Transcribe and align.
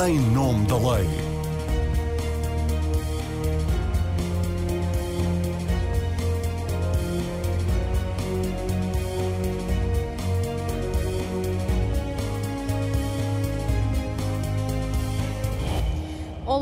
em 0.00 0.18
nome 0.18 0.66
da 0.66 0.76
lei. 0.76 1.35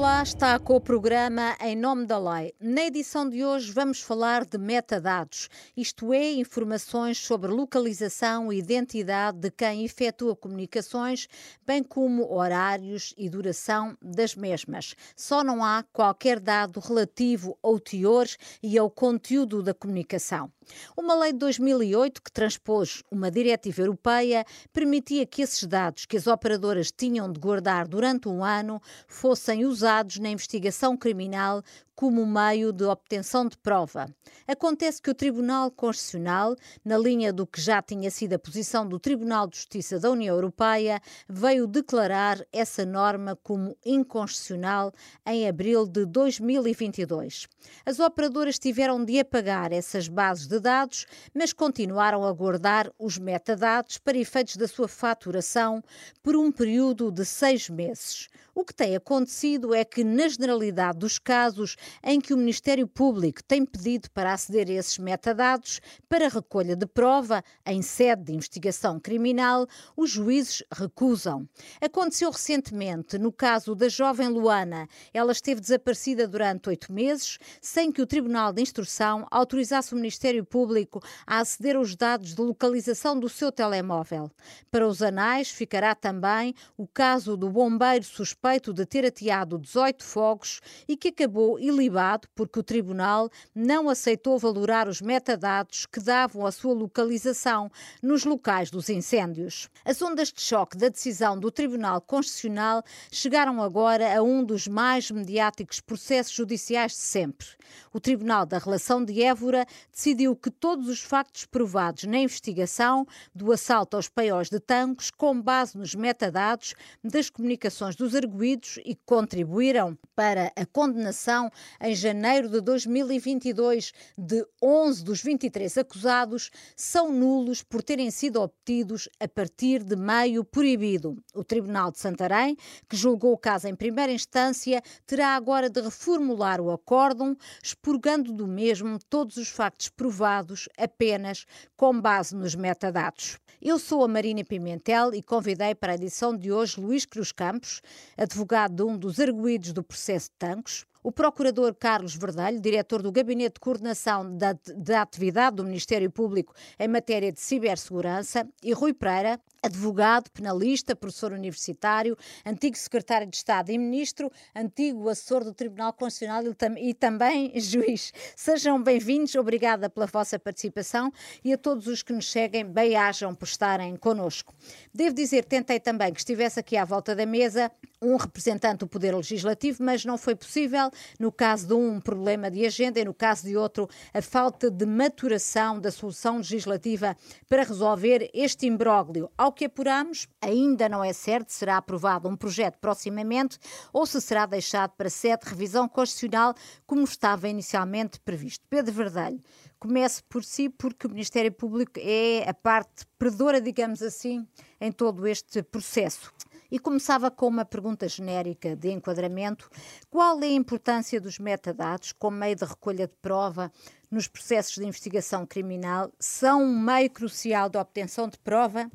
Olá, 0.04 0.22
está 0.22 0.58
com 0.58 0.76
o 0.76 0.80
programa 0.82 1.56
Em 1.58 1.74
Nome 1.74 2.04
da 2.04 2.18
Lei. 2.18 2.52
Na 2.60 2.82
edição 2.82 3.26
de 3.26 3.42
hoje 3.42 3.72
vamos 3.72 4.02
falar 4.02 4.44
de 4.44 4.58
metadados, 4.58 5.48
isto 5.74 6.12
é, 6.12 6.32
informações 6.32 7.16
sobre 7.16 7.50
localização 7.50 8.52
e 8.52 8.58
identidade 8.58 9.38
de 9.38 9.50
quem 9.50 9.82
efetua 9.82 10.36
comunicações, 10.36 11.26
bem 11.66 11.82
como 11.82 12.30
horários 12.30 13.14
e 13.16 13.30
duração 13.30 13.96
das 14.02 14.34
mesmas. 14.34 14.94
Só 15.16 15.42
não 15.42 15.64
há 15.64 15.82
qualquer 15.90 16.38
dado 16.38 16.80
relativo 16.80 17.56
ao 17.62 17.80
teor 17.80 18.26
e 18.62 18.76
ao 18.76 18.90
conteúdo 18.90 19.62
da 19.62 19.72
comunicação. 19.72 20.52
Uma 20.96 21.14
lei 21.14 21.32
de 21.32 21.38
2008 21.38 22.22
que 22.22 22.32
transpôs 22.32 23.02
uma 23.10 23.30
diretiva 23.30 23.82
europeia 23.82 24.44
permitia 24.72 25.26
que 25.26 25.42
esses 25.42 25.64
dados 25.64 26.06
que 26.06 26.16
as 26.16 26.26
operadoras 26.26 26.90
tinham 26.90 27.30
de 27.30 27.38
guardar 27.38 27.86
durante 27.86 28.28
um 28.28 28.42
ano 28.42 28.80
fossem 29.06 29.64
usados 29.64 29.93
na 30.20 30.30
investigação 30.30 30.96
criminal 30.96 31.62
como 31.94 32.26
meio 32.26 32.72
de 32.72 32.84
obtenção 32.84 33.46
de 33.46 33.56
prova. 33.56 34.06
Acontece 34.46 35.00
que 35.00 35.10
o 35.10 35.14
Tribunal 35.14 35.70
Constitucional, 35.70 36.56
na 36.84 36.98
linha 36.98 37.32
do 37.32 37.46
que 37.46 37.60
já 37.60 37.80
tinha 37.80 38.10
sido 38.10 38.34
a 38.34 38.38
posição 38.38 38.86
do 38.86 38.98
Tribunal 38.98 39.46
de 39.46 39.56
Justiça 39.56 39.98
da 39.98 40.10
União 40.10 40.34
Europeia, 40.34 41.00
veio 41.28 41.66
declarar 41.66 42.44
essa 42.52 42.84
norma 42.84 43.36
como 43.42 43.76
inconstitucional 43.84 44.92
em 45.26 45.48
abril 45.48 45.86
de 45.86 46.04
2022. 46.04 47.46
As 47.86 48.00
operadoras 48.00 48.58
tiveram 48.58 49.04
de 49.04 49.18
apagar 49.18 49.72
essas 49.72 50.08
bases 50.08 50.46
de 50.46 50.60
dados, 50.60 51.06
mas 51.34 51.52
continuaram 51.52 52.24
a 52.24 52.32
guardar 52.32 52.90
os 52.98 53.18
metadados 53.18 53.98
para 53.98 54.18
efeitos 54.18 54.56
da 54.56 54.68
sua 54.68 54.88
faturação 54.88 55.82
por 56.22 56.36
um 56.36 56.50
período 56.50 57.10
de 57.10 57.24
seis 57.24 57.68
meses. 57.70 58.28
O 58.54 58.64
que 58.64 58.72
tem 58.72 58.94
acontecido 58.94 59.74
é 59.74 59.84
que, 59.84 60.04
na 60.04 60.28
generalidade 60.28 60.98
dos 60.98 61.18
casos 61.18 61.76
em 62.02 62.20
que 62.20 62.34
o 62.34 62.36
Ministério 62.36 62.86
Público 62.86 63.42
tem 63.42 63.64
pedido 63.64 64.10
para 64.10 64.32
aceder 64.32 64.68
a 64.68 64.72
esses 64.72 64.98
metadados 64.98 65.80
para 66.08 66.28
recolha 66.28 66.76
de 66.76 66.86
prova 66.86 67.42
em 67.66 67.82
sede 67.82 68.24
de 68.24 68.32
investigação 68.34 68.98
criminal, 69.00 69.66
os 69.96 70.10
juízes 70.10 70.62
recusam. 70.72 71.48
Aconteceu 71.80 72.30
recentemente 72.30 73.18
no 73.18 73.32
caso 73.32 73.74
da 73.74 73.88
jovem 73.88 74.28
Luana. 74.28 74.88
Ela 75.12 75.32
esteve 75.32 75.60
desaparecida 75.60 76.26
durante 76.26 76.68
oito 76.68 76.92
meses, 76.92 77.38
sem 77.60 77.90
que 77.90 78.02
o 78.02 78.06
Tribunal 78.06 78.52
de 78.52 78.62
Instrução 78.62 79.26
autorizasse 79.30 79.92
o 79.92 79.96
Ministério 79.96 80.44
Público 80.44 81.00
a 81.26 81.40
aceder 81.40 81.76
aos 81.76 81.96
dados 81.96 82.34
de 82.34 82.40
localização 82.40 83.18
do 83.18 83.28
seu 83.28 83.50
telemóvel. 83.50 84.30
Para 84.70 84.86
os 84.86 85.02
anais 85.02 85.50
ficará 85.50 85.94
também 85.94 86.54
o 86.76 86.86
caso 86.86 87.36
do 87.36 87.48
bombeiro 87.48 88.04
suspeito 88.04 88.72
de 88.72 88.84
ter 88.86 89.04
ateado 89.04 89.58
18 89.58 90.04
fogos 90.04 90.60
e 90.88 90.96
que 90.96 91.08
acabou 91.08 91.58
ilibado 91.74 92.28
porque 92.34 92.58
o 92.58 92.62
tribunal 92.62 93.28
não 93.54 93.88
aceitou 93.88 94.38
valorar 94.38 94.88
os 94.88 95.00
metadados 95.00 95.86
que 95.86 96.00
davam 96.00 96.46
a 96.46 96.52
sua 96.52 96.72
localização 96.72 97.70
nos 98.02 98.24
locais 98.24 98.70
dos 98.70 98.88
incêndios. 98.88 99.68
As 99.84 100.00
ondas 100.00 100.32
de 100.32 100.40
choque 100.40 100.76
da 100.76 100.88
decisão 100.88 101.38
do 101.38 101.50
Tribunal 101.50 102.00
Constitucional 102.00 102.82
chegaram 103.10 103.62
agora 103.62 104.16
a 104.16 104.22
um 104.22 104.44
dos 104.44 104.66
mais 104.66 105.10
mediáticos 105.10 105.80
processos 105.80 106.34
judiciais 106.34 106.92
de 106.92 106.98
sempre. 106.98 107.46
O 107.92 108.00
Tribunal 108.00 108.46
da 108.46 108.58
Relação 108.58 109.04
de 109.04 109.22
Évora 109.22 109.66
decidiu 109.92 110.34
que 110.36 110.50
todos 110.50 110.88
os 110.88 111.00
factos 111.00 111.44
provados 111.44 112.04
na 112.04 112.18
investigação 112.18 113.06
do 113.34 113.52
assalto 113.52 113.96
aos 113.96 114.08
paióis 114.08 114.48
de 114.48 114.60
Tancos, 114.60 115.10
com 115.10 115.40
base 115.40 115.76
nos 115.76 115.94
metadados 115.94 116.74
das 117.02 117.30
comunicações 117.30 117.96
dos 117.96 118.14
arguídos 118.14 118.78
e 118.84 118.94
contribuíram 118.94 119.98
para 120.14 120.52
a 120.56 120.66
condenação 120.66 121.50
em 121.80 121.94
janeiro 121.94 122.48
de 122.48 122.60
2022 122.60 123.92
de 124.16 124.46
11 124.62 125.04
dos 125.04 125.22
23 125.22 125.78
acusados 125.78 126.50
são 126.76 127.12
nulos 127.12 127.62
por 127.62 127.82
terem 127.82 128.10
sido 128.10 128.40
obtidos 128.40 129.08
a 129.20 129.28
partir 129.28 129.82
de 129.82 129.96
meio 129.96 130.44
proibido. 130.44 131.16
O 131.34 131.44
Tribunal 131.44 131.90
de 131.90 131.98
Santarém, 131.98 132.56
que 132.88 132.96
julgou 132.96 133.32
o 133.32 133.38
caso 133.38 133.68
em 133.68 133.74
primeira 133.74 134.12
instância, 134.12 134.82
terá 135.06 135.36
agora 135.36 135.68
de 135.68 135.80
reformular 135.80 136.60
o 136.60 136.70
acórdão, 136.70 137.36
expurgando 137.62 138.32
do 138.32 138.46
mesmo 138.46 138.98
todos 139.08 139.36
os 139.36 139.48
factos 139.48 139.88
provados 139.88 140.68
apenas 140.76 141.44
com 141.76 142.00
base 142.00 142.34
nos 142.34 142.54
metadados. 142.54 143.38
Eu 143.60 143.78
sou 143.78 144.04
a 144.04 144.08
Marina 144.08 144.44
Pimentel 144.44 145.14
e 145.14 145.22
convidei 145.22 145.74
para 145.74 145.92
a 145.92 145.94
edição 145.94 146.36
de 146.36 146.52
hoje 146.52 146.80
Luís 146.80 147.06
Cruz 147.06 147.32
Campos, 147.32 147.80
advogado 148.16 148.74
de 148.74 148.82
um 148.82 148.96
dos 148.96 149.18
arguídos 149.18 149.72
do 149.72 149.82
processo 149.82 150.28
de 150.28 150.36
Tancos, 150.38 150.84
o 151.04 151.12
procurador 151.12 151.74
Carlos 151.74 152.16
Verdelho, 152.16 152.58
diretor 152.58 153.02
do 153.02 153.12
Gabinete 153.12 153.54
de 153.54 153.60
Coordenação 153.60 154.34
da, 154.38 154.56
da 154.74 155.02
Atividade 155.02 155.56
do 155.56 155.64
Ministério 155.64 156.10
Público 156.10 156.54
em 156.78 156.88
matéria 156.88 157.30
de 157.30 157.38
cibersegurança, 157.38 158.48
e 158.62 158.72
Rui 158.72 158.94
Pereira, 158.94 159.38
advogado, 159.64 160.30
penalista, 160.30 160.94
professor 160.94 161.32
universitário, 161.32 162.16
antigo 162.44 162.76
secretário 162.76 163.26
de 163.26 163.36
Estado 163.36 163.70
e 163.70 163.78
ministro, 163.78 164.30
antigo 164.54 165.08
assessor 165.08 165.42
do 165.42 165.54
Tribunal 165.54 165.92
Constitucional 165.94 166.42
e 166.78 166.92
também 166.92 167.50
juiz. 167.58 168.12
Sejam 168.36 168.82
bem-vindos, 168.82 169.34
obrigada 169.34 169.88
pela 169.88 170.06
vossa 170.06 170.38
participação 170.38 171.10
e 171.42 171.52
a 171.52 171.56
todos 171.56 171.86
os 171.86 172.02
que 172.02 172.12
nos 172.12 172.30
seguem, 172.30 172.64
bem-ajam 172.64 173.34
por 173.34 173.46
estarem 173.46 173.96
connosco. 173.96 174.54
Devo 174.92 175.14
dizer, 175.14 175.46
tentei 175.46 175.80
também 175.80 176.12
que 176.12 176.20
estivesse 176.20 176.60
aqui 176.60 176.76
à 176.76 176.84
volta 176.84 177.14
da 177.14 177.24
mesa 177.24 177.72
um 178.04 178.16
representante 178.16 178.80
do 178.80 178.86
Poder 178.86 179.14
Legislativo, 179.14 179.82
mas 179.82 180.04
não 180.04 180.18
foi 180.18 180.34
possível. 180.34 180.90
No 181.18 181.32
caso 181.32 181.66
de 181.66 181.74
um, 181.74 182.00
problema 182.00 182.50
de 182.50 182.66
agenda, 182.66 183.00
e 183.00 183.04
no 183.04 183.14
caso 183.14 183.46
de 183.46 183.56
outro, 183.56 183.88
a 184.12 184.20
falta 184.20 184.70
de 184.70 184.84
maturação 184.84 185.80
da 185.80 185.90
solução 185.90 186.36
legislativa 186.36 187.16
para 187.48 187.62
resolver 187.62 188.30
este 188.34 188.66
imbróglio. 188.66 189.30
Ao 189.38 189.52
que 189.54 189.64
apuramos, 189.64 190.28
ainda 190.42 190.88
não 190.88 191.02
é 191.02 191.12
certo 191.12 191.50
se 191.50 191.58
será 191.58 191.78
aprovado 191.78 192.28
um 192.28 192.36
projeto 192.36 192.78
proximamente 192.78 193.58
ou 193.92 194.04
se 194.04 194.20
será 194.20 194.44
deixado 194.44 194.90
para 194.90 195.08
sede 195.08 195.44
de 195.44 195.50
revisão 195.50 195.88
constitucional, 195.88 196.54
como 196.86 197.04
estava 197.04 197.48
inicialmente 197.48 198.20
previsto. 198.20 198.66
Pedro 198.68 198.92
Verdelho, 198.92 199.40
comece 199.78 200.22
por 200.24 200.44
si, 200.44 200.68
porque 200.68 201.06
o 201.06 201.10
Ministério 201.10 201.52
Público 201.52 202.00
é 202.02 202.48
a 202.48 202.54
parte 202.54 203.06
perdedora, 203.18 203.60
digamos 203.60 204.02
assim, 204.02 204.46
em 204.80 204.90
todo 204.90 205.26
este 205.26 205.62
processo. 205.62 206.32
E 206.70 206.78
começava 206.78 207.30
com 207.30 207.46
uma 207.46 207.64
pergunta 207.64 208.08
genérica 208.08 208.74
de 208.74 208.90
enquadramento: 208.90 209.70
qual 210.10 210.40
é 210.40 210.46
a 210.46 210.52
importância 210.52 211.20
dos 211.20 211.38
metadados 211.38 212.12
como 212.12 212.36
meio 212.36 212.56
de 212.56 212.64
recolha 212.64 213.06
de 213.06 213.14
prova 213.22 213.70
nos 214.10 214.26
processos 214.26 214.74
de 214.74 214.84
investigação 214.84 215.46
criminal? 215.46 216.10
São 216.18 216.62
um 216.62 216.80
meio 216.80 217.10
crucial 217.10 217.68
de 217.68 217.78
obtenção 217.78 218.28
de 218.28 218.38
prova? 218.38 218.90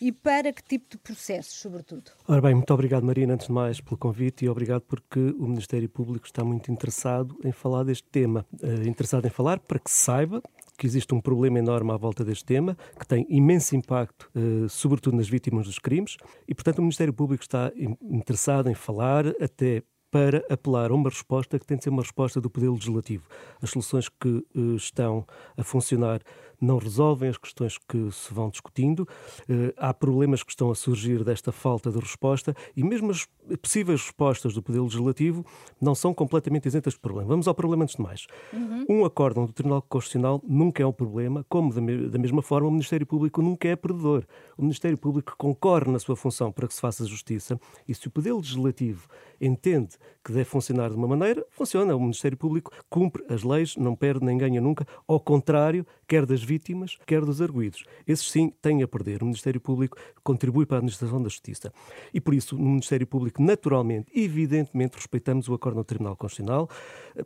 E 0.00 0.10
para 0.12 0.52
que 0.52 0.62
tipo 0.62 0.86
de 0.90 0.98
processos, 0.98 1.54
sobretudo? 1.54 2.10
Ora 2.26 2.40
bem, 2.40 2.54
muito 2.54 2.72
obrigado, 2.72 3.04
Marina, 3.04 3.34
antes 3.34 3.46
de 3.46 3.52
mais, 3.52 3.80
pelo 3.80 3.96
convite 3.96 4.44
e 4.44 4.48
obrigado 4.48 4.82
porque 4.82 5.20
o 5.38 5.46
Ministério 5.46 5.88
Público 5.88 6.26
está 6.26 6.44
muito 6.44 6.70
interessado 6.72 7.38
em 7.44 7.52
falar 7.52 7.84
deste 7.84 8.08
tema. 8.08 8.46
Uh, 8.62 8.88
interessado 8.88 9.26
em 9.26 9.30
falar 9.30 9.58
para 9.60 9.78
que 9.78 9.90
se 9.90 9.98
saiba 9.98 10.42
que 10.76 10.86
existe 10.86 11.14
um 11.14 11.20
problema 11.20 11.60
enorme 11.60 11.92
à 11.92 11.96
volta 11.96 12.24
deste 12.24 12.44
tema, 12.44 12.76
que 12.98 13.06
tem 13.06 13.24
imenso 13.28 13.76
impacto, 13.76 14.28
eh, 14.34 14.66
sobretudo 14.68 15.16
nas 15.16 15.28
vítimas 15.28 15.66
dos 15.66 15.78
crimes, 15.78 16.16
e, 16.48 16.54
portanto, 16.54 16.78
o 16.78 16.82
Ministério 16.82 17.12
Público 17.12 17.42
está 17.42 17.70
interessado 18.10 18.68
em 18.68 18.74
falar 18.74 19.28
até 19.40 19.84
para 20.10 20.44
apelar 20.50 20.90
a 20.90 20.94
uma 20.94 21.08
resposta 21.08 21.58
que 21.58 21.64
tem 21.64 21.78
de 21.78 21.84
ser 21.84 21.90
uma 21.90 22.02
resposta 22.02 22.38
do 22.38 22.50
Poder 22.50 22.68
Legislativo. 22.68 23.26
As 23.62 23.70
soluções 23.70 24.10
que 24.10 24.28
uh, 24.28 24.76
estão 24.76 25.26
a 25.56 25.64
funcionar 25.64 26.20
não 26.62 26.78
resolvem 26.78 27.28
as 27.28 27.36
questões 27.36 27.76
que 27.76 28.10
se 28.12 28.32
vão 28.32 28.48
discutindo, 28.48 29.00
uh, 29.00 29.74
há 29.76 29.92
problemas 29.92 30.42
que 30.42 30.50
estão 30.50 30.70
a 30.70 30.74
surgir 30.74 31.24
desta 31.24 31.50
falta 31.50 31.90
de 31.90 31.98
resposta 31.98 32.54
e 32.76 32.84
mesmo 32.84 33.10
as 33.10 33.26
possíveis 33.60 34.02
respostas 34.02 34.54
do 34.54 34.62
Poder 34.62 34.80
Legislativo 34.80 35.44
não 35.80 35.94
são 35.94 36.14
completamente 36.14 36.66
isentas 36.66 36.94
de 36.94 37.00
problema. 37.00 37.28
Vamos 37.28 37.48
ao 37.48 37.54
problema 37.54 37.82
antes 37.82 37.96
de 37.96 38.02
mais. 38.02 38.26
Uhum. 38.52 38.86
Um 38.88 39.04
acórdão 39.04 39.44
do 39.44 39.52
Tribunal 39.52 39.82
Constitucional 39.82 40.40
nunca 40.46 40.82
é 40.82 40.86
um 40.86 40.92
problema, 40.92 41.44
como 41.48 41.74
da, 41.74 41.80
me 41.80 42.08
da 42.08 42.18
mesma 42.18 42.42
forma 42.42 42.68
o 42.68 42.70
Ministério 42.70 43.06
Público 43.06 43.42
nunca 43.42 43.68
é 43.68 43.76
perdedor. 43.76 44.24
O 44.56 44.62
Ministério 44.62 44.96
Público 44.96 45.34
concorre 45.36 45.90
na 45.90 45.98
sua 45.98 46.14
função 46.14 46.52
para 46.52 46.68
que 46.68 46.74
se 46.74 46.80
faça 46.80 47.04
justiça 47.04 47.58
e 47.88 47.94
se 47.94 48.06
o 48.06 48.10
Poder 48.10 48.32
Legislativo 48.32 49.08
entende 49.40 49.96
que 50.24 50.32
deve 50.32 50.44
funcionar 50.44 50.90
de 50.90 50.96
uma 50.96 51.08
maneira, 51.08 51.44
funciona. 51.50 51.96
O 51.96 52.00
Ministério 52.00 52.36
Público 52.36 52.70
cumpre 52.88 53.24
as 53.28 53.42
leis, 53.42 53.76
não 53.76 53.96
perde 53.96 54.24
nem 54.24 54.38
ganha 54.38 54.60
nunca. 54.60 54.86
Ao 55.06 55.18
contrário, 55.18 55.84
quer 56.06 56.24
das 56.24 56.42
vítimas, 56.52 56.98
quer 57.06 57.24
dos 57.24 57.40
arguídos. 57.40 57.84
Esses 58.06 58.30
sim 58.30 58.52
têm 58.60 58.82
a 58.82 58.88
perder. 58.88 59.22
O 59.22 59.26
Ministério 59.26 59.60
Público 59.60 59.96
contribui 60.22 60.66
para 60.66 60.76
a 60.76 60.80
administração 60.80 61.22
da 61.22 61.28
justiça. 61.28 61.72
E 62.12 62.20
por 62.20 62.34
isso, 62.34 62.56
no 62.56 62.70
Ministério 62.70 63.06
Público, 63.06 63.42
naturalmente, 63.42 64.10
evidentemente, 64.14 64.96
respeitamos 64.96 65.48
o 65.48 65.54
acordo 65.54 65.76
do 65.76 65.84
Tribunal 65.84 66.16
Constitucional. 66.16 66.68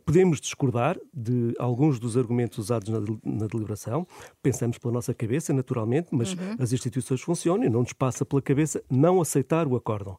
Podemos 0.05 0.39
discordar 0.39 0.97
de 1.13 1.53
alguns 1.59 1.99
dos 1.99 2.15
argumentos 2.15 2.57
usados 2.57 2.87
na, 2.89 2.99
na 3.23 3.47
deliberação. 3.47 4.07
Pensamos 4.41 4.77
pela 4.77 4.93
nossa 4.93 5.13
cabeça, 5.13 5.53
naturalmente, 5.53 6.07
mas 6.11 6.33
uhum. 6.33 6.55
as 6.59 6.71
instituições 6.71 7.21
funcionam 7.21 7.65
e 7.65 7.69
não 7.69 7.81
nos 7.81 7.93
passa 7.93 8.25
pela 8.25 8.41
cabeça 8.41 8.81
não 8.89 9.19
aceitar 9.19 9.67
o 9.67 9.75
acórdão. 9.75 10.17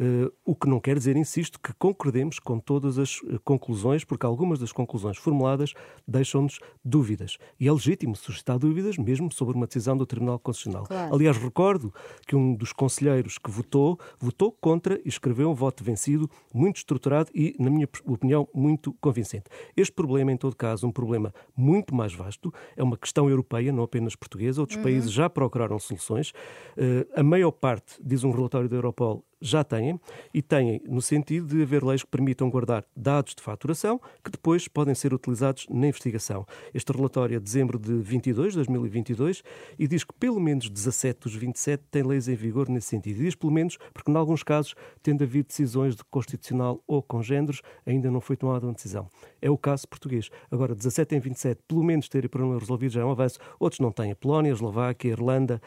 Uh, 0.00 0.32
o 0.44 0.54
que 0.54 0.68
não 0.68 0.78
quer 0.78 0.96
dizer, 0.96 1.16
insisto, 1.16 1.58
que 1.60 1.72
concordemos 1.74 2.38
com 2.38 2.58
todas 2.58 2.98
as 2.98 3.20
uh, 3.22 3.40
conclusões, 3.44 4.04
porque 4.04 4.24
algumas 4.24 4.58
das 4.58 4.70
conclusões 4.70 5.16
formuladas 5.16 5.74
deixam-nos 6.06 6.60
dúvidas. 6.84 7.36
E 7.58 7.66
é 7.66 7.72
legítimo 7.72 8.14
suscitar 8.14 8.58
dúvidas, 8.58 8.96
mesmo 8.96 9.32
sobre 9.32 9.56
uma 9.56 9.66
decisão 9.66 9.96
do 9.96 10.06
Tribunal 10.06 10.38
Constitucional. 10.38 10.84
Claro. 10.84 11.14
Aliás, 11.14 11.36
recordo 11.36 11.92
que 12.26 12.36
um 12.36 12.54
dos 12.54 12.72
conselheiros 12.72 13.38
que 13.38 13.50
votou, 13.50 13.98
votou 14.20 14.52
contra 14.52 15.00
e 15.04 15.08
escreveu 15.08 15.50
um 15.50 15.54
voto 15.54 15.82
vencido 15.82 16.30
muito 16.54 16.76
estruturado 16.76 17.30
e, 17.34 17.56
na 17.58 17.70
minha 17.70 17.88
opinião, 18.04 18.48
muito 18.54 18.92
convincente. 19.00 19.44
Este 19.76 19.92
problema, 19.92 20.32
em 20.32 20.36
todo 20.36 20.54
caso, 20.54 20.86
um 20.86 20.92
problema 20.92 21.32
muito 21.56 21.94
mais 21.94 22.14
vasto, 22.14 22.52
é 22.76 22.82
uma 22.82 22.96
questão 22.96 23.28
europeia, 23.28 23.72
não 23.72 23.82
apenas 23.82 24.14
portuguesa. 24.14 24.60
Outros 24.60 24.76
uhum. 24.76 24.84
países 24.84 25.10
já 25.10 25.28
procuraram 25.28 25.78
soluções. 25.78 26.30
Uh, 26.76 27.08
a 27.16 27.22
maior 27.22 27.50
parte, 27.50 27.96
diz 28.00 28.22
um 28.24 28.30
relatório 28.30 28.68
da 28.68 28.76
Europol, 28.76 29.24
já 29.40 29.62
têm, 29.62 30.00
e 30.32 30.42
têm 30.42 30.80
no 30.86 31.00
sentido 31.00 31.46
de 31.46 31.62
haver 31.62 31.84
leis 31.84 32.02
que 32.02 32.10
permitam 32.10 32.50
guardar 32.50 32.84
dados 32.96 33.34
de 33.34 33.42
faturação 33.42 34.00
que 34.24 34.30
depois 34.30 34.68
podem 34.68 34.94
ser 34.94 35.14
utilizados 35.14 35.66
na 35.70 35.88
investigação. 35.88 36.46
Este 36.74 36.92
relatório 36.92 37.36
é 37.36 37.38
de 37.38 37.44
dezembro 37.44 37.78
de 37.78 37.94
22, 37.94 38.54
2022, 38.54 39.42
e 39.78 39.86
diz 39.86 40.04
que 40.04 40.12
pelo 40.14 40.40
menos 40.40 40.68
17 40.68 41.20
dos 41.20 41.34
27 41.34 41.84
têm 41.90 42.02
leis 42.02 42.28
em 42.28 42.34
vigor 42.34 42.68
nesse 42.68 42.88
sentido. 42.88 43.20
E 43.20 43.24
diz 43.24 43.34
pelo 43.34 43.52
menos 43.52 43.78
porque, 43.92 44.10
em 44.10 44.16
alguns 44.16 44.42
casos, 44.42 44.74
tendo 45.02 45.22
havido 45.22 45.48
decisões 45.48 45.96
de 45.96 46.04
constitucional 46.04 46.82
ou 46.86 47.02
congêneros, 47.02 47.62
ainda 47.86 48.10
não 48.10 48.20
foi 48.20 48.36
tomada 48.36 48.66
uma 48.66 48.72
decisão. 48.72 49.08
É 49.40 49.50
o 49.50 49.56
caso 49.56 49.86
português. 49.88 50.30
Agora, 50.50 50.74
17 50.74 51.14
em 51.14 51.20
27, 51.20 51.62
pelo 51.66 51.82
menos 51.82 52.08
terem 52.08 52.28
problema 52.28 52.58
resolvido 52.58 52.92
já 52.92 53.00
é 53.00 53.04
um 53.04 53.10
avanço. 53.10 53.38
Outros 53.58 53.80
não 53.80 53.92
têm. 53.92 54.12
A 54.12 54.16
Polónia, 54.16 54.52
a 54.52 54.54
Eslováquia, 54.54 55.10
a 55.10 55.12
Irlanda. 55.12 55.60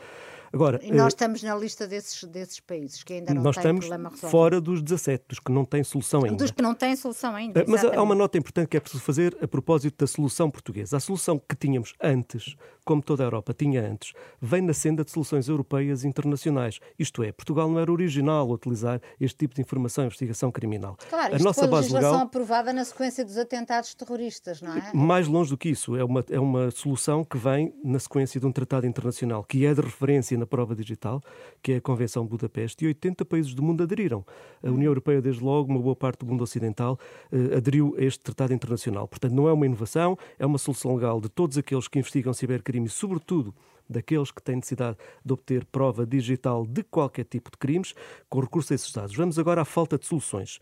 Agora, 0.54 0.80
e 0.84 0.92
nós 0.92 1.06
eh, 1.06 1.08
estamos 1.08 1.44
na 1.44 1.56
lista 1.56 1.88
desses, 1.88 2.24
desses 2.26 2.60
países 2.60 3.04
que 3.04 3.14
ainda 3.14 3.34
não 3.34 3.42
nós 3.42 3.56
têm 3.56 3.76
problema 3.78 4.10
resolvido. 4.10 4.30
fora 4.30 4.60
dos 4.60 4.82
17, 4.82 5.26
dos 5.30 5.40
que 5.40 5.52
não 5.52 5.64
têm 5.64 5.84
solução 5.84 6.26
ainda. 6.26 6.38
Dos 6.38 6.52
que 6.52 6.62
não 6.62 6.76
têm 6.76 6.96
solução 6.96 7.36
ainda. 7.36 7.62
Eh, 7.62 7.66
mas 7.68 7.86
há 7.86 8.02
uma 8.02 8.16
nota 8.16 8.38
importante 8.38 8.68
que 8.68 8.78
é 8.78 8.80
preciso 8.80 9.04
fazer 9.04 9.38
a 9.42 9.48
propósito 9.48 9.98
da 9.98 10.08
solução 10.08 10.52
portuguesa. 10.52 10.98
A 10.98 11.00
solução 11.00 11.40
que 11.40 11.56
tínhamos 11.56 11.94
antes, 12.02 12.56
como 12.84 13.02
toda 13.02 13.24
a 13.24 13.28
Europa 13.28 13.54
tinha 13.54 13.82
antes, 13.82 14.12
vem 14.42 14.62
na 14.62 14.74
senda 14.74 15.06
de 15.06 15.12
soluções 15.12 15.48
europeias 15.48 16.04
e 16.04 16.08
internacionais. 16.08 16.80
Isto 17.00 17.24
é, 17.24 17.32
Portugal 17.32 17.70
não 17.70 17.80
era 17.80 17.92
original 17.92 18.50
a 18.50 18.54
utilizar 18.54 19.02
este 19.20 19.38
tipo 19.38 19.56
de 19.56 19.62
informação 19.62 20.04
e 20.04 20.08
investigação 20.08 20.52
criminal. 20.52 20.98
Claro, 21.10 21.36
a 21.36 21.40
nossa 21.40 21.66
base 21.68 21.94
legislação 21.94 22.12
legal, 22.12 22.26
aprovada 22.26 22.74
na 22.74 22.84
sequência 22.84 23.24
dos 23.24 23.38
atentados 23.38 23.94
terroristas, 23.94 24.62
não 24.62 24.76
é? 24.76 24.92
Mais 24.94 25.28
longe 25.28 25.50
do 25.50 25.58
que 25.58 25.70
isso. 25.70 25.96
É 25.96 26.04
uma, 26.04 26.26
é 26.30 26.40
uma 26.40 26.72
solução 26.72 27.24
que 27.24 27.38
vem 27.38 27.74
na 27.84 28.00
sequência 28.00 28.40
de 28.40 28.46
um 28.46 28.52
tratado 28.52 28.86
internacional, 28.86 29.44
que 29.44 29.66
é 29.66 29.74
de 29.74 29.82
referência 29.82 30.41
na 30.42 30.46
prova 30.46 30.76
digital, 30.76 31.22
que 31.62 31.74
é 31.74 31.76
a 31.78 31.82
Convenção 31.82 32.26
Budapeste, 32.26 32.84
e 32.84 32.88
80 32.88 33.24
países 33.26 33.54
do 33.54 33.64
mundo 33.64 33.84
aderiram. 33.84 34.26
A 34.64 34.70
União 34.70 34.90
Europeia, 34.90 35.22
desde 35.22 35.44
logo, 35.44 35.72
uma 35.72 35.80
boa 35.80 35.96
parte 35.96 36.20
do 36.20 36.26
mundo 36.26 36.44
ocidental, 36.44 37.00
eh, 37.32 37.56
aderiu 37.58 37.96
a 37.98 38.04
este 38.04 38.20
tratado 38.20 38.54
internacional. 38.54 39.08
Portanto, 39.08 39.34
não 39.34 39.48
é 39.48 39.54
uma 39.54 39.66
inovação, 39.66 40.18
é 40.38 40.46
uma 40.46 40.58
solução 40.58 40.96
legal 40.96 41.22
de 41.22 41.30
todos 41.30 41.58
aqueles 41.58 41.88
que 41.88 42.00
investigam 42.00 42.34
cibercrime, 42.34 42.90
sobretudo 42.90 43.54
daqueles 43.92 44.32
que 44.32 44.42
têm 44.42 44.56
necessidade 44.56 44.98
de 45.24 45.34
obter 45.34 45.66
prova 45.66 46.06
digital 46.06 46.66
de 46.66 46.84
qualquer 46.84 47.26
tipo 47.26 47.52
de 47.52 47.58
crimes, 47.58 47.94
com 48.30 48.40
recurso 48.40 48.74
a 48.74 48.76
esses 48.76 48.92
dados. 48.92 49.16
Vamos 49.16 49.38
agora 49.38 49.62
à 49.62 49.66
falta 49.66 49.98
de 49.98 50.06
soluções. 50.06 50.60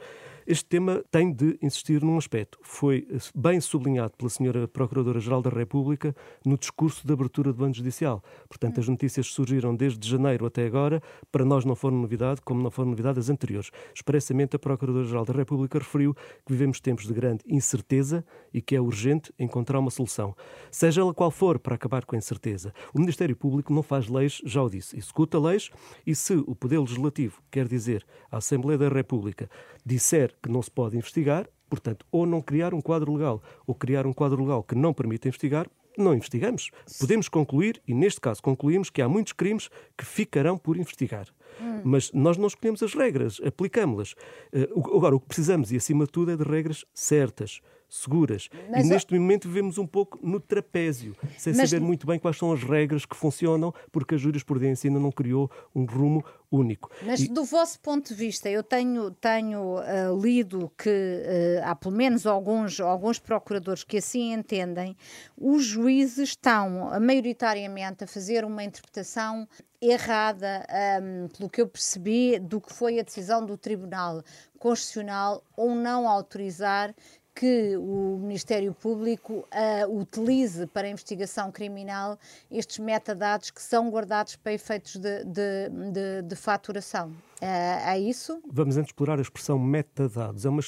Este 0.52 0.66
tema 0.66 1.04
tem 1.12 1.32
de 1.32 1.60
insistir 1.62 2.02
num 2.02 2.18
aspecto. 2.18 2.58
Foi 2.64 3.08
bem 3.36 3.62
sublinhado 3.62 4.14
pela 4.18 4.32
senhora 4.32 4.68
Procuradora-Geral 4.68 5.44
da 5.44 5.50
República 5.52 6.16
no 6.44 6.58
discurso 6.58 7.06
de 7.06 7.14
abertura 7.14 7.54
do 7.54 7.60
Banco 7.60 7.78
Judicial. 7.78 8.24
Portanto, 8.48 8.80
as 8.80 8.88
notícias 8.88 9.28
surgiram 9.28 9.76
desde 9.76 10.10
janeiro 10.10 10.48
até 10.48 10.66
agora, 10.66 11.04
para 11.32 11.46
nós 11.46 11.66
não 11.66 11.76
foram 11.76 11.98
novidade, 11.98 12.42
como 12.42 12.64
não 12.64 12.72
foram 12.72 12.90
novidade 12.90 13.20
as 13.20 13.30
anteriores. 13.30 13.70
Expressamente, 13.94 14.56
a 14.56 14.60
Procuradora-Geral 14.60 15.24
da 15.24 15.34
República 15.34 15.78
referiu 15.78 16.16
que 16.16 16.52
vivemos 16.52 16.80
tempos 16.80 17.06
de 17.06 17.14
grande 17.14 17.44
incerteza 17.46 18.26
e 18.52 18.60
que 18.60 18.76
é 18.76 18.82
urgente 18.82 19.32
encontrar 19.38 19.78
uma 19.78 19.92
solução. 19.92 20.36
Seja 20.72 21.02
ela 21.02 21.14
qual 21.14 21.30
for, 21.30 21.60
para 21.60 21.76
acabar 21.76 22.06
com 22.06 22.16
a 22.16 22.18
incerteza. 22.18 22.74
O 22.92 23.00
Ministério 23.00 23.36
Público 23.36 23.72
não 23.72 23.84
faz 23.84 24.08
leis, 24.08 24.42
já 24.44 24.64
o 24.64 24.68
disse, 24.68 24.98
executa 24.98 25.38
leis 25.38 25.70
e 26.08 26.16
se 26.16 26.34
o 26.34 26.56
Poder 26.56 26.80
Legislativo, 26.80 27.40
quer 27.52 27.68
dizer, 27.68 28.04
a 28.32 28.38
Assembleia 28.38 28.80
da 28.80 28.90
República, 28.90 29.48
disser 29.86 30.39
que 30.42 30.50
não 30.50 30.62
se 30.62 30.72
pode 30.72 30.98
investigar, 30.98 31.48
portanto, 31.70 32.06
ou 32.12 32.26
não 32.26 32.42
criar 32.42 32.74
um 32.74 32.82
quadro 32.82 33.14
legal, 33.14 33.42
ou 33.66 33.76
criar 33.76 34.06
um 34.06 34.14
quadro 34.14 34.42
legal 34.42 34.64
que 34.64 34.76
não 34.76 34.94
permita 34.94 35.28
investigar, 35.28 35.68
não 35.98 36.14
investigamos. 36.14 36.72
Podemos 37.00 37.28
concluir, 37.28 37.82
e 37.88 37.94
neste 37.94 38.22
caso 38.22 38.42
concluímos, 38.42 38.90
que 38.90 39.02
há 39.02 39.10
muitos 39.10 39.34
crimes 39.34 39.70
que 39.98 40.06
ficarão 40.06 40.58
por 40.58 40.78
investigar. 40.78 41.28
Hum. 41.62 41.82
Mas 41.84 42.12
nós 42.14 42.38
não 42.38 42.48
escolhemos 42.48 42.82
as 42.82 42.94
regras, 42.94 43.40
aplicamos-las. 43.46 44.14
Uh, 44.54 44.96
agora, 44.96 45.16
o 45.16 45.20
que 45.20 45.28
precisamos, 45.28 45.72
e 45.72 45.78
acima 45.78 46.06
de 46.06 46.12
tudo, 46.12 46.32
é 46.32 46.38
de 46.38 46.44
regras 46.44 46.86
certas, 46.94 47.62
seguras. 47.90 48.50
Mas, 48.70 48.86
e 48.86 48.90
neste 48.90 49.18
momento 49.18 49.48
vivemos 49.48 49.78
um 49.78 49.88
pouco 49.88 50.20
no 50.22 50.40
trapézio, 50.40 51.16
sem 51.38 51.54
mas... 51.54 51.70
saber 51.70 51.82
muito 51.82 52.06
bem 52.06 52.20
quais 52.20 52.38
são 52.38 52.54
as 52.54 52.64
regras 52.64 53.06
que 53.06 53.16
funcionam, 53.16 53.74
porque 53.92 54.16
a 54.16 54.18
jurisprudência 54.18 54.88
ainda 54.88 55.00
não 55.00 55.12
criou 55.12 55.50
um 55.76 55.86
rumo 55.86 56.24
único. 56.52 56.92
Mas 57.04 57.22
e... 57.22 57.28
do 57.28 57.44
vosso 57.44 57.80
ponto 57.80 58.10
de 58.10 58.14
vista, 58.14 58.50
eu 58.50 58.64
tenho, 58.64 59.12
tenho 59.12 59.78
uh, 59.78 60.22
lido 60.22 60.72
que 60.78 60.90
uh, 60.90 61.66
há 61.66 61.76
pelo 61.76 61.96
menos 61.96 62.26
alguns, 62.26 62.80
alguns 62.80 63.20
procuradores 63.20 63.84
que 63.84 63.98
assim 63.98 64.34
entendem, 64.34 64.96
os 65.36 65.66
juízes 65.66 66.30
estão 66.30 66.92
maioritariamente 67.00 68.04
a 68.04 68.08
fazer 68.08 68.46
uma 68.46 68.64
interpretação 68.64 69.48
errada, 69.82 70.66
um, 71.02 71.28
pelo 71.30 71.50
que 71.50 71.62
eu 71.62 71.68
percebi, 71.68 72.38
do 72.38 72.60
que 72.60 72.74
foi 72.74 73.00
a 73.00 73.04
decisão 73.04 73.46
do 73.46 73.58
Tribunal 73.58 74.22
Constitucional 74.58 75.42
ou 75.56 75.74
não 75.74 76.08
autorizar 76.08 76.94
que 77.40 77.78
o 77.78 78.20
Ministério 78.22 78.74
Público 78.74 79.48
uh, 79.48 79.98
utilize 79.98 80.68
para 80.68 80.86
a 80.86 80.92
investigação 80.92 81.50
criminal 81.50 82.20
estes 82.52 82.80
metadados 82.80 83.50
que 83.50 83.62
são 83.62 83.90
guardados 83.90 84.36
para 84.36 84.52
efeitos 84.52 84.98
de, 84.98 85.24
de, 85.24 85.70
de, 85.70 86.22
de 86.24 86.36
faturação. 86.36 87.12
Uh, 87.42 87.46
é 87.86 87.98
isso? 87.98 88.42
Vamos 88.52 88.76
antes 88.76 88.90
explorar 88.90 89.20
a 89.20 89.22
expressão 89.22 89.58
metadados. 89.58 90.46
É 90.46 90.50
uma 90.50 90.60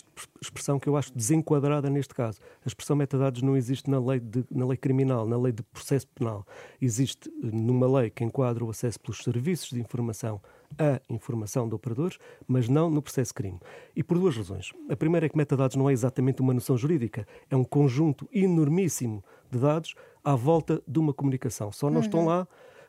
expressão 0.42 0.80
que 0.80 0.88
eu 0.88 0.96
acho 0.96 1.14
desenquadrada 1.14 1.90
neste 1.90 2.16
caso. 2.16 2.40
A 2.64 2.68
expressão 2.70 2.96
metadados 2.96 3.42
não 3.42 3.58
existe 3.58 3.90
na 3.90 4.00
lei, 4.00 4.22
de, 4.22 4.46
na 4.50 4.66
lei 4.66 4.78
criminal, 4.78 5.28
na 5.28 5.38
lei 5.38 5.52
de 5.52 5.64
processo 5.64 6.08
penal. 6.08 6.48
Existe 6.82 7.30
numa 7.44 8.00
lei 8.00 8.10
que 8.10 8.24
enquadra 8.24 8.64
o 8.64 8.70
acesso 8.70 8.98
pelos 8.98 9.22
serviços 9.22 9.72
de 9.72 9.82
informação 9.82 10.42
a 10.78 11.02
informação 11.10 11.68
de 11.68 11.76
operadores, 11.76 12.18
mas 12.48 12.68
não 12.68 12.90
no 12.90 13.02
processo 13.02 13.34
crime. 13.34 13.60
E 13.96 14.04
por 14.04 14.18
duas 14.18 14.36
razões. 14.36 14.72
A 14.90 14.96
primeira 14.96 15.26
é 15.26 15.30
que 15.30 15.38
metadados 15.38 15.76
não 15.76 15.90
é 15.90 15.94
exatamente 15.94 16.42
uma 16.42 16.54
noção 16.54 16.78
jurídica, 16.78 17.28
é 17.50 17.56
um 17.56 17.64
conjunto 17.64 18.28
enormíssimo 18.32 19.24
de 19.50 19.60
dados 19.60 19.96
à 20.24 20.36
volta 20.36 20.82
de 20.88 21.00
uma 21.00 21.14
comunicação. 21.14 21.72
Só 21.72 21.90
não 21.90 21.98
uhum. 21.98 22.02
estão 22.02 22.26
lá 22.26 22.48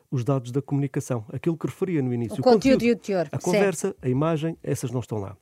os 0.09 0.23
dados 0.23 0.51
da 0.51 0.61
comunicação, 0.61 1.25
aquilo 1.33 1.57
que 1.57 1.65
referia 1.65 2.01
no 2.01 2.13
início. 2.13 2.37
O, 2.37 2.41
o 2.41 2.43
conteúdo, 2.43 2.73
conteúdo, 2.73 2.83
e 2.83 2.91
o 2.91 2.95
teor. 2.95 3.27
A 3.31 3.39
conversa, 3.39 3.87
certo. 3.87 4.05
a 4.05 4.09
imagem, 4.09 4.57
essas 4.63 4.91
não 4.91 4.99
estão 4.99 5.17
lá. 5.17 5.35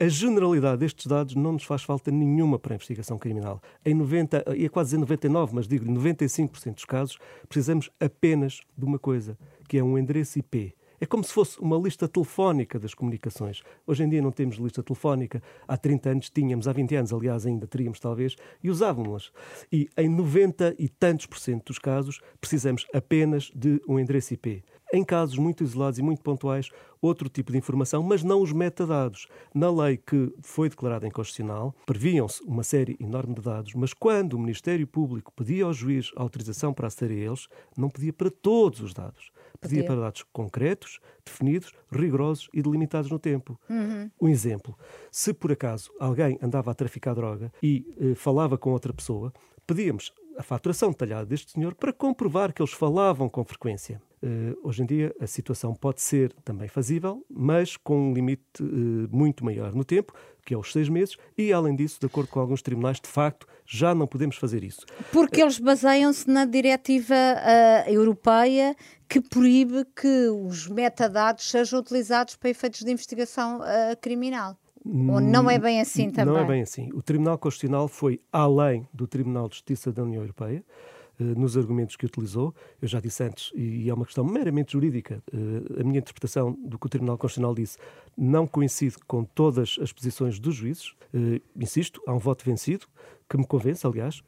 A 0.00 0.08
generalidade 0.08 0.78
destes 0.78 1.06
dados 1.06 1.34
não 1.34 1.52
nos 1.52 1.64
faz 1.64 1.82
falta 1.82 2.10
nenhuma 2.10 2.58
para 2.58 2.74
a 2.74 2.76
investigação 2.76 3.18
criminal. 3.18 3.62
Em 3.84 3.94
90, 3.94 4.56
ia 4.56 4.68
quase 4.68 4.88
dizer 4.88 4.98
99, 4.98 5.54
mas 5.54 5.68
digo 5.68 5.84
95% 5.86 6.74
dos 6.74 6.84
casos, 6.84 7.18
precisamos 7.48 7.90
apenas 8.00 8.60
de 8.76 8.84
uma 8.84 8.98
coisa, 8.98 9.38
que 9.68 9.78
é 9.78 9.84
um 9.84 9.96
endereço 9.96 10.38
IP 10.38 10.74
é 11.02 11.06
como 11.06 11.24
se 11.24 11.32
fosse 11.32 11.58
uma 11.58 11.76
lista 11.76 12.06
telefónica 12.06 12.78
das 12.78 12.94
comunicações. 12.94 13.60
Hoje 13.84 14.04
em 14.04 14.08
dia 14.08 14.22
não 14.22 14.30
temos 14.30 14.54
lista 14.54 14.84
telefónica. 14.84 15.42
Há 15.66 15.76
30 15.76 16.10
anos 16.10 16.30
tínhamos, 16.30 16.68
há 16.68 16.72
20 16.72 16.94
anos, 16.94 17.12
aliás, 17.12 17.44
ainda 17.44 17.66
teríamos 17.66 17.98
talvez, 17.98 18.36
e 18.62 18.70
usávamos-las. 18.70 19.32
E 19.72 19.88
em 19.98 20.08
90 20.08 20.76
e 20.78 20.88
tantos 20.88 21.26
por 21.26 21.40
cento 21.40 21.66
dos 21.66 21.80
casos 21.80 22.20
precisamos 22.40 22.86
apenas 22.94 23.50
de 23.52 23.82
um 23.88 23.98
endereço 23.98 24.32
IP. 24.34 24.62
Em 24.94 25.02
casos 25.02 25.36
muito 25.38 25.64
isolados 25.64 25.98
e 25.98 26.02
muito 26.02 26.22
pontuais, 26.22 26.68
outro 27.00 27.28
tipo 27.28 27.50
de 27.50 27.58
informação, 27.58 28.00
mas 28.00 28.22
não 28.22 28.40
os 28.40 28.52
metadados. 28.52 29.26
Na 29.52 29.72
lei 29.72 29.96
que 29.96 30.32
foi 30.40 30.68
declarada 30.68 31.04
inconstitucional, 31.04 31.74
previam-se 31.84 32.40
uma 32.44 32.62
série 32.62 32.96
enorme 33.00 33.34
de 33.34 33.40
dados, 33.40 33.74
mas 33.74 33.92
quando 33.92 34.34
o 34.34 34.38
Ministério 34.38 34.86
Público 34.86 35.32
pedia 35.34 35.64
ao 35.64 35.74
juiz 35.74 36.12
autorização 36.14 36.72
para 36.72 36.86
aceder 36.86 37.18
a 37.18 37.30
eles, 37.30 37.48
não 37.76 37.90
pedia 37.90 38.12
para 38.12 38.30
todos 38.30 38.80
os 38.80 38.94
dados 38.94 39.32
pedia 39.62 39.84
para 39.84 40.00
dados 40.00 40.24
concretos, 40.32 40.98
definidos, 41.24 41.72
rigorosos 41.90 42.50
e 42.52 42.60
delimitados 42.60 43.10
no 43.10 43.18
tempo. 43.18 43.58
Uhum. 43.70 44.10
Um 44.20 44.28
exemplo: 44.28 44.76
se 45.10 45.32
por 45.32 45.52
acaso 45.52 45.90
alguém 45.98 46.38
andava 46.42 46.70
a 46.70 46.74
traficar 46.74 47.14
droga 47.14 47.52
e 47.62 47.86
eh, 47.98 48.14
falava 48.14 48.58
com 48.58 48.70
outra 48.70 48.92
pessoa, 48.92 49.32
pedíamos 49.66 50.12
a 50.36 50.42
faturação 50.42 50.90
detalhada 50.90 51.26
deste 51.26 51.52
senhor 51.52 51.74
para 51.74 51.92
comprovar 51.92 52.52
que 52.52 52.62
eles 52.62 52.72
falavam 52.72 53.28
com 53.28 53.44
frequência. 53.44 54.00
Uh, 54.22 54.56
hoje 54.62 54.82
em 54.82 54.86
dia 54.86 55.14
a 55.20 55.26
situação 55.26 55.74
pode 55.74 56.00
ser 56.00 56.32
também 56.44 56.68
fazível, 56.68 57.24
mas 57.28 57.76
com 57.76 58.10
um 58.10 58.14
limite 58.14 58.62
uh, 58.62 59.08
muito 59.10 59.44
maior 59.44 59.74
no 59.74 59.84
tempo, 59.84 60.12
que 60.44 60.54
é 60.54 60.58
os 60.58 60.72
seis 60.72 60.88
meses, 60.88 61.16
e 61.36 61.52
além 61.52 61.74
disso, 61.76 62.00
de 62.00 62.06
acordo 62.06 62.28
com 62.28 62.40
alguns 62.40 62.62
tribunais, 62.62 63.00
de 63.00 63.08
facto, 63.08 63.46
já 63.66 63.94
não 63.94 64.06
podemos 64.06 64.36
fazer 64.36 64.64
isso. 64.64 64.84
Porque 65.12 65.40
eles 65.40 65.58
baseiam-se 65.58 66.28
na 66.28 66.44
diretiva 66.44 67.14
uh, 67.14 67.90
europeia 67.90 68.74
que 69.08 69.20
proíbe 69.20 69.84
que 69.94 70.28
os 70.28 70.68
metadados 70.68 71.50
sejam 71.50 71.78
utilizados 71.80 72.36
para 72.36 72.50
efeitos 72.50 72.80
de 72.80 72.90
investigação 72.90 73.60
criminal. 74.00 74.56
Ou 74.84 75.20
não 75.20 75.48
é 75.48 75.58
bem 75.58 75.80
assim 75.80 76.10
também? 76.10 76.34
Não 76.34 76.40
é 76.40 76.44
bem 76.44 76.62
assim. 76.62 76.90
O 76.92 77.02
Tribunal 77.02 77.38
Constitucional 77.38 77.86
foi 77.86 78.20
além 78.32 78.86
do 78.92 79.06
Tribunal 79.06 79.48
de 79.48 79.56
Justiça 79.56 79.92
da 79.92 80.02
União 80.02 80.22
Europeia 80.22 80.58
eh, 80.58 80.91
nos 81.22 81.56
argumentos 81.56 81.96
que 81.96 82.06
utilizou. 82.06 82.54
Eu 82.80 82.88
já 82.88 83.00
disse 83.00 83.22
antes, 83.22 83.52
e 83.54 83.88
é 83.88 83.94
uma 83.94 84.04
questão 84.04 84.24
meramente 84.24 84.72
jurídica, 84.72 85.22
eh, 85.32 85.80
a 85.80 85.84
minha 85.84 85.98
interpretação 85.98 86.52
do 86.64 86.78
que 86.78 86.86
o 86.86 86.88
Tribunal 86.88 87.18
Constitucional 87.18 87.54
disse 87.54 87.78
não 88.16 88.46
coincide 88.46 88.96
com 89.06 89.24
todas 89.24 89.78
as 89.80 89.92
posições 89.92 90.38
dos 90.38 90.54
juízes. 90.54 90.94
Eh, 91.14 91.40
insisto, 91.56 92.00
há 92.06 92.12
um 92.12 92.18
voto 92.18 92.44
vencido, 92.44 92.86
que 93.28 93.38
me 93.38 93.46
convence, 93.46 93.86
aliás, 93.86 94.22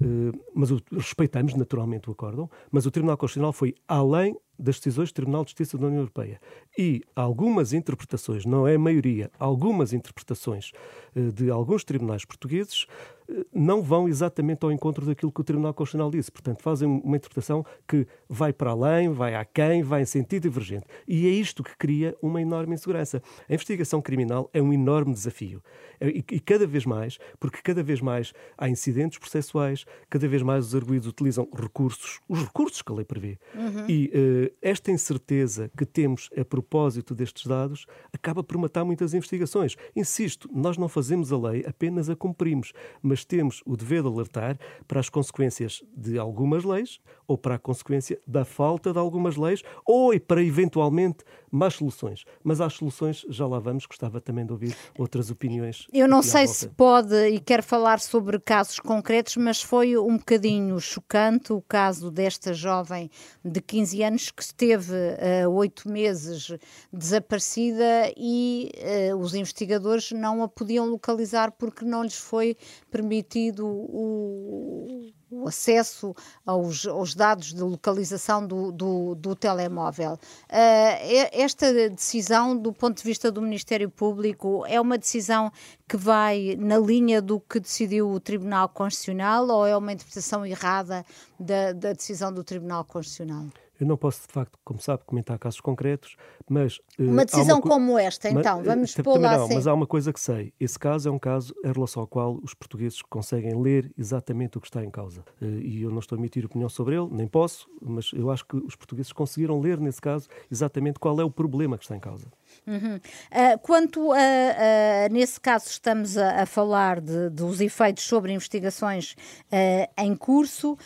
mas 0.55 0.71
respeitamos 0.91 1.55
naturalmente 1.55 2.09
o 2.09 2.13
acórdão, 2.13 2.49
mas 2.71 2.87
o 2.87 2.91
Tribunal 2.91 3.19
Constitucional 3.19 3.53
foi 3.53 3.75
além 3.87 4.35
das 4.59 4.77
decisões 4.77 5.11
do 5.11 5.15
Tribunal 5.15 5.45
de 5.45 5.51
Justiça 5.51 5.77
da 5.77 5.87
União 5.87 6.01
Europeia. 6.01 6.41
E 6.79 7.03
algumas 7.15 7.73
interpretações, 7.73 8.45
não 8.45 8.67
é 8.67 8.77
a 8.77 8.79
maioria, 8.79 9.31
algumas 9.39 9.93
interpretações 9.93 10.73
eh, 11.15 11.31
de 11.33 11.51
alguns 11.51 11.85
tribunais 11.85 12.25
portugueses 12.25 12.87
eh, 13.24 13.24
não 13.53 13.83
vão 13.83 14.09
exatamente 14.09 14.65
ao 14.65 14.73
encontro 14.73 15.07
daquilo 15.07 15.33
que 15.33 15.41
o 15.41 15.45
Tribunal 15.45 15.73
Constitucional 15.73 16.11
disse. 16.11 16.31
Portanto, 16.31 16.63
fazem 16.63 16.89
uma 16.89 17.17
interpretação 17.17 17.65
que 17.87 18.07
vai 18.29 18.53
para 18.53 18.71
além, 18.71 19.09
vai 19.11 19.35
a 19.35 19.45
quem, 19.45 19.83
vai 19.83 20.03
em 20.03 20.07
sentido 20.07 20.43
divergente. 20.43 20.87
E 21.07 21.27
é 21.27 21.31
isto 21.31 21.63
que 21.63 21.77
cria 21.77 22.17
uma 22.21 22.41
enorme 22.41 22.75
insegurança. 22.75 23.23
A 23.49 23.53
investigação 23.53 24.01
criminal 24.03 24.51
é 24.53 24.61
um 24.61 24.73
enorme 24.73 25.13
desafio. 25.13 25.63
É, 26.01 26.09
e, 26.09 26.25
e 26.33 26.41
cada 26.41 26.67
vez 26.67 26.85
mais, 26.85 27.19
porque 27.39 27.61
cada 27.63 27.83
vez 27.83 28.01
mais 28.01 28.33
há 28.59 28.69
incidentes 28.69 29.19
processuais, 29.19 29.85
cada 30.11 30.29
vez 30.29 30.43
mais 30.43 30.67
os 30.67 30.75
arguídos 30.75 31.09
utilizam 31.09 31.49
recursos, 31.55 32.21
os 32.29 32.41
recursos 32.41 32.83
que 32.83 32.93
a 32.93 32.95
lei 32.95 33.05
prevê. 33.05 33.39
Uhum. 33.55 33.89
E 33.89 34.07
uh, 34.09 34.55
esta 34.61 34.91
incerteza 34.91 35.71
que 35.77 35.87
temos 35.87 36.31
a 36.37 36.45
propósito 36.45 37.15
destes 37.15 37.47
dados 37.47 37.87
acaba 38.13 38.43
por 38.43 38.59
matar 38.59 38.85
muitas 38.85 39.15
investigações. 39.15 39.77
Insisto, 39.95 40.49
nós 40.53 40.77
não 40.77 40.89
fazemos 40.89 41.33
a 41.33 41.39
lei, 41.39 41.65
apenas 41.67 42.11
a 42.11 42.17
cumprimos, 42.17 42.73
mas 43.03 43.14
temos 43.23 43.63
o 43.67 43.77
dever 43.77 44.01
de 44.01 44.09
alertar 44.09 44.59
para 44.89 44.99
as 44.99 45.11
consequências 45.11 45.85
de 45.95 46.19
algumas 46.19 46.65
leis 46.65 46.99
ou 47.29 47.37
para 47.37 47.57
a 47.57 47.59
consequência 47.59 48.19
da 48.27 48.47
falta 48.47 48.95
de 48.95 48.99
algumas 48.99 49.37
leis 49.37 49.63
ou 49.85 50.19
para 50.19 50.43
eventualmente 50.43 51.19
mais 51.55 51.75
soluções. 51.75 52.25
Mas 52.43 52.61
às 52.61 52.75
soluções 52.75 53.25
já 53.29 53.47
lá 53.47 53.59
vamos, 53.59 53.87
gostava 53.87 54.21
também 54.21 54.45
de 54.45 54.53
ouvir 54.53 54.77
outras 54.99 55.31
opiniões. 55.31 55.87
Eu 55.93 56.09
não 56.09 56.23
sei 56.23 56.47
se 56.47 56.69
pode 56.69 57.15
e 57.29 57.39
quero 57.39 57.63
falar 57.63 58.01
sobre 58.01 58.39
casos 58.41 58.81
concretos, 58.81 59.37
mas 59.37 59.63
foi 59.63 59.97
um 59.97 60.17
bocadinho 60.17 60.81
chocante 60.81 61.53
o 61.53 61.63
caso 61.63 62.11
desta 62.11 62.53
jovem 62.53 63.11
de 63.45 63.61
15 63.61 64.03
anos 64.03 64.31
que 64.31 64.43
esteve 64.43 64.95
uh, 64.95 65.51
oito 65.51 65.89
meses 65.89 66.53
desaparecida 66.93 68.13
e 68.17 68.71
uh, 69.13 69.17
os 69.17 69.35
investigadores 69.35 70.11
não 70.11 70.43
a 70.43 70.49
podiam 70.49 70.87
localizar 70.87 71.53
porque 71.53 71.85
não 71.85 72.03
lhes 72.03 72.17
foi 72.17 72.57
permitido 72.91 73.67
o, 73.67 75.13
o 75.31 75.49
acesso 75.49 76.15
aos, 76.47 76.87
aos, 76.87 77.15
dados 77.15 77.53
de 77.53 77.63
localização 77.63 78.47
do, 78.47 78.71
do, 78.71 79.15
do 79.15 79.35
telemóvel. 79.35 80.13
Uh, 80.13 81.44
esta 81.45 81.73
decisão, 81.73 82.57
do 82.57 82.73
ponto 82.73 82.97
de 82.97 83.05
vista 83.05 83.31
do 83.31 83.43
Ministério 83.43 83.91
Público, 83.91 84.65
é 84.67 84.81
uma 84.81 84.99
decisão 84.99 85.53
que 85.89 85.97
vai 85.97 86.57
na 86.59 86.79
linha 86.79 87.21
do 87.21 87.39
que 87.39 87.61
decidiu 87.61 88.11
o 88.11 88.19
Tribunal 88.19 88.69
Constitucional 88.69 89.47
ou 89.49 89.67
é 89.67 89.77
uma 89.77 89.93
interpretação 89.93 90.45
errada 90.45 91.05
da, 91.39 91.73
da 91.73 91.93
decisão 91.93 92.33
do 92.33 92.43
Tribunal 92.43 92.85
Constitucional? 92.85 93.47
Eu 93.81 93.87
não 93.87 93.97
posso, 93.97 94.27
de 94.27 94.33
facto, 94.33 94.59
como 94.65 94.81
sabe, 94.81 95.03
comentar 95.05 95.39
casos 95.39 95.61
concretos, 95.61 96.17
mas... 96.49 96.79
Uh, 96.99 97.11
uma 97.11 97.25
decisão 97.25 97.59
uma 97.59 97.63
como 97.63 97.99
esta, 97.99 98.29
então, 98.29 98.59
mas, 98.59 98.67
vamos 98.67 98.97
não, 98.97 99.45
assim. 99.45 99.55
Mas 99.55 99.67
há 99.67 99.75
uma 99.75 99.87
coisa 99.87 100.13
que 100.13 100.21
sei. 100.21 100.53
Esse 100.61 100.79
caso 100.79 101.09
é 101.09 101.13
um 101.13 101.19
caso 101.19 101.55
em 101.65 101.73
relação 101.73 102.03
ao 102.03 102.07
qual 102.07 102.39
os 102.43 102.55
portugueses 102.55 103.03
conseguem 103.03 103.61
ler 103.61 103.93
exatamente 103.99 104.59
o 104.59 104.61
que 104.61 104.67
está 104.67 104.85
em 104.85 104.91
causa. 104.91 105.25
Uh, 105.41 105.45
e 105.45 105.83
eu 105.83 105.91
não 105.91 105.99
estou 105.99 106.17
a 106.17 106.19
emitir 106.19 106.47
opinião 106.47 106.69
sobre 106.69 106.97
ele, 106.97 107.09
nem 107.11 107.27
posso, 107.27 107.69
mas 107.81 108.11
eu 108.13 108.31
acho 108.31 108.45
que 108.47 108.57
os 108.57 108.77
portugueses 108.77 109.13
conseguiram 109.13 109.61
ler, 109.61 109.79
nesse 109.79 110.01
caso, 110.01 110.29
exatamente 110.51 110.99
qual 110.99 111.21
é 111.21 111.25
o 111.25 111.31
problema 111.31 111.77
que 111.77 111.85
está 111.85 111.97
em 111.97 112.01
causa. 112.01 112.27
Uhum. 112.67 112.97
Uh, 112.97 113.59
quanto 113.61 114.13
a, 114.13 114.17
uh, 114.17 115.13
nesse 115.13 115.39
caso, 115.39 115.67
estamos 115.69 116.17
a, 116.17 116.43
a 116.43 116.47
falar 116.47 117.01
de, 117.01 117.29
dos 117.29 117.61
efeitos 117.61 118.05
sobre 118.05 118.33
investigações 118.33 119.13
uh, 119.13 120.03
em 120.03 120.17
curso, 120.17 120.79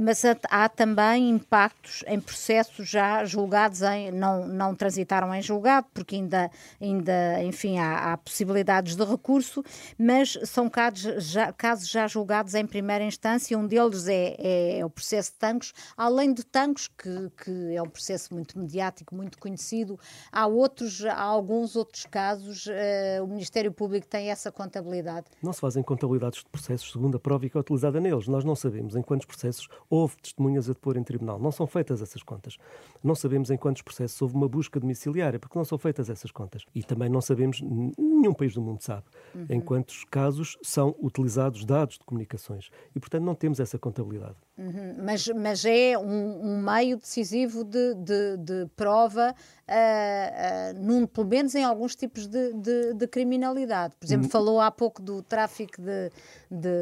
mas 0.00 0.24
há, 0.24 0.36
há, 0.50 0.68
também 0.68 1.30
impactos 1.30 2.02
em 2.06 2.18
processos 2.18 2.88
já 2.88 3.24
julgados, 3.24 3.82
em, 3.82 4.10
não, 4.10 4.46
não 4.46 4.74
transitaram 4.74 5.34
em 5.34 5.42
julgado, 5.42 5.86
porque 5.92 6.16
ainda, 6.16 6.50
ainda 6.80 7.42
enfim, 7.42 7.78
há, 7.78 8.12
há 8.12 8.16
possibilidades 8.16 8.96
de 8.96 9.04
recurso, 9.04 9.62
mas 9.98 10.38
são 10.44 10.68
casos 10.68 11.24
já, 11.24 11.52
casos 11.52 11.88
já 11.88 12.06
julgados 12.06 12.54
em 12.54 12.66
primeira 12.66 13.04
instância. 13.04 13.58
Um 13.58 13.66
deles 13.66 14.08
é, 14.08 14.34
é, 14.38 14.78
é 14.78 14.84
o 14.84 14.90
processo 14.90 15.32
de 15.32 15.38
Tancos, 15.38 15.72
além 15.96 16.32
de 16.32 16.44
Tancos, 16.44 16.88
que, 16.88 17.30
que 17.44 17.74
é 17.74 17.82
um 17.82 17.88
processo 17.88 18.32
muito 18.32 18.58
mediático, 18.58 19.14
muito 19.14 19.38
conhecido, 19.38 19.98
há 20.32 20.46
outros 20.46 21.04
há 21.08 21.22
alguns 21.22 21.76
outros 21.76 22.06
casos 22.06 22.66
uh, 22.66 23.24
o 23.24 23.26
Ministério 23.26 23.72
Público 23.72 24.06
tem 24.06 24.30
essa 24.30 24.50
contabilidade? 24.50 25.26
Não 25.42 25.52
se 25.52 25.60
fazem 25.60 25.82
contabilidades 25.82 26.40
de 26.40 26.46
processos 26.46 26.92
segundo 26.92 27.16
a 27.16 27.20
prova 27.20 27.48
que 27.48 27.56
é 27.56 27.60
utilizada 27.60 28.00
neles. 28.00 28.28
Nós 28.28 28.44
não 28.44 28.54
sabemos 28.54 28.96
em 28.96 29.02
quantos 29.02 29.26
processos 29.26 29.68
houve 29.88 30.16
testemunhas 30.16 30.68
a 30.68 30.72
depor 30.72 30.96
em 30.96 31.02
tribunal. 31.02 31.38
Não 31.38 31.52
são 31.52 31.66
feitas 31.66 32.02
essas 32.02 32.22
contas. 32.22 32.56
Não 33.02 33.14
sabemos 33.14 33.50
em 33.50 33.56
quantos 33.56 33.82
processos 33.82 34.20
houve 34.20 34.34
uma 34.34 34.48
busca 34.48 34.78
domiciliária, 34.80 35.38
porque 35.38 35.56
não 35.56 35.64
são 35.64 35.78
feitas 35.78 36.10
essas 36.10 36.30
contas. 36.30 36.64
E 36.74 36.82
também 36.82 37.08
não 37.08 37.20
sabemos, 37.20 37.60
nenhum 37.60 38.34
país 38.34 38.54
do 38.54 38.60
mundo 38.60 38.82
sabe, 38.82 39.04
uhum. 39.34 39.46
em 39.48 39.60
quantos 39.60 40.04
casos 40.04 40.56
são 40.62 40.94
utilizados 41.00 41.64
dados 41.64 41.98
de 41.98 42.04
comunicações. 42.04 42.70
E, 42.94 43.00
portanto, 43.00 43.22
não 43.24 43.34
temos 43.34 43.60
essa 43.60 43.78
contabilidade. 43.78 44.36
Uhum. 44.56 44.96
Mas, 45.04 45.28
mas 45.28 45.64
é 45.64 45.96
um, 45.96 46.54
um 46.54 46.62
meio 46.62 46.96
decisivo 46.96 47.64
de, 47.64 47.94
de, 47.94 48.36
de 48.38 48.66
prova 48.76 49.34
uh, 49.68 50.78
uh, 50.78 50.84
num, 50.84 51.06
pelo 51.06 51.26
menos 51.26 51.54
em 51.54 51.64
alguns 51.64 51.94
tipos 51.94 52.26
de, 52.26 52.52
de, 52.54 52.94
de 52.94 53.06
criminalidade. 53.06 53.94
Por 53.98 54.06
exemplo, 54.06 54.26
hum. 54.26 54.30
falou 54.30 54.60
há 54.60 54.70
pouco 54.70 55.02
do 55.02 55.22
tráfico 55.22 55.80
de, 55.80 56.10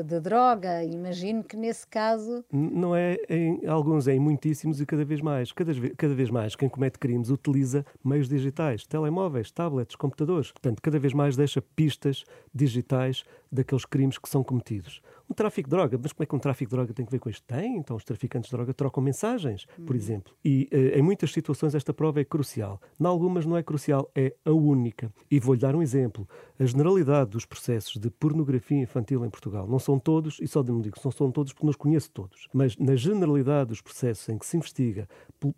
de, 0.03 0.21
droga, 0.21 0.85
imagino 0.85 1.43
que 1.43 1.57
nesse 1.57 1.87
caso. 1.87 2.45
Não 2.53 2.95
é 2.95 3.19
em 3.29 3.67
alguns, 3.67 4.07
é 4.07 4.15
em 4.15 4.21
muitíssimos 4.21 4.81
e 4.81 4.87
cada 4.87 5.05
vez 5.05 5.21
mais. 5.21 5.53
Cada, 5.53 5.73
cada 5.97 6.15
vez 6.15 6.31
mais 6.31 6.55
quem 6.55 6.69
comete 6.69 6.99
crimes 6.99 7.31
utiliza 7.31 7.85
meios 8.05 8.29
digitais, 8.29 8.87
telemóveis, 8.87 9.51
tablets, 9.51 9.97
computadores. 9.97 10.53
Portanto, 10.53 10.81
cada 10.81 10.99
vez 10.99 11.13
mais 11.13 11.37
deixa 11.37 11.61
pistas 11.61 12.25
digitais 12.55 13.25
daqueles 13.51 13.85
crimes 13.85 14.19
que 14.19 14.29
são 14.29 14.43
cometidos. 14.43 15.01
Um 15.29 15.35
tráfico 15.35 15.69
de 15.69 15.77
droga, 15.77 15.99
mas 16.01 16.13
como 16.13 16.23
é 16.23 16.27
que 16.27 16.35
um 16.37 16.39
tráfico 16.39 16.71
de 16.71 16.77
droga 16.77 16.95
tem 16.95 17.05
que 17.05 17.11
ver 17.11 17.19
com 17.19 17.29
isto? 17.29 17.45
Tem, 17.47 17.77
então 17.79 17.97
os 17.97 18.05
traficantes 18.05 18.49
de 18.49 18.57
droga 18.57 18.73
trocam 18.73 19.03
mensagens, 19.03 19.67
por 19.85 19.91
uhum. 19.91 19.97
exemplo. 19.97 20.33
E 20.45 20.69
uh, 20.73 20.99
em 20.99 21.03
muitas 21.03 21.33
situações 21.33 21.75
esta 21.75 21.93
prova 21.93 22.21
é 22.21 22.25
crucial. 22.25 22.81
Em 23.01 23.05
algumas 23.05 23.45
não 23.45 23.57
é 23.57 23.63
crucial, 23.63 24.11
é 24.15 24.35
a 24.45 24.53
única. 24.53 25.13
E 25.31 25.41
vou-lhe 25.41 25.61
dar 25.61 25.75
um 25.75 25.83
exemplo. 25.83 26.29
A 26.59 26.65
generalidade 26.65 27.31
dos 27.31 27.45
processos 27.45 27.97
de 27.97 28.09
pornografia 28.09 28.79
infantil 28.79 29.25
em 29.25 29.31
Portugal 29.31 29.67
não 29.67 29.79
são 29.79 29.99
todos, 29.99 30.39
e 30.41 30.47
só 30.47 30.63
não 30.63 30.81
digo 30.81 30.97
não 31.05 31.13
são 31.13 31.31
todos 31.31 31.53
porque 31.53 31.67
não 31.67 31.71
os 31.71 31.77
conheço 31.77 32.11
todos, 32.11 32.49
mas 32.53 32.77
na 32.77 32.97
generalidade 32.97 33.69
dos 33.69 33.81
processos 33.81 34.29
em 34.29 34.39
que 34.39 34.47
se 34.47 34.57
investiga 34.57 35.09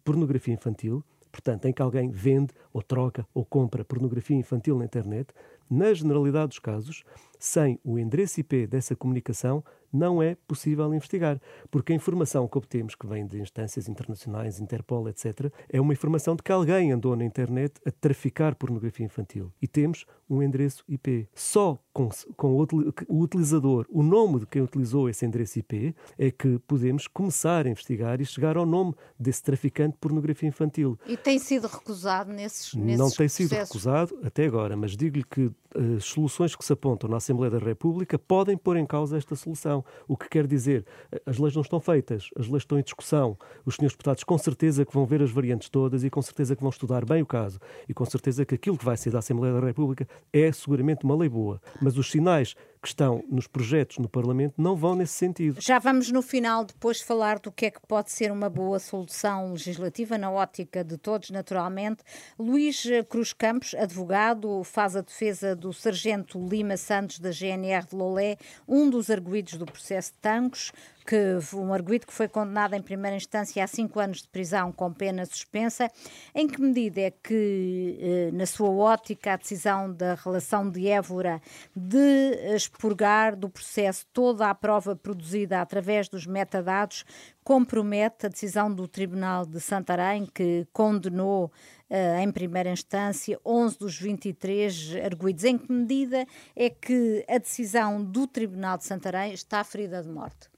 pornografia 0.05 0.53
infantil, 0.55 1.05
portanto, 1.31 1.67
em 1.67 1.73
que 1.73 1.83
alguém 1.83 2.11
vende 2.11 2.53
ou 2.73 2.83
troca 2.83 3.27
ou 3.33 3.45
compra 3.45 3.85
pornografia 3.85 4.37
infantil 4.37 4.79
na 4.79 4.85
internet, 4.85 5.33
na 5.71 5.93
generalidade 5.93 6.49
dos 6.49 6.59
casos, 6.59 7.05
sem 7.39 7.79
o 7.85 7.99
endereço 7.99 8.41
IP 8.41 8.67
dessa 8.67 8.97
comunicação, 8.97 9.63
não 9.93 10.23
é 10.23 10.37
possível 10.47 10.93
investigar, 10.93 11.41
porque 11.71 11.93
a 11.93 11.97
informação 11.97 12.47
que 12.47 12.59
obtemos, 12.59 12.95
que 12.95 13.07
vem 13.07 13.27
de 13.27 13.41
instâncias 13.41 13.89
internacionais, 13.89 14.61
Interpol, 14.61 15.09
etc., 15.09 15.51
é 15.69 15.81
uma 15.81 15.93
informação 15.93 16.37
de 16.37 16.43
que 16.43 16.53
alguém 16.53 16.93
andou 16.93 17.17
na 17.17 17.25
internet 17.25 17.81
a 17.87 17.91
traficar 17.91 18.55
pornografia 18.55 19.07
infantil. 19.07 19.53
E 19.61 19.67
temos 19.67 20.05
um 20.29 20.43
endereço 20.43 20.85
IP. 20.89 21.27
Só 21.35 21.83
com, 21.93 22.11
com 22.37 22.55
o, 22.55 22.67
o 23.09 23.23
utilizador, 23.23 23.87
o 23.89 24.03
nome 24.03 24.41
de 24.41 24.47
quem 24.47 24.61
utilizou 24.61 25.09
esse 25.09 25.25
endereço 25.25 25.59
IP, 25.59 25.95
é 26.19 26.31
que 26.31 26.59
podemos 26.67 27.07
começar 27.07 27.67
a 27.67 27.71
investigar 27.71 28.21
e 28.21 28.27
chegar 28.27 28.57
ao 28.57 28.67
nome 28.67 28.95
desse 29.19 29.43
traficante 29.43 29.93
de 29.93 29.99
pornografia 29.99 30.49
infantil. 30.49 30.99
E 31.07 31.17
tem 31.17 31.39
sido 31.39 31.67
recusado 31.67 32.31
nesses, 32.31 32.75
nesses 32.75 32.99
Não 32.99 33.11
tem 33.11 33.29
sido 33.29 33.53
recusado 33.53 34.19
até 34.23 34.45
agora, 34.45 34.77
mas 34.77 34.97
digo-lhe 34.97 35.25
que 35.25 35.51
as 35.75 36.05
soluções 36.05 36.57
que 36.57 36.65
se 36.65 36.73
apontam 36.73 37.11
na 37.11 37.19
Assembleia 37.19 37.51
da 37.51 37.59
República 37.59 38.19
podem 38.19 38.57
pôr 38.57 38.77
em 38.77 38.87
causa 38.87 39.19
esta 39.19 39.37
solução. 39.37 39.85
O 40.07 40.17
que 40.17 40.29
quer 40.29 40.47
dizer, 40.47 40.85
as 41.27 41.39
leis 41.39 41.55
não 41.55 41.63
estão 41.63 41.79
feitas, 41.79 42.31
as 42.39 42.49
leis 42.49 42.63
estão 42.63 42.79
em 42.79 42.83
discussão. 42.83 43.37
Os 43.65 43.77
senhores 43.77 43.93
deputados 43.93 44.25
com 44.25 44.39
certeza 44.39 44.85
que 44.85 44.93
vão 44.93 45.05
ver 45.05 45.23
as 45.23 45.31
variantes 45.31 45.69
todas 45.69 46.05
e 46.05 46.11
com 46.11 46.23
certeza 46.23 46.57
que 46.57 46.63
vão 46.63 46.71
estudar 46.71 47.05
bem 47.05 47.23
o 47.23 47.27
caso 47.27 47.59
e 47.89 47.95
com 47.95 48.05
certeza 48.05 48.45
que 48.45 48.55
aquilo 48.55 48.79
que 48.79 48.85
vai 48.85 48.97
ser 48.97 49.11
da 49.11 49.19
Assembleia 49.19 49.55
da 49.55 49.67
República 49.67 50.09
é 50.33 50.51
seguramente 50.53 51.05
uma 51.05 51.17
lei 51.17 51.29
boa. 51.29 51.61
Mas 51.81 51.99
os 51.99 52.11
sinais 52.11 52.55
que 52.81 52.89
estão 52.89 53.25
nos 53.29 53.47
projetos 53.47 53.99
no 53.99 54.09
Parlamento 54.09 54.55
não 54.59 54.77
vão 54.77 54.95
nesse 54.95 55.15
sentido. 55.15 55.61
Já 55.61 55.79
vamos 55.79 56.11
no 56.11 56.23
final 56.23 56.65
depois 56.65 57.01
falar 57.01 57.39
do 57.39 57.51
que 57.51 57.67
é 57.67 57.71
que 57.71 57.81
pode 57.87 58.11
ser 58.11 58.31
uma 58.31 58.49
boa 58.49 58.79
solução 58.79 59.53
legislativa 59.53 60.17
na 60.17 60.31
ótica 60.31 60.85
de 60.85 60.97
todos, 60.97 61.31
naturalmente. 61.31 62.03
Luís 62.39 62.85
Cruz 63.09 63.33
Campos, 63.33 63.75
advogado, 63.75 64.63
faz 64.65 64.97
a 64.97 65.01
defesa 65.01 65.55
do 65.55 65.73
sargento 65.73 66.39
Lima 66.39 66.77
Santos 66.77 67.19
da 67.19 67.31
GNR 67.31 67.87
de 67.87 67.97
Lolé, 67.97 68.37
um 68.67 68.89
dos 68.89 69.11
arguídos 69.11 69.55
do 69.55 69.67
processo 69.67 70.13
de 70.13 70.19
Tangos 70.19 70.73
que 71.09 71.39
um 71.57 71.73
arguido 71.73 72.07
que 72.07 72.13
foi 72.13 72.29
condenado 72.29 72.75
em 72.75 72.83
primeira 72.83 73.17
instância 73.17 73.65
a 73.65 73.67
cinco 73.67 73.99
anos 73.99 74.21
de 74.21 74.29
prisão 74.29 74.71
com 74.71 74.93
pena 74.93 75.25
suspensa. 75.25 75.91
Em 76.35 76.47
que 76.47 76.61
medida 76.61 77.01
é 77.01 77.11
que, 77.11 77.99
eh, 77.99 78.31
na 78.35 78.45
sua 78.45 78.69
ótica, 78.69 79.33
a 79.33 79.37
decisão 79.37 79.91
da 79.91 80.15
relação 80.17 80.69
de 80.69 80.87
Évora 80.87 81.41
de 81.75 82.55
expurgar 82.55 83.35
do 83.35 83.49
processo 83.49 84.05
toda 84.13 84.51
a 84.51 84.55
prova 84.55 84.95
produzida 84.95 85.63
através 85.63 86.11
dos 86.11 86.27
metadados 86.27 87.07
compromete 87.43 88.27
a 88.27 88.29
decisão 88.29 88.71
do 88.71 88.87
Tribunal 88.87 89.47
de 89.47 89.61
Santarém, 89.61 90.27
que 90.27 90.67
condenou 90.73 91.51
Uh, 91.91 92.21
em 92.21 92.31
primeira 92.31 92.71
instância, 92.71 93.41
11 93.43 93.79
dos 93.79 93.99
23 93.99 94.97
arguídos. 95.03 95.43
Em 95.45 95.57
que 95.57 95.73
medida 95.73 96.27
é 96.55 96.69
que 96.69 97.25
a 97.27 97.39
decisão 97.39 98.05
do 98.05 98.27
Tribunal 98.27 98.77
de 98.77 98.85
Santarém 98.85 99.33
está 99.33 99.65
ferida 99.65 100.03
de 100.03 100.09
morte? 100.11 100.51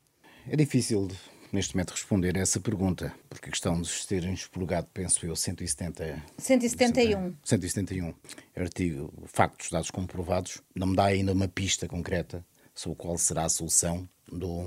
É 0.48 0.56
difícil 0.56 1.08
neste 1.52 1.74
momento 1.74 1.90
responder 1.90 2.36
a 2.36 2.40
essa 2.40 2.60
pergunta, 2.60 3.12
porque 3.28 3.48
a 3.48 3.52
questão 3.52 3.80
de 3.80 4.06
terem 4.06 4.32
expurgado, 4.32 4.88
penso 4.92 5.24
eu, 5.26 5.34
170... 5.34 6.22
171. 6.38 7.34
171 7.42 8.14
artigo, 8.56 9.12
factos, 9.26 9.70
dados 9.70 9.90
comprovados, 9.90 10.62
não 10.74 10.88
me 10.88 10.96
dá 10.96 11.06
ainda 11.06 11.32
uma 11.32 11.48
pista 11.48 11.88
concreta 11.88 12.44
sobre 12.74 12.96
qual 12.96 13.18
será 13.18 13.44
a 13.44 13.48
solução 13.48 14.08
do, 14.30 14.64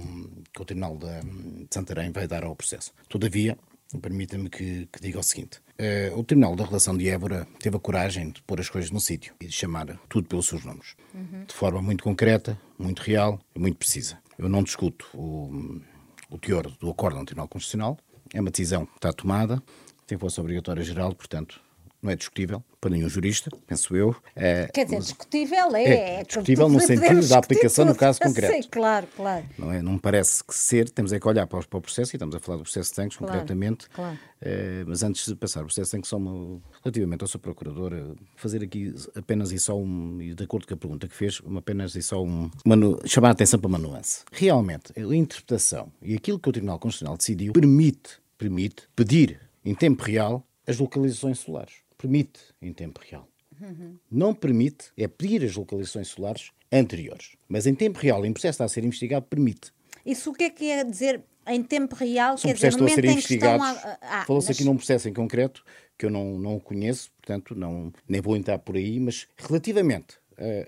que 0.53 0.61
o 0.61 0.65
Tribunal 0.65 0.97
de, 0.97 1.67
Santarém 1.71 2.11
vai 2.11 2.27
dar 2.27 2.43
ao 2.43 2.55
processo. 2.55 2.93
Todavia, 3.07 3.57
permita-me 4.01 4.49
que, 4.49 4.87
que, 4.91 5.01
diga 5.01 5.19
o 5.19 5.23
seguinte. 5.23 5.59
Uh, 5.79 6.19
o 6.19 6.23
Tribunal 6.23 6.55
da 6.55 6.65
Relação 6.65 6.97
de 6.97 7.09
Évora 7.09 7.47
teve 7.59 7.77
a 7.77 7.79
coragem 7.79 8.29
de 8.29 8.41
pôr 8.43 8.59
as 8.59 8.69
coisas 8.69 8.91
no 8.91 8.99
sítio 8.99 9.33
e 9.39 9.47
de 9.47 9.51
chamar 9.51 9.99
tudo 10.09 10.27
pelos 10.27 10.47
seus 10.47 10.63
nomes. 10.63 10.95
Uhum. 11.13 11.45
De 11.45 11.53
forma 11.53 11.81
muito 11.81 12.03
concreta, 12.03 12.59
muito 12.77 13.01
real 13.01 13.39
e 13.55 13.59
muito 13.59 13.77
precisa. 13.77 14.19
Eu 14.37 14.49
não 14.49 14.63
discuto 14.63 15.07
o, 15.13 15.81
o 16.29 16.37
teor 16.37 16.69
do 16.79 16.89
acordo 16.89 17.19
do 17.19 17.25
Tribunal 17.25 17.47
Constitucional, 17.47 17.97
é 18.33 18.41
uma 18.41 18.49
decisão 18.49 18.85
que 18.85 18.95
está 18.95 19.13
tomada, 19.13 19.61
tem 20.07 20.17
força 20.17 20.41
obrigatória 20.41 20.83
geral, 20.83 21.13
portanto, 21.13 21.61
não 22.03 22.12
é 22.12 22.15
discutível 22.15 22.62
para 22.81 22.91
nenhum 22.91 23.07
jurista, 23.07 23.50
penso 23.65 23.95
eu. 23.95 24.13
É, 24.36 24.67
Quer 24.74 24.83
dizer, 24.83 25.00
discutível 25.00 25.74
é. 25.74 25.83
É, 25.83 26.19
é 26.19 26.24
discutível 26.24 26.67
no 26.67 26.81
sentido 26.81 27.25
da 27.29 27.38
aplicação 27.38 27.86
tudo. 27.86 27.93
no 27.93 28.00
caso 28.00 28.19
concreto. 28.22 28.53
Sim, 28.53 28.69
claro, 28.69 29.07
claro. 29.15 29.45
Não, 29.57 29.72
é, 29.72 29.81
não 29.81 29.98
parece 29.98 30.43
que 30.43 30.53
ser, 30.53 30.89
temos 30.89 31.13
é 31.13 31.19
que 31.19 31.25
olhar 31.25 31.48
para 31.48 31.60
o, 31.60 31.81
processo, 31.81 32.13
e 32.13 32.17
estamos 32.17 32.36
a 32.36 32.39
falar 32.39 32.57
do 32.57 32.63
processo 32.63 32.89
de 32.89 32.95
tanques 32.98 33.17
claro, 33.17 33.31
concretamente, 33.31 33.88
claro. 33.89 34.19
É, 34.41 34.83
mas 34.86 35.01
antes 35.01 35.25
de 35.25 35.33
passar 35.33 35.62
o 35.62 35.65
processo 35.65 35.88
de 35.88 35.91
tanques, 35.91 36.10
só 36.10 36.17
uma, 36.17 36.62
relativamente 36.83 37.22
ao 37.22 37.27
seu 37.29 37.39
procurador, 37.39 37.93
fazer 38.36 38.62
aqui 38.62 38.93
apenas 39.15 39.53
e 39.53 39.60
só 39.60 39.77
um, 39.79 40.22
e 40.22 40.33
de 40.33 40.43
acordo 40.43 40.67
com 40.67 40.74
a 40.74 40.77
pergunta 40.77 41.07
que 41.07 41.15
fez, 41.15 41.41
apenas 41.55 41.95
e 41.95 42.01
só 42.01 42.22
um, 42.22 42.51
uma, 42.65 42.75
chamar 43.05 43.29
a 43.29 43.31
atenção 43.31 43.57
para 43.62 43.69
uma 43.69 43.79
nuance. 43.79 44.25
Realmente, 44.29 44.91
a 44.98 45.15
interpretação 45.15 45.89
e 46.01 46.15
aquilo 46.15 46.38
que 46.38 46.50
o 46.50 46.51
Tribunal 46.51 46.77
Constitucional 46.79 47.15
decidiu 47.15 47.53
permite, 47.53 48.19
permite 48.38 48.83
pedir 48.93 49.39
em 49.63 49.74
tempo 49.74 50.03
real 50.03 50.45
as 50.67 50.77
localizações 50.77 51.39
solares 51.39 51.82
permite 52.03 52.41
em 52.62 52.74
tempo 52.74 53.00
real. 53.01 53.27
Uhum. 53.62 53.95
Não 54.12 54.33
permite 54.33 54.91
é 54.98 55.07
pedir 55.07 55.45
as 55.45 55.55
localizações 55.55 56.10
solares 56.10 56.51
anteriores. 56.69 57.38
Mas 57.48 57.65
em 57.65 57.74
tempo 57.74 57.98
real, 57.98 58.25
em 58.25 58.33
processo 58.33 58.55
está 58.55 58.65
a 58.65 58.67
ser 58.67 58.83
investigado, 58.83 59.25
permite. 59.25 59.71
Isso 60.06 60.32
o 60.32 60.34
que 60.34 60.43
é 60.43 60.49
que 60.49 60.69
é 60.69 60.84
dizer 60.84 61.23
em 61.47 61.63
tempo 61.63 61.95
real? 61.95 62.38
São 62.38 62.49
quer 62.49 62.56
dizer, 62.56 62.71
no 62.73 62.80
momento 62.80 62.99
a 62.99 63.01
ser 63.01 63.06
investigados. 63.06 63.65
A... 63.65 63.97
Ah, 64.01 64.25
Falou-se 64.25 64.49
mas... 64.49 64.58
aqui 64.58 64.65
num 64.65 64.75
processo 64.75 65.08
em 65.08 65.13
concreto 65.13 65.63
que 65.97 66.06
eu 66.06 66.10
não, 66.10 66.38
não 66.38 66.60
conheço, 66.60 67.10
portanto 67.21 67.56
não, 67.56 67.93
nem 68.08 68.19
vou 68.19 68.36
entrar 68.36 68.60
por 68.60 68.75
aí, 68.75 68.99
mas 68.99 69.27
relativamente 69.38 70.17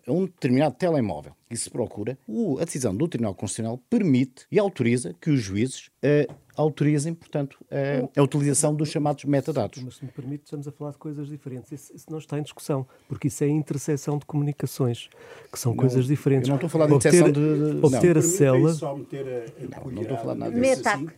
a 0.08 0.12
um 0.12 0.25
determinado 0.25 0.75
telemóvel 0.75 1.34
que 1.49 1.56
se 1.58 1.69
procura, 1.69 2.17
a 2.60 2.65
decisão 2.65 2.95
do 2.95 3.08
Tribunal 3.08 3.34
Constitucional 3.34 3.80
permite 3.89 4.45
e 4.51 4.60
autoriza 4.60 5.15
que 5.19 5.30
os 5.30 5.41
juízes 5.41 5.89
uh, 6.04 6.34
autorizem, 6.56 7.13
portanto, 7.13 7.58
a, 7.69 8.19
a, 8.19 8.23
utilização 8.23 8.73
dos 8.73 8.89
chamados 8.89 9.23
metadados. 9.25 9.82
Mas, 9.84 9.95
se 9.95 10.06
me 10.06 10.12
permite, 10.12 10.45
estamos 10.45 10.67
a 10.67 10.71
falar 10.71 10.91
de 10.91 10.97
coisas 10.97 11.28
diferentes. 11.28 11.71
Isso, 11.71 11.95
isso 11.95 12.06
não 12.10 12.17
está 12.17 12.39
em 12.39 12.43
discussão, 12.43 12.88
porque 13.08 13.28
isso 13.28 13.43
é 13.43 13.47
interseção 13.47 14.17
de 14.17 14.25
comunicações, 14.25 15.10
que 15.51 15.60
são 15.60 15.73
não, 15.73 15.78
coisas 15.78 16.06
diferentes. 16.06 16.47
Eu 16.47 16.51
não 16.51 16.56
estou 16.56 16.67
a 16.67 16.69
falar 16.69 16.88
de 16.88 16.95
interseção 16.95 17.32
de... 17.32 17.80
de... 17.80 17.86
Obter 17.86 18.15
não. 18.15 18.19
a 18.19 18.23
célula... 18.23 18.73
Só 18.73 18.95
meter 18.95 19.28
a, 19.28 19.80
a 19.80 19.84
não, 19.84 19.91
não 19.91 20.01
estou 20.01 20.17
a 20.17 20.19
falar 20.19 20.36
nada 20.36 20.60
disso. 20.60 20.88
Assim, 20.88 21.10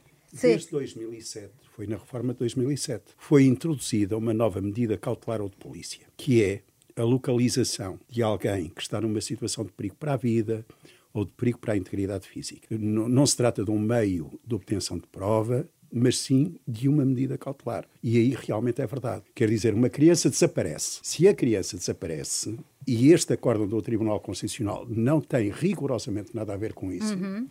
desde 0.42 0.72
2007, 0.72 1.52
foi 1.72 1.88
na 1.88 1.98
reforma 1.98 2.34
de 2.34 2.40
2007, 2.40 3.04
foi 3.18 3.46
introduzida 3.46 4.18
uma 4.18 4.34
nova 4.34 4.62
medida 4.62 4.98
cautelar 4.98 5.42
ou 5.42 5.50
de 5.50 5.56
polícia, 5.56 6.06
que 6.18 6.44
é 6.44 6.62
a 6.98 7.04
localização 7.04 8.00
de 8.10 8.24
alguém 8.24 8.70
que 8.70 8.82
está 8.82 9.00
numa 9.00 9.22
situação 9.22 9.64
de 9.64 9.72
perigo 9.72 9.96
para 10.00 10.14
a 10.14 10.18
vida 10.18 10.66
ou 11.14 11.24
de 11.24 11.32
perigo 11.32 11.60
para 11.60 11.74
a 11.74 11.78
integridade 11.78 12.28
física. 12.28 12.76
Não, 12.78 13.08
não 13.08 13.26
se 13.26 13.38
trata 13.38 13.64
de 13.64 13.72
um 13.72 13.80
meio 13.80 14.40
de 14.46 14.56
obtenção 14.56 14.98
de 14.98 15.08
prova, 15.08 15.68
mas 15.92 16.18
sim 16.18 16.56
de 16.68 16.90
uma 16.90 17.06
medida 17.06 17.38
cautelar. 17.38 17.86
E 18.04 18.18
aí 18.18 18.36
realmente 18.38 18.82
é 18.82 18.88
verdade. 18.88 19.24
Quer 19.34 19.50
dizer, 19.50 19.74
uma 19.74 19.90
criança 19.90 20.30
desaparece. 20.30 21.00
Se 21.04 21.28
a 21.28 21.34
criança 21.34 21.78
desaparece 21.78 22.58
e 22.86 23.12
este 23.12 23.34
acórdão 23.34 23.68
do 23.68 23.82
Tribunal 23.82 24.20
Constitucional 24.20 24.86
não 24.90 25.22
tem 25.22 25.50
rigorosamente 25.50 26.36
nada 26.36 26.54
a 26.54 26.58
ver 26.58 26.74
com 26.74 26.92
isso, 26.92 27.14
uhum. 27.14 27.48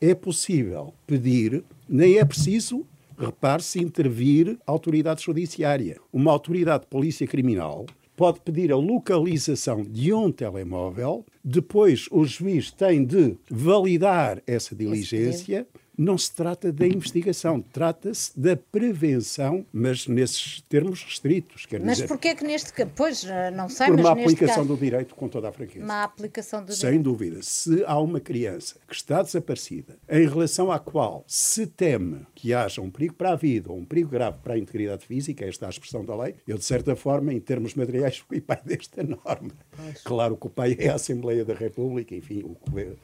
é 0.00 0.14
possível 0.14 0.94
pedir, 1.06 1.64
nem 1.88 2.18
é 2.18 2.24
preciso 2.24 2.86
repare-se, 3.18 3.78
intervir 3.78 4.58
a 4.66 4.72
autoridade 4.72 5.22
judiciária. 5.22 6.00
Uma 6.10 6.32
autoridade 6.32 6.84
de 6.84 6.88
polícia 6.88 7.26
criminal 7.26 7.84
pode 8.20 8.38
pedir 8.40 8.70
a 8.70 8.76
localização 8.76 9.82
de 9.82 10.12
um 10.12 10.30
telemóvel, 10.30 11.24
depois 11.42 12.06
o 12.10 12.22
juiz 12.26 12.70
tem 12.70 13.02
de 13.02 13.34
validar 13.50 14.42
essa 14.46 14.76
diligência 14.76 15.66
não 16.00 16.16
se 16.16 16.34
trata 16.34 16.72
da 16.72 16.86
investigação, 16.86 17.60
trata-se 17.60 18.38
da 18.38 18.56
prevenção, 18.56 19.66
mas 19.70 20.06
nesses 20.06 20.62
termos 20.62 21.04
restritos. 21.04 21.66
Quer 21.66 21.80
mas 21.80 21.98
dizer, 21.98 22.08
porquê 22.08 22.28
é 22.28 22.34
que 22.34 22.42
neste 22.42 22.72
caso, 22.72 22.90
pois 22.96 23.26
não 23.54 23.68
sei, 23.68 23.88
por 23.88 24.00
uma 24.00 24.12
aplicação 24.12 24.56
caso, 24.56 24.68
do 24.68 24.76
direito 24.78 25.14
com 25.14 25.28
toda 25.28 25.50
a 25.50 25.52
franqueza. 25.52 25.84
Uma 25.84 26.02
aplicação 26.02 26.64
do 26.64 26.72
Sem 26.72 26.90
direito. 26.92 27.02
dúvida. 27.02 27.42
Se 27.42 27.84
há 27.84 27.98
uma 27.98 28.18
criança 28.18 28.76
que 28.88 28.94
está 28.94 29.20
desaparecida, 29.22 29.98
em 30.08 30.26
relação 30.26 30.72
à 30.72 30.78
qual 30.78 31.22
se 31.26 31.66
teme 31.66 32.26
que 32.34 32.54
haja 32.54 32.80
um 32.80 32.90
perigo 32.90 33.14
para 33.14 33.32
a 33.32 33.36
vida 33.36 33.70
ou 33.70 33.76
um 33.76 33.84
perigo 33.84 34.08
grave 34.08 34.38
para 34.42 34.54
a 34.54 34.58
integridade 34.58 35.04
física, 35.04 35.44
esta 35.44 35.66
é 35.66 35.68
a 35.68 35.70
expressão 35.70 36.02
da 36.02 36.16
lei, 36.16 36.34
eu, 36.48 36.56
de 36.56 36.64
certa 36.64 36.96
forma, 36.96 37.34
em 37.34 37.40
termos 37.40 37.74
materiais, 37.74 38.16
fui 38.16 38.40
pai 38.40 38.60
desta 38.64 39.02
norma. 39.02 39.50
Claro 40.02 40.34
que 40.38 40.46
o 40.46 40.50
pai 40.50 40.76
é 40.78 40.88
a 40.88 40.94
Assembleia 40.94 41.44
da 41.44 41.52
República, 41.52 42.14
enfim, 42.14 42.42
o 42.42 42.56
eh, 42.78 42.94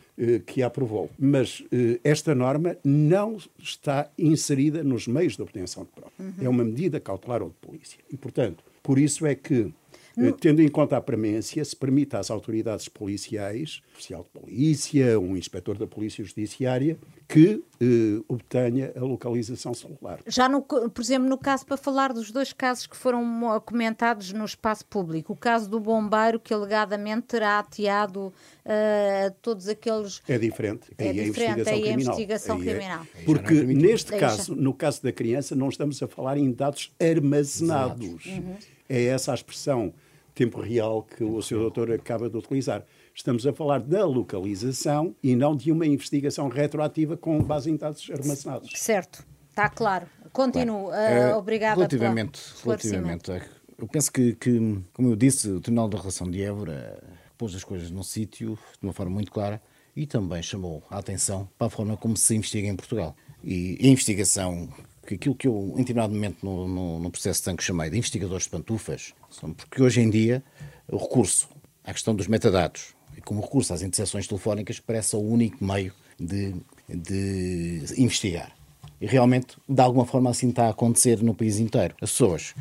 que 0.46 0.62
a 0.62 0.66
aprovou. 0.66 1.10
Mas 1.18 1.64
eh, 1.72 2.00
esta 2.04 2.34
norma 2.34 2.76
não 2.84 3.36
está 3.58 4.10
inserida 4.18 4.82
nos 4.82 5.06
meios 5.06 5.36
de 5.36 5.42
obtenção 5.42 5.84
de 5.84 5.90
prova. 5.90 6.12
Uhum. 6.18 6.32
É 6.40 6.48
uma 6.48 6.64
medida 6.64 7.00
cautelar 7.00 7.42
ou 7.42 7.48
de 7.48 7.54
polícia. 7.56 7.98
E, 8.10 8.16
portanto, 8.16 8.64
por 8.82 8.98
isso 8.98 9.26
é 9.26 9.34
que 9.34 9.72
no... 10.16 10.32
Tendo 10.32 10.62
em 10.62 10.68
conta 10.68 10.96
a 10.96 11.00
premência, 11.00 11.62
se 11.64 11.76
permite 11.76 12.16
às 12.16 12.30
autoridades 12.30 12.88
policiais, 12.88 13.82
oficial 13.94 14.22
de 14.22 14.40
polícia, 14.40 15.20
um 15.20 15.36
inspetor 15.36 15.76
da 15.76 15.86
Polícia 15.86 16.24
Judiciária, 16.24 16.96
que 17.28 17.62
eh, 17.80 18.22
obtenha 18.26 18.92
a 18.96 19.00
localização 19.00 19.74
celular. 19.74 20.20
Já, 20.26 20.48
no, 20.48 20.62
por 20.62 21.00
exemplo, 21.00 21.28
no 21.28 21.36
caso, 21.36 21.66
para 21.66 21.76
falar 21.76 22.12
dos 22.12 22.30
dois 22.30 22.52
casos 22.52 22.86
que 22.86 22.96
foram 22.96 23.22
comentados 23.64 24.32
no 24.32 24.44
espaço 24.44 24.86
público, 24.86 25.34
o 25.34 25.36
caso 25.36 25.68
do 25.68 25.78
bombeiro 25.78 26.40
que 26.40 26.54
alegadamente 26.54 27.26
terá 27.26 27.58
ateado 27.58 28.28
uh, 28.28 29.34
todos 29.42 29.68
aqueles... 29.68 30.22
É 30.26 30.38
diferente. 30.38 30.90
É, 30.96 31.08
é 31.08 31.12
diferente, 31.12 31.68
aí 31.68 31.88
é 31.88 31.90
a 31.90 31.92
investigação 31.92 32.58
criminal. 32.58 33.06
É, 33.14 33.24
Porque 33.24 33.54
neste 33.64 34.16
caso, 34.16 34.54
no 34.54 34.72
caso 34.72 35.02
da 35.02 35.12
criança, 35.12 35.54
não 35.54 35.68
estamos 35.68 36.02
a 36.02 36.08
falar 36.08 36.38
em 36.38 36.50
dados 36.50 36.92
armazenados. 36.98 38.26
Uhum. 38.26 38.54
É 38.88 39.04
essa 39.06 39.32
a 39.32 39.34
expressão 39.34 39.92
tempo 40.36 40.60
real 40.60 41.02
que 41.02 41.24
o 41.24 41.40
Sr. 41.40 41.58
Doutor 41.58 41.90
acaba 41.90 42.28
de 42.28 42.36
utilizar. 42.36 42.84
Estamos 43.14 43.46
a 43.46 43.52
falar 43.52 43.80
da 43.80 44.04
localização 44.04 45.16
e 45.22 45.34
não 45.34 45.56
de 45.56 45.72
uma 45.72 45.86
investigação 45.86 46.48
retroativa 46.48 47.16
com 47.16 47.42
base 47.42 47.70
em 47.70 47.76
dados 47.76 48.08
armazenados. 48.10 48.70
Certo, 48.74 49.26
está 49.48 49.68
claro. 49.70 50.06
Continuo. 50.32 50.88
Claro. 50.88 51.34
Uh, 51.34 51.38
obrigada 51.38 51.76
relativamente, 51.76 52.40
relativamente, 52.62 53.32
eu 53.78 53.86
penso 53.86 54.12
que, 54.12 54.34
que, 54.34 54.82
como 54.92 55.10
eu 55.10 55.16
disse, 55.16 55.50
o 55.50 55.60
Tribunal 55.60 55.88
da 55.88 55.98
Relação 55.98 56.30
de 56.30 56.42
Évora 56.42 57.02
pôs 57.36 57.54
as 57.54 57.64
coisas 57.64 57.90
no 57.90 58.02
sítio 58.02 58.58
de 58.80 58.86
uma 58.86 58.92
forma 58.92 59.12
muito 59.12 59.30
clara 59.30 59.60
e 59.94 60.06
também 60.06 60.42
chamou 60.42 60.82
a 60.90 60.98
atenção 60.98 61.48
para 61.58 61.66
a 61.66 61.70
forma 61.70 61.96
como 61.96 62.16
se 62.16 62.34
investiga 62.34 62.68
em 62.68 62.76
Portugal. 62.76 63.16
E 63.42 63.78
a 63.82 63.86
investigação, 63.86 64.68
que 65.06 65.14
aquilo 65.14 65.34
que 65.34 65.48
eu, 65.48 65.72
em 65.74 65.78
determinado 65.78 66.12
momento, 66.12 66.44
no, 66.44 66.68
no, 66.68 66.98
no 66.98 67.10
processo 67.10 67.40
de 67.40 67.44
tanque 67.44 67.62
chamei 67.62 67.88
de 67.88 67.96
investigadores 67.96 68.44
de 68.44 68.50
pantufas, 68.50 69.14
porque 69.56 69.82
hoje 69.82 70.00
em 70.00 70.10
dia 70.10 70.42
o 70.88 70.96
recurso 70.96 71.48
à 71.84 71.92
questão 71.92 72.14
dos 72.14 72.26
metadados 72.26 72.94
e 73.16 73.20
como 73.20 73.40
recurso 73.40 73.72
às 73.72 73.82
interseções 73.82 74.26
telefónicas 74.26 74.80
parece 74.80 75.16
o 75.16 75.20
único 75.20 75.64
meio 75.64 75.92
de, 76.18 76.54
de 76.88 77.84
investigar. 77.96 78.52
E 79.00 79.06
realmente, 79.06 79.56
de 79.68 79.80
alguma 79.80 80.06
forma, 80.06 80.30
assim 80.30 80.48
está 80.48 80.66
a 80.66 80.70
acontecer 80.70 81.22
no 81.22 81.34
país 81.34 81.58
inteiro. 81.58 81.94
As 82.00 82.10
pessoas 82.10 82.54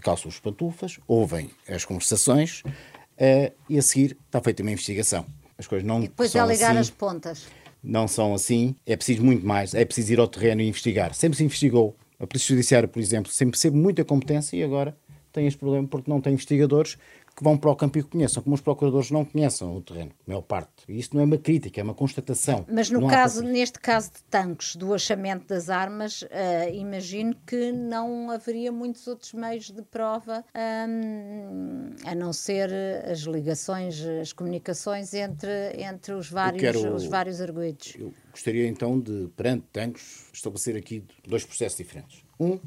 calçam 0.00 0.28
os 0.28 0.40
pantufas, 0.40 0.98
ouvem 1.06 1.50
as 1.68 1.84
conversações 1.84 2.62
uh, 2.62 3.52
e 3.68 3.78
a 3.78 3.82
seguir 3.82 4.16
está 4.26 4.40
feita 4.40 4.62
uma 4.62 4.72
investigação. 4.72 5.26
As 5.56 5.66
coisas 5.66 5.86
não 5.86 5.98
e 5.98 6.08
depois 6.08 6.34
é 6.34 6.44
ligar 6.44 6.70
assim, 6.70 6.80
as 6.80 6.90
pontas. 6.90 7.46
Não 7.82 8.06
são 8.06 8.34
assim, 8.34 8.76
é 8.86 8.94
preciso 8.96 9.24
muito 9.24 9.44
mais, 9.44 9.74
é 9.74 9.84
preciso 9.84 10.12
ir 10.12 10.20
ao 10.20 10.28
terreno 10.28 10.60
e 10.60 10.68
investigar. 10.68 11.14
Sempre 11.14 11.36
se 11.36 11.44
investigou. 11.44 11.96
A 12.18 12.26
Polícia 12.26 12.54
Judiciária, 12.54 12.86
por 12.86 13.00
exemplo, 13.00 13.32
sempre 13.32 13.58
teve 13.58 13.76
muita 13.76 14.04
competência 14.04 14.56
e 14.56 14.62
agora 14.62 14.96
tem 15.32 15.46
este 15.46 15.58
problema 15.58 15.88
porque 15.88 16.10
não 16.10 16.20
tem 16.20 16.34
investigadores 16.34 16.96
que 17.34 17.42
vão 17.42 17.56
para 17.56 17.70
o 17.70 17.76
campo 17.76 17.98
e 17.98 18.02
conheçam, 18.02 18.42
como 18.42 18.54
os 18.54 18.60
procuradores 18.60 19.10
não 19.10 19.24
conhecem 19.24 19.66
o 19.66 19.80
terreno, 19.80 20.12
a 20.26 20.30
maior 20.30 20.42
parte. 20.42 20.70
E 20.88 20.98
isto 20.98 21.16
não 21.16 21.22
é 21.22 21.24
uma 21.24 21.38
crítica, 21.38 21.80
é 21.80 21.84
uma 21.84 21.94
constatação. 21.94 22.64
Mas 22.70 22.90
no 22.90 23.08
caso, 23.08 23.42
neste 23.42 23.78
caso 23.78 24.10
de 24.12 24.22
tanques, 24.24 24.76
do 24.76 24.92
achamento 24.92 25.46
das 25.46 25.70
armas, 25.70 26.22
uh, 26.22 26.26
imagino 26.72 27.34
que 27.46 27.72
não 27.72 28.30
haveria 28.30 28.70
muitos 28.70 29.06
outros 29.06 29.32
meios 29.32 29.70
de 29.70 29.82
prova, 29.82 30.44
um, 30.54 31.90
a 32.04 32.14
não 32.14 32.32
ser 32.32 32.70
as 33.10 33.20
ligações, 33.20 34.00
as 34.00 34.32
comunicações 34.32 35.14
entre, 35.14 35.50
entre 35.78 36.12
os 36.12 36.30
vários, 36.30 36.60
quero, 36.60 36.94
os 36.94 37.04
vários 37.06 37.40
arguidos. 37.40 37.94
Eu 37.98 38.12
gostaria 38.30 38.66
então 38.66 38.98
de, 38.98 39.28
perante 39.36 39.66
tanques, 39.72 40.26
estabelecer 40.32 40.76
aqui 40.76 41.04
dois 41.26 41.44
processos 41.44 41.78
diferentes. 41.78 42.22
Um 42.38 42.58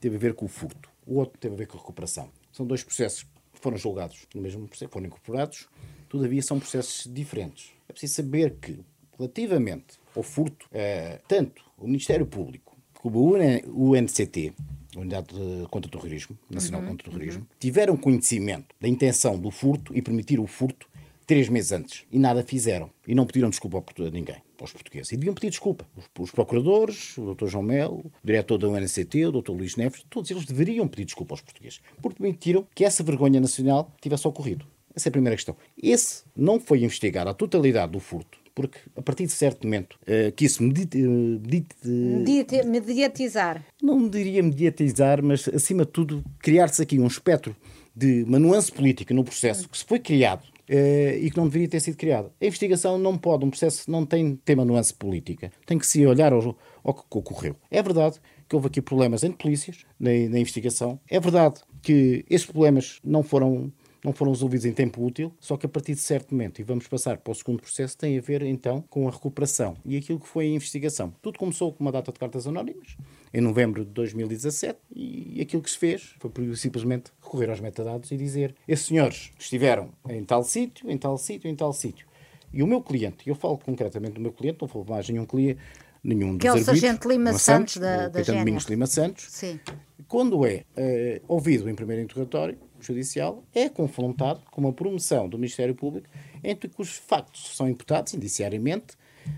teve 0.00 0.16
a 0.16 0.18
ver 0.18 0.34
com 0.34 0.46
o 0.46 0.48
furto, 0.48 0.88
o 1.06 1.16
outro 1.16 1.38
teve 1.38 1.54
a 1.54 1.58
ver 1.58 1.66
com 1.66 1.76
a 1.76 1.80
recuperação. 1.80 2.30
São 2.52 2.66
dois 2.66 2.82
processos 2.82 3.26
foram 3.60 3.76
julgados 3.76 4.26
no 4.34 4.40
mesmo 4.40 4.66
processo, 4.66 4.90
foram 4.90 5.06
incorporados, 5.06 5.68
todavia 6.08 6.42
são 6.42 6.58
processos 6.58 7.12
diferentes. 7.12 7.72
É 7.88 7.92
preciso 7.92 8.14
saber 8.14 8.56
que, 8.60 8.78
relativamente 9.16 9.98
ao 10.14 10.22
furto, 10.22 10.66
eh, 10.72 11.20
tanto 11.28 11.62
o 11.76 11.86
Ministério 11.86 12.26
Público 12.26 12.76
como 12.94 13.36
o 13.66 13.92
UNCT, 13.92 14.52
Unidade 14.96 15.34
contra 15.70 15.88
o 15.88 15.90
Terrorismo, 15.90 16.36
Nacional 16.50 16.80
uhum, 16.80 16.88
contra 16.88 17.08
o 17.08 17.10
Terrorismo, 17.12 17.42
uhum. 17.42 17.56
tiveram 17.60 17.96
conhecimento 17.96 18.74
da 18.80 18.88
intenção 18.88 19.38
do 19.38 19.50
furto 19.50 19.96
e 19.96 20.02
permitiram 20.02 20.42
o 20.42 20.46
furto 20.46 20.88
três 21.26 21.48
meses 21.48 21.72
antes. 21.72 22.04
E 22.10 22.18
nada 22.18 22.42
fizeram. 22.42 22.90
E 23.06 23.14
não 23.14 23.26
pediram 23.26 23.50
desculpa 23.50 23.78
a 23.78 24.10
ninguém 24.10 24.42
aos 24.64 24.72
portugueses. 24.72 25.12
E 25.12 25.16
deviam 25.16 25.34
pedir 25.34 25.50
desculpa. 25.50 25.86
Os, 25.96 26.04
os 26.18 26.30
procuradores, 26.30 27.16
o 27.18 27.34
Dr. 27.34 27.46
João 27.46 27.64
Melo, 27.64 27.98
o 27.98 28.12
diretor 28.24 28.58
da 28.58 28.68
UNCT, 28.68 29.26
o 29.26 29.42
Dr. 29.42 29.52
Luís 29.52 29.76
Neves, 29.76 30.04
todos 30.08 30.30
eles 30.30 30.44
deveriam 30.44 30.86
pedir 30.88 31.04
desculpa 31.04 31.34
aos 31.34 31.40
portugueses, 31.40 31.80
porque 32.00 32.18
permitiram 32.18 32.66
que 32.74 32.84
essa 32.84 33.02
vergonha 33.02 33.40
nacional 33.40 33.94
tivesse 34.00 34.26
ocorrido. 34.26 34.66
Essa 34.94 35.08
é 35.08 35.10
a 35.10 35.12
primeira 35.12 35.36
questão. 35.36 35.56
Esse 35.80 36.24
não 36.34 36.58
foi 36.58 36.82
investigado 36.82 37.30
a 37.30 37.34
totalidade 37.34 37.92
do 37.92 38.00
furto, 38.00 38.38
porque 38.54 38.78
a 38.96 39.02
partir 39.02 39.26
de 39.26 39.32
certo 39.32 39.64
momento 39.64 39.96
uh, 40.02 40.32
que 40.32 40.44
isso 40.44 40.60
medite, 40.62 40.98
medite, 40.98 41.76
medite, 41.86 42.66
mediatizar. 42.66 43.64
Não 43.80 44.08
diria 44.08 44.42
mediatizar, 44.42 45.22
mas 45.22 45.46
acima 45.48 45.84
de 45.84 45.92
tudo 45.92 46.24
criar-se 46.40 46.82
aqui 46.82 46.98
um 46.98 47.06
espectro 47.06 47.54
de 47.94 48.24
uma 48.24 48.38
nuance 48.38 48.72
política 48.72 49.14
no 49.14 49.22
processo 49.22 49.68
que 49.68 49.78
se 49.78 49.84
foi 49.84 50.00
criado 50.00 50.42
eh, 50.42 50.57
e 50.68 51.30
que 51.30 51.36
não 51.36 51.44
deveria 51.44 51.68
ter 51.68 51.80
sido 51.80 51.96
criada. 51.96 52.32
A 52.40 52.46
investigação 52.46 52.98
não 52.98 53.16
pode, 53.16 53.44
um 53.44 53.50
processo 53.50 53.90
não 53.90 54.04
tem 54.04 54.36
tema 54.36 54.64
nuance 54.64 54.92
política, 54.92 55.50
tem 55.66 55.78
que 55.78 55.86
se 55.86 56.06
olhar 56.06 56.32
ao, 56.32 56.56
ao 56.84 56.94
que 56.94 57.18
ocorreu. 57.18 57.56
É 57.70 57.82
verdade 57.82 58.20
que 58.48 58.54
houve 58.54 58.68
aqui 58.68 58.80
problemas 58.80 59.22
entre 59.22 59.38
polícias 59.38 59.84
na, 59.98 60.10
na 60.10 60.38
investigação, 60.38 60.98
é 61.08 61.20
verdade 61.20 61.60
que 61.82 62.24
esses 62.28 62.46
problemas 62.46 63.00
não 63.04 63.22
foram 63.22 63.72
não 64.04 64.12
foram 64.12 64.32
resolvidos 64.32 64.64
em 64.64 64.72
tempo 64.72 65.04
útil, 65.04 65.32
só 65.40 65.56
que 65.56 65.66
a 65.66 65.68
partir 65.68 65.94
de 65.94 66.00
certo 66.00 66.32
momento, 66.32 66.60
e 66.60 66.64
vamos 66.64 66.86
passar 66.86 67.18
para 67.18 67.32
o 67.32 67.34
segundo 67.34 67.60
processo, 67.60 67.98
tem 67.98 68.16
a 68.16 68.20
ver 68.20 68.42
então 68.42 68.82
com 68.88 69.08
a 69.08 69.10
recuperação 69.10 69.76
e 69.84 69.96
aquilo 69.96 70.20
que 70.20 70.28
foi 70.28 70.46
a 70.46 70.50
investigação. 70.50 71.12
Tudo 71.20 71.38
começou 71.38 71.72
com 71.72 71.82
uma 71.82 71.92
data 71.92 72.12
de 72.12 72.18
cartas 72.18 72.46
anónimas, 72.46 72.96
em 73.32 73.40
novembro 73.40 73.84
de 73.84 73.90
2017, 73.90 74.78
e 74.94 75.40
aquilo 75.40 75.62
que 75.62 75.70
se 75.70 75.78
fez 75.78 76.14
foi 76.18 76.30
simplesmente 76.56 77.10
recorrer 77.22 77.50
aos 77.50 77.60
metadados 77.60 78.10
e 78.10 78.16
dizer: 78.16 78.54
esses 78.66 78.86
senhores 78.86 79.30
estiveram 79.38 79.90
em 80.08 80.24
tal 80.24 80.42
sítio, 80.42 80.90
em 80.90 80.96
tal 80.96 81.16
sítio, 81.18 81.50
em 81.50 81.54
tal 81.54 81.72
sítio. 81.72 82.06
E 82.52 82.62
o 82.62 82.66
meu 82.66 82.80
cliente, 82.80 83.28
eu 83.28 83.34
falo 83.34 83.58
concretamente 83.58 84.14
do 84.14 84.20
meu 84.20 84.32
cliente, 84.32 84.58
não 84.60 84.68
vou 84.68 84.84
mais 84.84 85.08
nenhum 85.08 85.26
cliente, 85.26 85.60
nenhum 86.02 86.38
que 86.38 86.46
dos 86.48 86.56
é 86.56 86.60
o 86.60 86.64
Sargento 86.64 87.08
Lima 87.08 87.32
Santos, 87.34 87.74
Santos 87.74 87.76
da, 87.76 88.08
da 88.08 88.22
Domingos 88.22 88.64
Lima 88.64 88.86
Santos, 88.86 89.26
Sim. 89.28 89.60
quando 90.06 90.46
é 90.46 90.64
uh, 90.76 91.24
ouvido 91.28 91.68
em 91.68 91.74
primeiro 91.74 92.02
interrogatório, 92.02 92.58
judicial 92.80 93.44
é 93.54 93.68
confrontado 93.68 94.40
com 94.50 94.60
uma 94.60 94.72
promoção 94.72 95.28
do 95.28 95.36
Ministério 95.36 95.74
Público 95.74 96.08
entre 96.42 96.68
que 96.68 96.80
os 96.80 96.96
factos 96.96 97.56
são 97.56 97.68
imputados 97.68 98.14
indiciariamente 98.14 98.96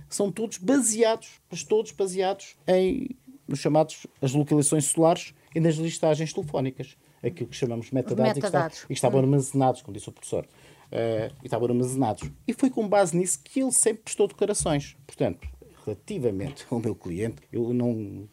são 0.08 0.30
todos 0.30 0.58
baseados, 0.58 1.40
mas 1.50 1.64
todos 1.64 1.90
baseados 1.92 2.56
em 2.66 3.08
nos 3.50 3.58
chamados 3.58 4.06
as 4.22 4.32
localizações 4.32 4.86
solares 4.86 5.34
e 5.54 5.60
nas 5.60 5.74
listagens 5.74 6.32
telefónicas, 6.32 6.96
aquilo 7.22 7.48
que 7.48 7.56
chamamos 7.56 7.90
metadados, 7.90 8.34
metadados. 8.34 8.82
E, 8.84 8.86
que, 8.86 8.92
estavam 8.94 9.20
hum. 9.20 9.24
armazenados, 9.24 9.82
como 9.82 9.94
disse 9.94 10.08
o 10.08 10.12
professor, 10.12 10.44
uh, 10.44 11.34
e 11.42 11.46
estavam 11.46 11.68
armazenados. 11.68 12.30
E 12.46 12.52
foi 12.52 12.70
com 12.70 12.88
base 12.88 13.16
nisso 13.16 13.40
que 13.42 13.60
ele 13.60 13.72
sempre 13.72 14.04
prestou 14.04 14.28
declarações. 14.28 14.96
Portanto, 15.06 15.46
relativamente 15.84 16.66
ao 16.70 16.78
meu 16.78 16.94
cliente, 16.94 17.42
eu 17.52 17.74
não 17.74 18.28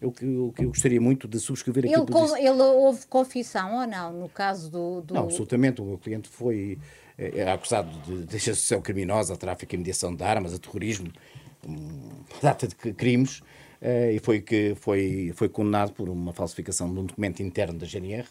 eu, 0.00 0.12
eu, 0.20 0.54
eu 0.58 0.68
gostaria 0.68 1.00
muito 1.00 1.28
de 1.28 1.38
subscrever 1.38 1.84
aquilo 1.84 2.02
ele, 2.02 2.34
que 2.34 2.40
ele 2.40 2.60
houve 2.60 3.06
confissão 3.06 3.80
ou 3.80 3.86
não, 3.86 4.12
no 4.12 4.28
caso 4.28 4.68
do... 4.68 5.00
do... 5.00 5.14
Não, 5.14 5.22
absolutamente. 5.22 5.80
O 5.80 5.84
meu 5.84 5.98
cliente 5.98 6.28
foi 6.28 6.76
é, 7.16 7.48
acusado 7.50 7.88
de, 8.00 8.26
de 8.26 8.36
associação 8.36 8.80
criminosa, 8.82 9.34
a 9.34 9.36
tráfico 9.36 9.74
e 9.74 9.78
mediação 9.78 10.12
de 10.12 10.24
armas, 10.24 10.52
a 10.52 10.58
terrorismo, 10.58 11.12
um, 11.66 12.10
data 12.42 12.66
de 12.66 12.74
crimes, 12.74 13.40
eh, 13.40 13.44
e 13.82 14.18
foi, 14.20 14.40
que, 14.40 14.74
foi, 14.76 15.32
foi 15.34 15.48
condenado 15.48 15.92
por 15.92 16.08
uma 16.08 16.32
falsificação 16.32 16.92
de 16.92 17.00
um 17.00 17.04
documento 17.06 17.42
interno 17.42 17.78
da 17.78 17.86
GNR, 17.86 18.28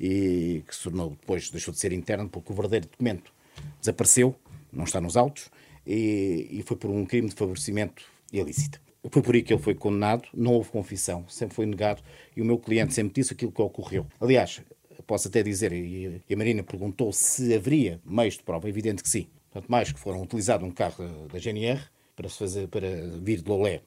e 0.00 0.62
que 0.66 0.74
se 0.74 0.84
tornou 0.84 1.10
depois, 1.10 1.50
deixou 1.50 1.72
de 1.72 1.80
ser 1.80 1.92
interno, 1.92 2.28
porque 2.28 2.52
o 2.52 2.54
verdadeiro 2.54 2.86
documento 2.86 3.32
desapareceu, 3.80 4.34
não 4.72 4.84
está 4.84 5.00
nos 5.00 5.16
autos, 5.16 5.50
e, 5.86 6.48
e 6.50 6.62
foi 6.62 6.76
por 6.76 6.90
um 6.90 7.04
crime 7.04 7.28
de 7.28 7.34
favorecimento 7.34 8.04
ilícito. 8.32 8.80
Foi 9.10 9.22
por 9.22 9.34
aí 9.34 9.42
que 9.42 9.52
ele 9.52 9.62
foi 9.62 9.74
condenado, 9.74 10.28
não 10.34 10.54
houve 10.54 10.70
confissão, 10.70 11.24
sempre 11.28 11.54
foi 11.54 11.64
negado 11.64 12.02
e 12.34 12.42
o 12.42 12.44
meu 12.44 12.58
cliente 12.58 12.92
sempre 12.92 13.14
disse 13.14 13.32
aquilo 13.32 13.52
que 13.52 13.62
ocorreu. 13.62 14.04
Aliás, 14.20 14.60
posso 15.06 15.28
até 15.28 15.44
dizer, 15.44 15.72
e 15.72 16.22
a 16.28 16.36
Marina 16.36 16.64
perguntou 16.64 17.12
se 17.12 17.54
haveria 17.54 18.00
meios 18.04 18.34
de 18.34 18.42
prova, 18.42 18.66
é 18.66 18.70
evidente 18.70 19.04
que 19.04 19.08
sim. 19.08 19.28
Tanto 19.52 19.70
mais 19.70 19.92
que 19.92 20.00
foram 20.00 20.22
utilizados 20.22 20.66
um 20.66 20.72
carro 20.72 21.28
da 21.32 21.38
GNR 21.38 21.80
para, 22.16 22.28
fazer, 22.28 22.66
para 22.66 22.88
vir 23.22 23.42
de 23.42 23.48
Lolé 23.48 23.80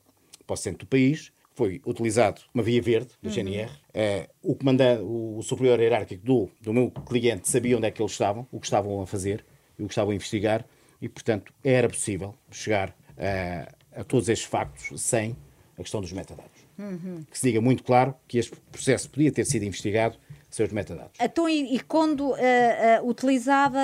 para 0.50 0.56
o 0.56 0.58
centro 0.58 0.80
do 0.80 0.90
país, 0.90 1.32
foi 1.54 1.80
utilizado 1.86 2.42
uma 2.54 2.64
via 2.64 2.82
verde 2.82 3.12
GNR. 3.22 3.70
Uhum. 3.70 4.50
Uh, 4.50 4.54
o 4.54 4.56
comandante, 4.56 5.04
o 5.04 5.42
superior 5.44 5.80
hierárquico 5.80 6.26
do, 6.26 6.50
do 6.60 6.74
meu 6.74 6.90
cliente 6.90 7.48
sabia 7.48 7.78
onde 7.78 7.86
é 7.86 7.92
que 7.92 8.02
eles 8.02 8.14
estavam, 8.14 8.48
o 8.52 8.60
que 8.60 8.66
estavam 8.66 9.00
a 9.02 9.06
fazer 9.06 9.46
e 9.78 9.84
o 9.84 9.88
que 9.88 9.92
estavam 9.92 10.12
a 10.12 10.16
investigar, 10.16 10.66
e 11.00 11.08
portanto 11.08 11.54
era 11.64 11.88
possível 11.88 12.34
chegar 12.50 12.90
uh, 12.90 13.76
a 13.94 14.04
todos 14.04 14.28
estes 14.28 14.48
factos 14.48 15.00
sem 15.00 15.36
a 15.78 15.82
questão 15.84 16.02
dos 16.02 16.12
metadados. 16.12 16.60
Uhum. 16.78 17.24
Que 17.30 17.38
se 17.38 17.48
diga 17.48 17.62
muito 17.62 17.84
claro 17.84 18.16
que 18.28 18.40
este 18.40 18.56
processo 18.72 19.10
podia 19.10 19.32
ter 19.32 19.46
sido 19.46 19.64
investigado 19.66 20.18
sem 20.50 20.66
os 20.66 20.72
metadados. 20.72 21.14
Então, 21.20 21.48
e, 21.48 21.76
e 21.76 21.80
quando 21.80 22.30
uh, 22.30 22.34
uh, 22.34 23.08
utilizada, 23.08 23.80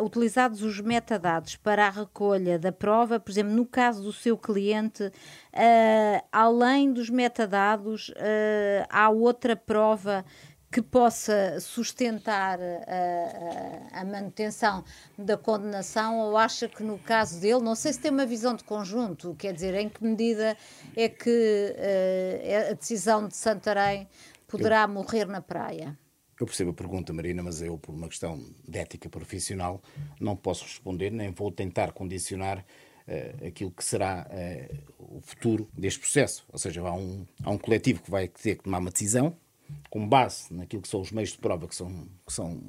uh, 0.00 0.04
utilizados 0.04 0.62
os 0.62 0.80
metadados 0.80 1.56
para 1.56 1.86
a 1.86 1.90
recolha 1.90 2.58
da 2.58 2.72
prova, 2.72 3.20
por 3.20 3.30
exemplo, 3.30 3.52
no 3.52 3.66
caso 3.66 4.02
do 4.02 4.12
seu 4.12 4.36
cliente, 4.36 5.12
além 6.30 6.92
dos 6.92 7.08
metadados, 7.08 8.12
há 8.90 9.08
outra 9.08 9.56
prova 9.56 10.24
que 10.70 10.82
possa 10.82 11.58
sustentar 11.60 12.58
a, 12.60 13.96
a, 13.96 14.00
a, 14.00 14.04
manutenção 14.04 14.84
da 15.16 15.36
condenação 15.36 16.18
ou 16.18 16.36
acha 16.36 16.68
que 16.68 16.82
no 16.82 16.98
caso 16.98 17.40
dele, 17.40 17.60
não 17.60 17.74
sei 17.74 17.92
se 17.92 18.00
tem 18.00 18.10
uma 18.10 18.26
visão 18.26 18.54
de 18.54 18.64
conjunto, 18.64 19.34
quer 19.38 19.54
dizer, 19.54 19.74
em 19.74 19.88
que 19.88 20.04
medida 20.04 20.56
é 20.94 21.08
que 21.08 21.74
uh, 21.78 22.70
a 22.70 22.74
decisão 22.74 23.26
de 23.26 23.36
Santarém 23.36 24.08
poderá 24.46 24.82
eu, 24.82 24.88
morrer 24.88 25.26
na 25.26 25.40
praia? 25.40 25.96
Eu 26.38 26.46
percebo 26.46 26.70
a 26.70 26.74
pergunta, 26.74 27.12
Marina, 27.12 27.42
mas 27.42 27.62
eu, 27.62 27.78
por 27.78 27.94
uma 27.94 28.08
questão 28.08 28.38
de 28.68 28.78
ética 28.78 29.08
profissional, 29.08 29.82
não 30.20 30.36
posso 30.36 30.64
responder, 30.64 31.10
nem 31.10 31.30
vou 31.30 31.50
tentar 31.50 31.92
condicionar 31.92 32.58
uh, 32.58 33.46
aquilo 33.46 33.70
que 33.70 33.82
será 33.82 34.26
uh, 34.28 35.16
o 35.16 35.20
futuro 35.20 35.68
deste 35.72 36.00
processo. 36.00 36.44
Ou 36.52 36.58
seja, 36.58 36.82
há 36.82 36.92
um, 36.92 37.26
há 37.42 37.50
um 37.50 37.56
coletivo 37.56 38.02
que 38.02 38.10
vai 38.10 38.28
ter 38.28 38.56
que 38.56 38.64
tomar 38.64 38.78
uma 38.78 38.90
decisão 38.90 39.34
com 39.88 40.06
base 40.06 40.52
naquilo 40.52 40.82
que 40.82 40.88
são 40.88 41.00
os 41.00 41.10
meios 41.10 41.30
de 41.30 41.38
prova 41.38 41.66
que 41.66 41.74
são, 41.74 42.06
que 42.26 42.32
são 42.32 42.60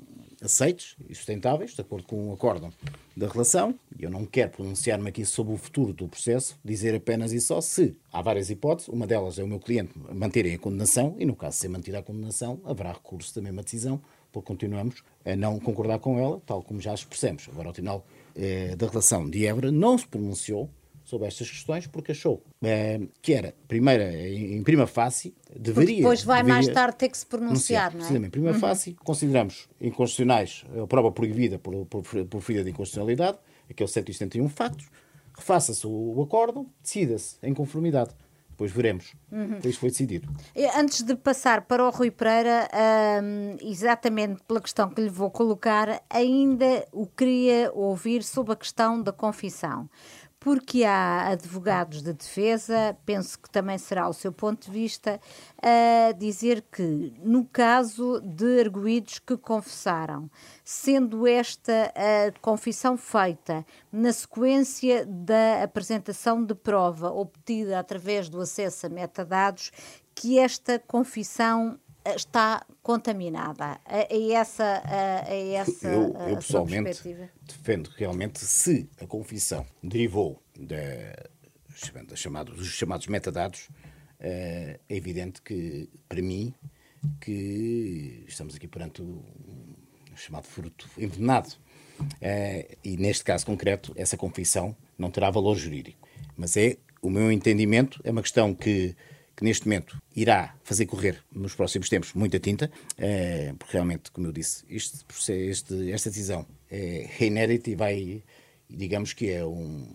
aceites 0.41 0.95
e 1.09 1.15
sustentáveis, 1.15 1.73
de 1.73 1.81
acordo 1.81 2.05
com 2.07 2.29
o 2.29 2.33
acórdão 2.33 2.71
da 3.15 3.27
relação. 3.27 3.77
E 3.97 4.03
eu 4.03 4.09
não 4.09 4.25
quero 4.25 4.51
pronunciar-me 4.51 5.09
aqui 5.09 5.25
sobre 5.25 5.53
o 5.53 5.57
futuro 5.57 5.93
do 5.93 6.07
processo, 6.07 6.57
dizer 6.63 6.95
apenas 6.95 7.33
e 7.33 7.41
só 7.41 7.61
se 7.61 7.95
há 8.11 8.21
várias 8.21 8.49
hipóteses. 8.49 8.89
Uma 8.89 9.07
delas 9.07 9.39
é 9.39 9.43
o 9.43 9.47
meu 9.47 9.59
cliente 9.59 9.93
manterem 10.13 10.53
a 10.53 10.59
condenação 10.59 11.15
e, 11.17 11.25
no 11.25 11.35
caso 11.35 11.55
de 11.55 11.61
ser 11.61 11.69
mantida 11.69 11.99
a 11.99 12.03
condenação, 12.03 12.61
haverá 12.63 12.91
recurso 12.91 13.35
da 13.35 13.41
mesma 13.41 13.63
decisão, 13.63 14.01
porque 14.31 14.47
continuamos 14.47 15.03
a 15.25 15.35
não 15.35 15.59
concordar 15.59 15.99
com 15.99 16.19
ela, 16.19 16.41
tal 16.45 16.61
como 16.61 16.79
já 16.79 16.93
expressamos. 16.93 17.47
Agora, 17.49 17.69
o 17.69 17.73
Tribunal 17.73 18.05
eh, 18.35 18.75
da 18.75 18.87
Relação 18.87 19.29
de 19.29 19.45
Évora 19.45 19.71
não 19.71 19.97
se 19.97 20.07
pronunciou 20.07 20.69
sobre 21.07 21.25
estas 21.25 21.49
questões 21.49 21.87
porque 21.87 22.11
achou 22.11 22.43
eh, 22.61 22.99
que 23.21 23.33
era, 23.33 23.55
primeira, 23.65 24.11
em 24.13 24.61
prima 24.61 24.85
facie, 24.85 25.33
deveria. 25.55 25.85
Porque 25.85 26.01
depois 26.01 26.23
vai 26.25 26.43
deveria 26.43 26.53
mais 26.53 26.67
tarde 26.67 26.97
ter 26.97 27.07
que 27.07 27.17
se 27.17 27.25
pronunciar, 27.25 27.95
não 27.95 28.05
é? 28.05 28.17
Em 28.17 28.29
prima 28.29 28.51
uhum. 28.51 28.59
facie, 28.59 28.93
consideramos 29.05 29.69
inconstitucionais 29.79 30.65
a 30.83 30.85
prova 30.85 31.09
proibida 31.09 31.57
por, 31.57 31.85
por, 31.85 32.03
por 32.03 32.41
de 32.41 32.69
inconstitucionalidade, 32.69 33.37
aqueles 33.69 33.91
171 33.91 34.49
factos, 34.49 34.89
refaça-se 35.33 35.87
o, 35.87 36.13
o 36.17 36.21
acordo, 36.21 36.67
decida-se 36.83 37.37
em 37.41 37.53
conformidade. 37.53 38.11
Depois 38.49 38.71
veremos. 38.71 39.13
Uhum. 39.31 39.59
Isso 39.63 39.79
foi 39.79 39.91
decidido. 39.91 40.27
Antes 40.75 41.03
de 41.03 41.15
passar 41.15 41.61
para 41.61 41.85
o 41.85 41.91
Rui 41.91 42.09
Pereira, 42.09 42.67
um, 43.23 43.55
exatamente 43.61 44.41
pela 44.47 44.59
questão 44.59 44.89
que 44.89 44.99
lhe 44.99 45.09
vou 45.09 45.29
colocar, 45.29 46.01
ainda 46.09 46.83
o 46.91 47.05
queria 47.05 47.71
ouvir 47.71 48.23
sobre 48.23 48.53
a 48.53 48.55
questão 48.55 48.99
da 48.99 49.13
confissão 49.13 49.87
porque 50.47 50.85
há 50.85 51.27
advogados 51.31 52.01
de 52.01 52.13
defesa, 52.13 52.97
penso 53.05 53.37
que 53.37 53.49
também 53.49 53.77
será 53.77 54.07
o 54.07 54.13
seu 54.13 54.31
ponto 54.31 54.67
de 54.67 54.71
vista, 54.71 55.19
a 55.61 56.13
dizer 56.13 56.63
que, 56.71 57.13
no 57.21 57.43
caso 57.43 58.21
de 58.21 58.61
arguídos 58.61 59.19
que 59.19 59.35
confessaram, 59.35 60.31
sendo 60.63 61.27
esta 61.27 61.91
a 61.93 62.39
confissão 62.39 62.95
feita 62.95 63.65
na 63.91 64.13
sequência 64.13 65.05
da 65.05 65.63
apresentação 65.63 66.41
de 66.41 66.55
prova 66.55 67.11
obtida 67.11 67.77
através 67.77 68.29
do 68.29 68.39
acesso 68.39 68.85
a 68.85 68.89
metadados, 68.89 69.69
que 70.15 70.39
esta 70.39 70.79
confissão 70.79 71.77
está 72.15 72.65
contaminada. 72.81 73.79
É 73.85 74.31
essa, 74.31 74.83
é 75.27 75.53
essa 75.53 75.87
eu, 75.87 76.13
eu 76.27 76.35
pessoalmente 76.35 77.15
defendo 77.43 77.89
realmente 77.95 78.39
se 78.39 78.89
a 79.01 79.05
confissão 79.05 79.65
derivou 79.83 80.41
da, 80.57 80.75
da 82.03 82.15
chamado, 82.15 82.53
dos 82.53 82.67
chamados 82.67 83.07
metadados, 83.07 83.69
é 84.19 84.79
evidente 84.89 85.41
que, 85.41 85.89
para 86.09 86.21
mim, 86.21 86.53
que 87.21 88.23
estamos 88.27 88.55
aqui 88.55 88.67
perante 88.67 89.01
o 89.01 89.23
chamado 90.15 90.45
fruto 90.47 90.89
envenenado. 90.97 91.49
E 92.83 92.97
neste 92.97 93.23
caso 93.23 93.45
concreto, 93.45 93.93
essa 93.95 94.17
confissão 94.17 94.75
não 94.97 95.11
terá 95.11 95.29
valor 95.29 95.55
jurídico. 95.55 96.07
Mas 96.35 96.57
é 96.57 96.77
o 97.01 97.09
meu 97.09 97.31
entendimento, 97.31 98.01
é 98.03 98.11
uma 98.11 98.21
questão 98.21 98.53
que 98.53 98.95
que 99.37 99.43
neste 99.43 99.67
momento 99.67 100.01
irá 100.15 100.55
fazer 100.63 100.87
correr 100.87 101.23
nos 101.31 101.53
próximos 101.53 101.87
tempos 101.87 102.11
muita 102.13 102.39
tinta, 102.39 102.71
é, 102.97 103.53
porque 103.57 103.73
realmente, 103.73 104.11
como 104.11 104.25
eu 104.25 104.31
disse, 104.31 104.65
este, 104.67 105.05
este, 105.47 105.91
esta 105.91 106.09
decisão 106.09 106.45
é, 106.71 107.07
é 107.19 107.25
inédita 107.25 107.69
e 107.69 107.75
vai, 107.75 108.23
digamos 108.67 109.13
que 109.13 109.29
é 109.29 109.45
um, 109.45 109.87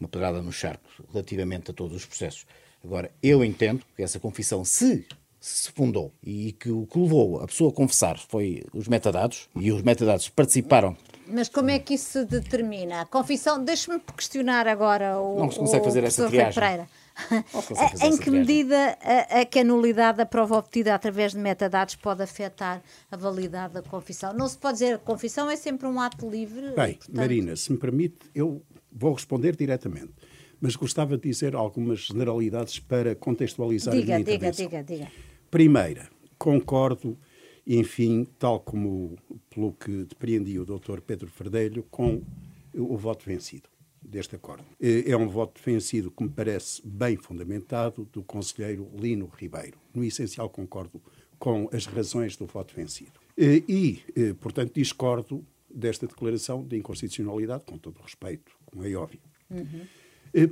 uma 0.00 0.08
pegada 0.08 0.40
no 0.40 0.52
charco 0.52 0.88
relativamente 1.12 1.72
a 1.72 1.74
todos 1.74 1.96
os 1.96 2.06
processos. 2.06 2.46
Agora, 2.84 3.10
eu 3.20 3.44
entendo 3.44 3.84
que 3.96 4.02
essa 4.04 4.20
confissão, 4.20 4.64
se 4.64 5.04
se 5.38 5.70
fundou 5.70 6.12
e 6.24 6.52
que 6.52 6.70
o 6.70 6.86
que 6.86 6.98
levou 6.98 7.40
a 7.40 7.46
pessoa 7.46 7.70
a 7.70 7.72
confessar 7.72 8.18
foi 8.18 8.64
os 8.72 8.88
metadados 8.88 9.48
e 9.54 9.70
os 9.70 9.80
metadados 9.82 10.28
participaram 10.28 10.96
mas 11.28 11.48
como 11.48 11.70
é 11.70 11.78
que 11.78 11.94
isso 11.94 12.20
se 12.20 12.24
determina? 12.24 13.00
A 13.00 13.04
confissão, 13.04 13.62
deixe-me 13.62 13.98
questionar 14.16 14.68
agora 14.68 15.18
o. 15.18 15.38
Não 15.40 15.50
se 15.50 15.58
consegue 15.58 15.84
fazer 15.84 16.04
essa 16.04 16.28
triagem. 16.28 16.54
Pereira. 16.54 16.88
Em 18.02 18.16
que 18.18 18.30
medida 18.30 18.98
a, 19.30 19.44
que 19.44 19.60
a 19.60 19.64
nulidade 19.64 20.18
da 20.18 20.26
prova 20.26 20.56
obtida 20.58 20.94
através 20.94 21.32
de 21.32 21.38
metadados 21.38 21.96
pode 21.96 22.22
afetar 22.22 22.82
a 23.10 23.16
validade 23.16 23.74
da 23.74 23.82
confissão? 23.82 24.32
Não 24.32 24.48
se 24.48 24.58
pode 24.58 24.74
dizer 24.74 24.94
a 24.94 24.98
confissão 24.98 25.50
é 25.50 25.56
sempre 25.56 25.86
um 25.86 26.00
ato 26.00 26.28
livre. 26.28 26.74
Bem, 26.74 26.94
portanto... 26.94 27.16
Marina, 27.16 27.56
se 27.56 27.72
me 27.72 27.78
permite, 27.78 28.18
eu 28.34 28.62
vou 28.92 29.14
responder 29.14 29.56
diretamente. 29.56 30.12
Mas 30.60 30.74
gostava 30.74 31.16
de 31.16 31.28
dizer 31.28 31.54
algumas 31.54 32.00
generalidades 32.00 32.78
para 32.78 33.14
contextualizar 33.14 33.94
diga, 33.94 34.16
a 34.16 34.18
minha 34.18 34.24
diga, 34.24 34.50
diga, 34.50 34.82
diga. 34.82 35.12
Primeira, 35.50 36.08
concordo, 36.38 37.18
enfim, 37.66 38.26
tal 38.38 38.60
como 38.60 39.16
pelo 39.50 39.72
que 39.72 40.04
depreendi 40.04 40.58
o 40.58 40.64
Dr. 40.64 41.00
Pedro 41.06 41.28
Ferdelho, 41.28 41.84
com 41.90 42.22
o 42.74 42.96
voto 42.96 43.24
vencido 43.26 43.68
deste 44.06 44.36
acordo. 44.36 44.64
É, 44.80 45.10
é 45.10 45.16
um 45.16 45.28
voto 45.28 45.60
vencido 45.64 46.10
que 46.10 46.22
me 46.22 46.30
parece 46.30 46.80
bem 46.84 47.16
fundamentado 47.16 48.08
do 48.12 48.22
conselheiro 48.22 48.90
Lino 48.94 49.30
Ribeiro. 49.36 49.78
No 49.94 50.04
essencial 50.04 50.48
concordo 50.48 51.02
com 51.38 51.68
as 51.72 51.86
razões 51.86 52.36
do 52.36 52.46
voto 52.46 52.74
vencido. 52.74 53.20
E, 53.36 54.02
portanto, 54.40 54.72
discordo 54.74 55.44
desta 55.68 56.06
declaração 56.06 56.64
de 56.64 56.78
inconstitucionalidade, 56.78 57.64
com 57.66 57.76
todo 57.76 57.98
o 57.98 58.02
respeito, 58.02 58.52
como 58.64 58.86
é 58.86 58.94
óbvio. 58.94 59.20
Uhum. 59.50 59.86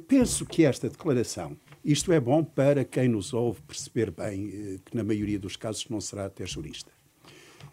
Penso 0.07 0.45
que 0.45 0.64
esta 0.64 0.90
declaração, 0.90 1.57
isto 1.83 2.12
é 2.12 2.21
bom 2.21 2.45
para 2.45 2.85
quem 2.85 3.09
nos 3.09 3.33
ouve 3.33 3.62
perceber 3.62 4.11
bem 4.11 4.81
que, 4.85 4.95
na 4.95 5.03
maioria 5.03 5.38
dos 5.38 5.57
casos, 5.57 5.88
não 5.88 6.01
será 6.01 6.27
até 6.27 6.45
jurista. 6.47 6.90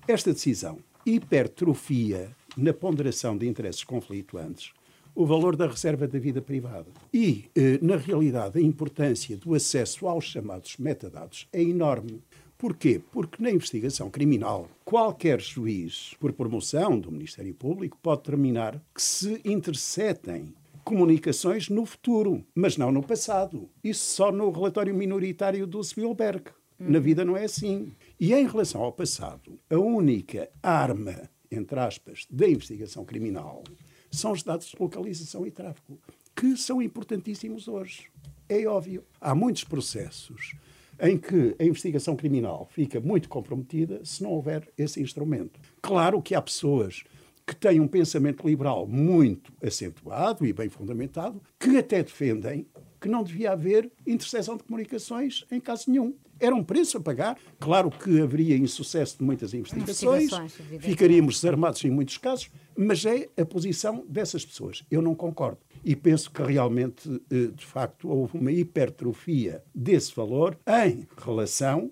Esta 0.07 0.31
decisão 0.31 0.79
hipertrofia 1.05 2.33
na 2.55 2.73
ponderação 2.73 3.37
de 3.37 3.47
interesses 3.47 3.83
conflituantes 3.83 4.71
o 5.13 5.25
valor 5.25 5.55
da 5.55 5.67
reserva 5.67 6.07
da 6.07 6.19
vida 6.19 6.41
privada. 6.41 6.87
E, 7.13 7.45
eh, 7.55 7.79
na 7.81 7.97
realidade, 7.97 8.57
a 8.57 8.61
importância 8.61 9.35
do 9.37 9.53
acesso 9.53 10.07
aos 10.07 10.25
chamados 10.25 10.77
metadados 10.77 11.47
é 11.51 11.61
enorme. 11.61 12.21
Porquê? 12.57 13.01
Porque 13.11 13.41
na 13.41 13.49
investigação 13.49 14.09
criminal, 14.09 14.69
qualquer 14.85 15.41
juiz, 15.41 16.13
por 16.19 16.31
promoção 16.31 16.99
do 16.99 17.11
Ministério 17.11 17.53
Público, 17.55 17.97
pode 18.01 18.21
determinar 18.21 18.79
que 18.93 19.01
se 19.01 19.41
interceptem 19.43 20.53
comunicações 20.83 21.69
no 21.69 21.85
futuro, 21.85 22.43
mas 22.53 22.77
não 22.77 22.91
no 22.91 23.01
passado. 23.01 23.69
Isso 23.83 24.15
só 24.15 24.31
no 24.31 24.51
relatório 24.51 24.93
minoritário 24.93 25.65
do 25.65 25.83
Spielberg. 25.83 26.43
Na 26.79 26.99
vida 26.99 27.23
não 27.23 27.37
é 27.37 27.45
assim. 27.45 27.91
E 28.19 28.33
em 28.33 28.47
relação 28.47 28.81
ao 28.81 28.91
passado, 28.91 29.59
a 29.69 29.77
única 29.77 30.49
arma, 30.61 31.29
entre 31.51 31.79
aspas, 31.79 32.25
da 32.29 32.47
investigação 32.47 33.05
criminal 33.05 33.63
são 34.11 34.31
os 34.31 34.43
dados 34.43 34.67
de 34.67 34.75
localização 34.79 35.45
e 35.45 35.51
tráfego, 35.51 35.99
que 36.35 36.55
são 36.57 36.81
importantíssimos 36.81 37.67
hoje. 37.67 38.09
É 38.47 38.65
óbvio. 38.65 39.03
Há 39.19 39.33
muitos 39.33 39.63
processos 39.63 40.53
em 40.99 41.17
que 41.17 41.55
a 41.57 41.63
investigação 41.63 42.15
criminal 42.15 42.67
fica 42.69 42.99
muito 42.99 43.27
comprometida 43.27 44.01
se 44.03 44.21
não 44.21 44.31
houver 44.31 44.71
esse 44.77 45.01
instrumento. 45.01 45.59
Claro 45.81 46.21
que 46.21 46.35
há 46.35 46.41
pessoas 46.41 47.03
que 47.45 47.55
têm 47.55 47.79
um 47.79 47.87
pensamento 47.87 48.47
liberal 48.47 48.85
muito 48.85 49.51
acentuado 49.63 50.45
e 50.45 50.53
bem 50.53 50.69
fundamentado, 50.69 51.41
que 51.59 51.77
até 51.77 52.03
defendem 52.03 52.67
que 52.99 53.09
não 53.09 53.23
devia 53.23 53.53
haver 53.53 53.91
interseção 54.05 54.55
de 54.55 54.63
comunicações 54.63 55.43
em 55.51 55.59
caso 55.59 55.89
nenhum. 55.89 56.13
Era 56.41 56.55
um 56.55 56.63
preço 56.63 56.97
a 56.97 57.01
pagar. 57.01 57.37
Claro 57.59 57.91
que 57.91 58.19
haveria 58.19 58.57
insucesso 58.57 59.19
de 59.19 59.23
muitas 59.23 59.53
investigações, 59.53 60.31
investigações 60.31 60.83
ficaríamos 60.83 61.35
desarmados 61.35 61.83
em 61.85 61.91
muitos 61.91 62.17
casos, 62.17 62.49
mas 62.75 63.05
é 63.05 63.29
a 63.37 63.45
posição 63.45 64.03
dessas 64.09 64.43
pessoas. 64.43 64.83
Eu 64.89 65.01
não 65.01 65.13
concordo. 65.13 65.59
E 65.83 65.95
penso 65.95 66.29
que 66.31 66.41
realmente, 66.41 67.09
eh, 67.31 67.47
de 67.55 67.65
facto, 67.65 68.09
houve 68.09 68.37
uma 68.37 68.51
hipertrofia 68.51 69.63
desse 69.73 70.15
valor 70.15 70.57
em 70.85 71.07
relação 71.17 71.91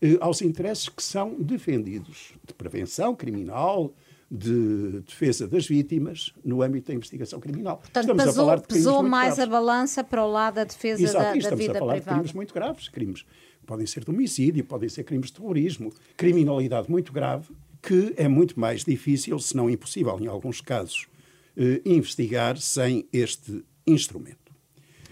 eh, 0.00 0.18
aos 0.20 0.42
interesses 0.42 0.88
que 0.88 1.02
são 1.02 1.34
defendidos 1.38 2.32
de 2.46 2.52
prevenção 2.52 3.14
criminal, 3.14 3.94
de 4.34 5.00
defesa 5.00 5.46
das 5.46 5.66
vítimas 5.66 6.32
no 6.42 6.62
âmbito 6.62 6.88
da 6.88 6.94
investigação 6.94 7.38
criminal. 7.38 7.76
Portanto, 7.76 8.04
estamos 8.04 8.24
pesou, 8.24 8.42
a 8.42 8.46
falar 8.46 8.60
de 8.60 8.66
pesou 8.66 9.02
mais 9.02 9.36
graves. 9.36 9.38
a 9.40 9.46
balança 9.46 10.02
para 10.02 10.24
o 10.24 10.30
lado 10.30 10.54
da 10.54 10.64
defesa 10.64 11.02
Exato, 11.02 11.18
da, 11.18 11.24
da 11.24 11.32
vida 11.34 11.48
privada. 11.50 11.62
Estamos 11.62 11.76
a 11.76 11.78
falar 11.78 11.92
privada. 11.92 12.10
de 12.10 12.20
crimes 12.20 12.32
muito 12.32 12.54
graves, 12.54 12.88
crimes 12.88 13.26
podem 13.66 13.86
ser 13.86 14.04
de 14.04 14.10
homicídio, 14.10 14.64
podem 14.64 14.88
ser 14.88 15.04
crimes 15.04 15.26
de 15.26 15.34
terrorismo, 15.34 15.92
criminalidade 16.16 16.90
muito 16.90 17.12
grave, 17.12 17.48
que 17.82 18.14
é 18.16 18.28
muito 18.28 18.58
mais 18.58 18.84
difícil, 18.84 19.38
se 19.38 19.56
não 19.56 19.68
impossível, 19.68 20.18
em 20.20 20.26
alguns 20.26 20.60
casos, 20.60 21.06
eh, 21.56 21.80
investigar 21.84 22.56
sem 22.58 23.06
este 23.12 23.64
instrumento. 23.86 24.42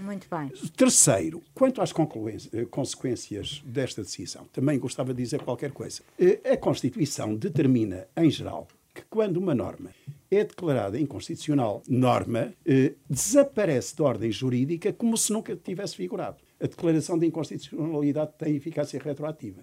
Muito 0.01 0.27
bem. 0.31 0.49
Terceiro, 0.77 1.43
quanto 1.55 1.83
às 1.83 1.93
eh, 1.93 2.65
consequências 2.71 3.63
desta 3.65 4.03
decisão, 4.03 4.47
também 4.53 4.79
gostava 4.79 5.13
de 5.13 5.23
dizer 5.23 5.43
qualquer 5.43 5.73
coisa. 5.73 6.03
Eh, 6.19 6.41
a 6.53 6.57
Constituição 6.57 7.35
determina, 7.35 8.07
em 8.17 8.31
geral, 8.31 8.67
que 8.95 9.03
quando 9.11 9.37
uma 9.37 9.55
norma 9.55 9.91
é 10.31 10.45
declarada 10.45 10.99
inconstitucional, 10.99 11.83
norma 11.89 12.55
eh, 12.65 12.95
desaparece 13.09 13.95
de 13.97 14.03
ordem 14.03 14.33
jurídica 14.33 14.93
como 14.93 15.17
se 15.17 15.33
nunca 15.33 15.55
tivesse 15.57 15.97
vigorado. 15.97 16.39
A 16.61 16.67
declaração 16.67 17.19
de 17.19 17.27
inconstitucionalidade 17.27 18.33
tem 18.39 18.55
eficácia 18.55 19.01
retroativa 19.03 19.63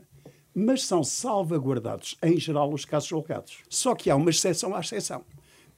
mas 0.59 0.85
são 0.85 1.03
salvaguardados, 1.03 2.17
em 2.23 2.35
geral, 2.39 2.73
os 2.73 2.83
casos 2.83 3.07
julgados. 3.07 3.59
Só 3.69 3.93
que 3.93 4.09
há 4.09 4.15
uma 4.15 4.31
exceção 4.31 4.73
à 4.73 4.79
exceção. 4.79 5.23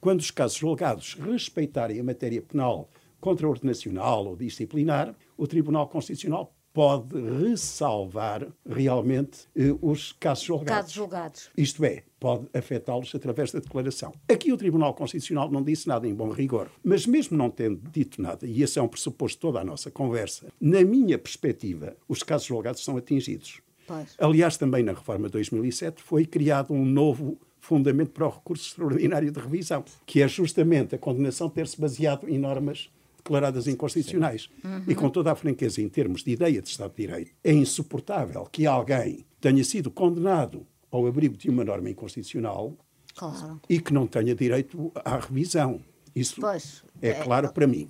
Quando 0.00 0.20
os 0.20 0.30
casos 0.30 0.56
julgados 0.56 1.18
respeitarem 1.20 2.00
a 2.00 2.02
matéria 2.02 2.40
penal 2.40 2.88
contra-ordem 3.20 3.66
nacional 3.68 4.26
ou 4.26 4.34
disciplinar, 4.34 5.14
o 5.36 5.46
Tribunal 5.46 5.86
Constitucional 5.86 6.54
pode 6.72 7.16
ressalvar 7.20 8.46
realmente 8.68 9.48
eh, 9.56 9.74
os 9.80 10.12
casos 10.12 10.44
julgados. 10.44 10.74
Casos 10.74 10.92
julgados. 10.92 11.50
Isto 11.56 11.84
é, 11.84 12.04
pode 12.18 12.46
afetá-los 12.54 13.14
através 13.14 13.52
da 13.52 13.58
declaração. 13.58 14.12
Aqui 14.28 14.52
o 14.52 14.56
Tribunal 14.56 14.94
Constitucional 14.94 15.50
não 15.50 15.62
disse 15.62 15.88
nada 15.88 16.06
em 16.06 16.14
bom 16.14 16.30
rigor, 16.30 16.70
mas 16.84 17.06
mesmo 17.06 17.36
não 17.36 17.50
tendo 17.50 17.80
dito 17.90 18.22
nada, 18.22 18.46
e 18.46 18.62
esse 18.62 18.78
é 18.78 18.82
um 18.82 18.88
pressuposto 18.88 19.38
de 19.38 19.40
toda 19.40 19.60
a 19.60 19.64
nossa 19.64 19.90
conversa, 19.90 20.46
na 20.60 20.82
minha 20.82 21.18
perspectiva, 21.18 21.96
os 22.08 22.22
casos 22.22 22.46
julgados 22.46 22.84
são 22.84 22.96
atingidos. 22.96 23.60
Pois. 23.86 24.14
Aliás, 24.18 24.56
também 24.56 24.84
na 24.84 24.92
reforma 24.92 25.26
de 25.26 25.32
2007 25.32 26.00
foi 26.02 26.24
criado 26.24 26.72
um 26.72 26.84
novo 26.84 27.36
fundamento 27.58 28.10
para 28.10 28.26
o 28.26 28.30
recurso 28.30 28.68
extraordinário 28.68 29.30
de 29.30 29.40
revisão, 29.40 29.84
que 30.06 30.22
é 30.22 30.28
justamente 30.28 30.94
a 30.94 30.98
condenação 30.98 31.48
ter-se 31.48 31.80
baseado 31.80 32.28
em 32.28 32.38
normas 32.38 32.90
declaradas 33.22 33.66
inconstitucionais. 33.66 34.48
Uhum. 34.64 34.84
E 34.88 34.94
com 34.94 35.08
toda 35.08 35.30
a 35.30 35.36
franqueza, 35.36 35.80
em 35.80 35.88
termos 35.88 36.22
de 36.22 36.32
ideia 36.32 36.60
de 36.60 36.68
Estado 36.68 36.92
de 36.94 37.06
Direito, 37.06 37.32
é 37.44 37.52
insuportável 37.52 38.44
que 38.50 38.66
alguém 38.66 39.24
tenha 39.40 39.62
sido 39.64 39.90
condenado 39.90 40.66
ao 40.90 41.06
abrigo 41.06 41.36
de 41.36 41.48
uma 41.48 41.64
norma 41.64 41.88
inconstitucional 41.88 42.76
claro. 43.14 43.60
e 43.68 43.80
que 43.80 43.92
não 43.92 44.06
tenha 44.06 44.34
direito 44.34 44.90
à 45.04 45.18
revisão. 45.18 45.80
Isso 46.14 46.40
pois, 46.40 46.82
é, 47.00 47.10
é 47.10 47.14
claro 47.14 47.52
para 47.52 47.66
mim. 47.66 47.88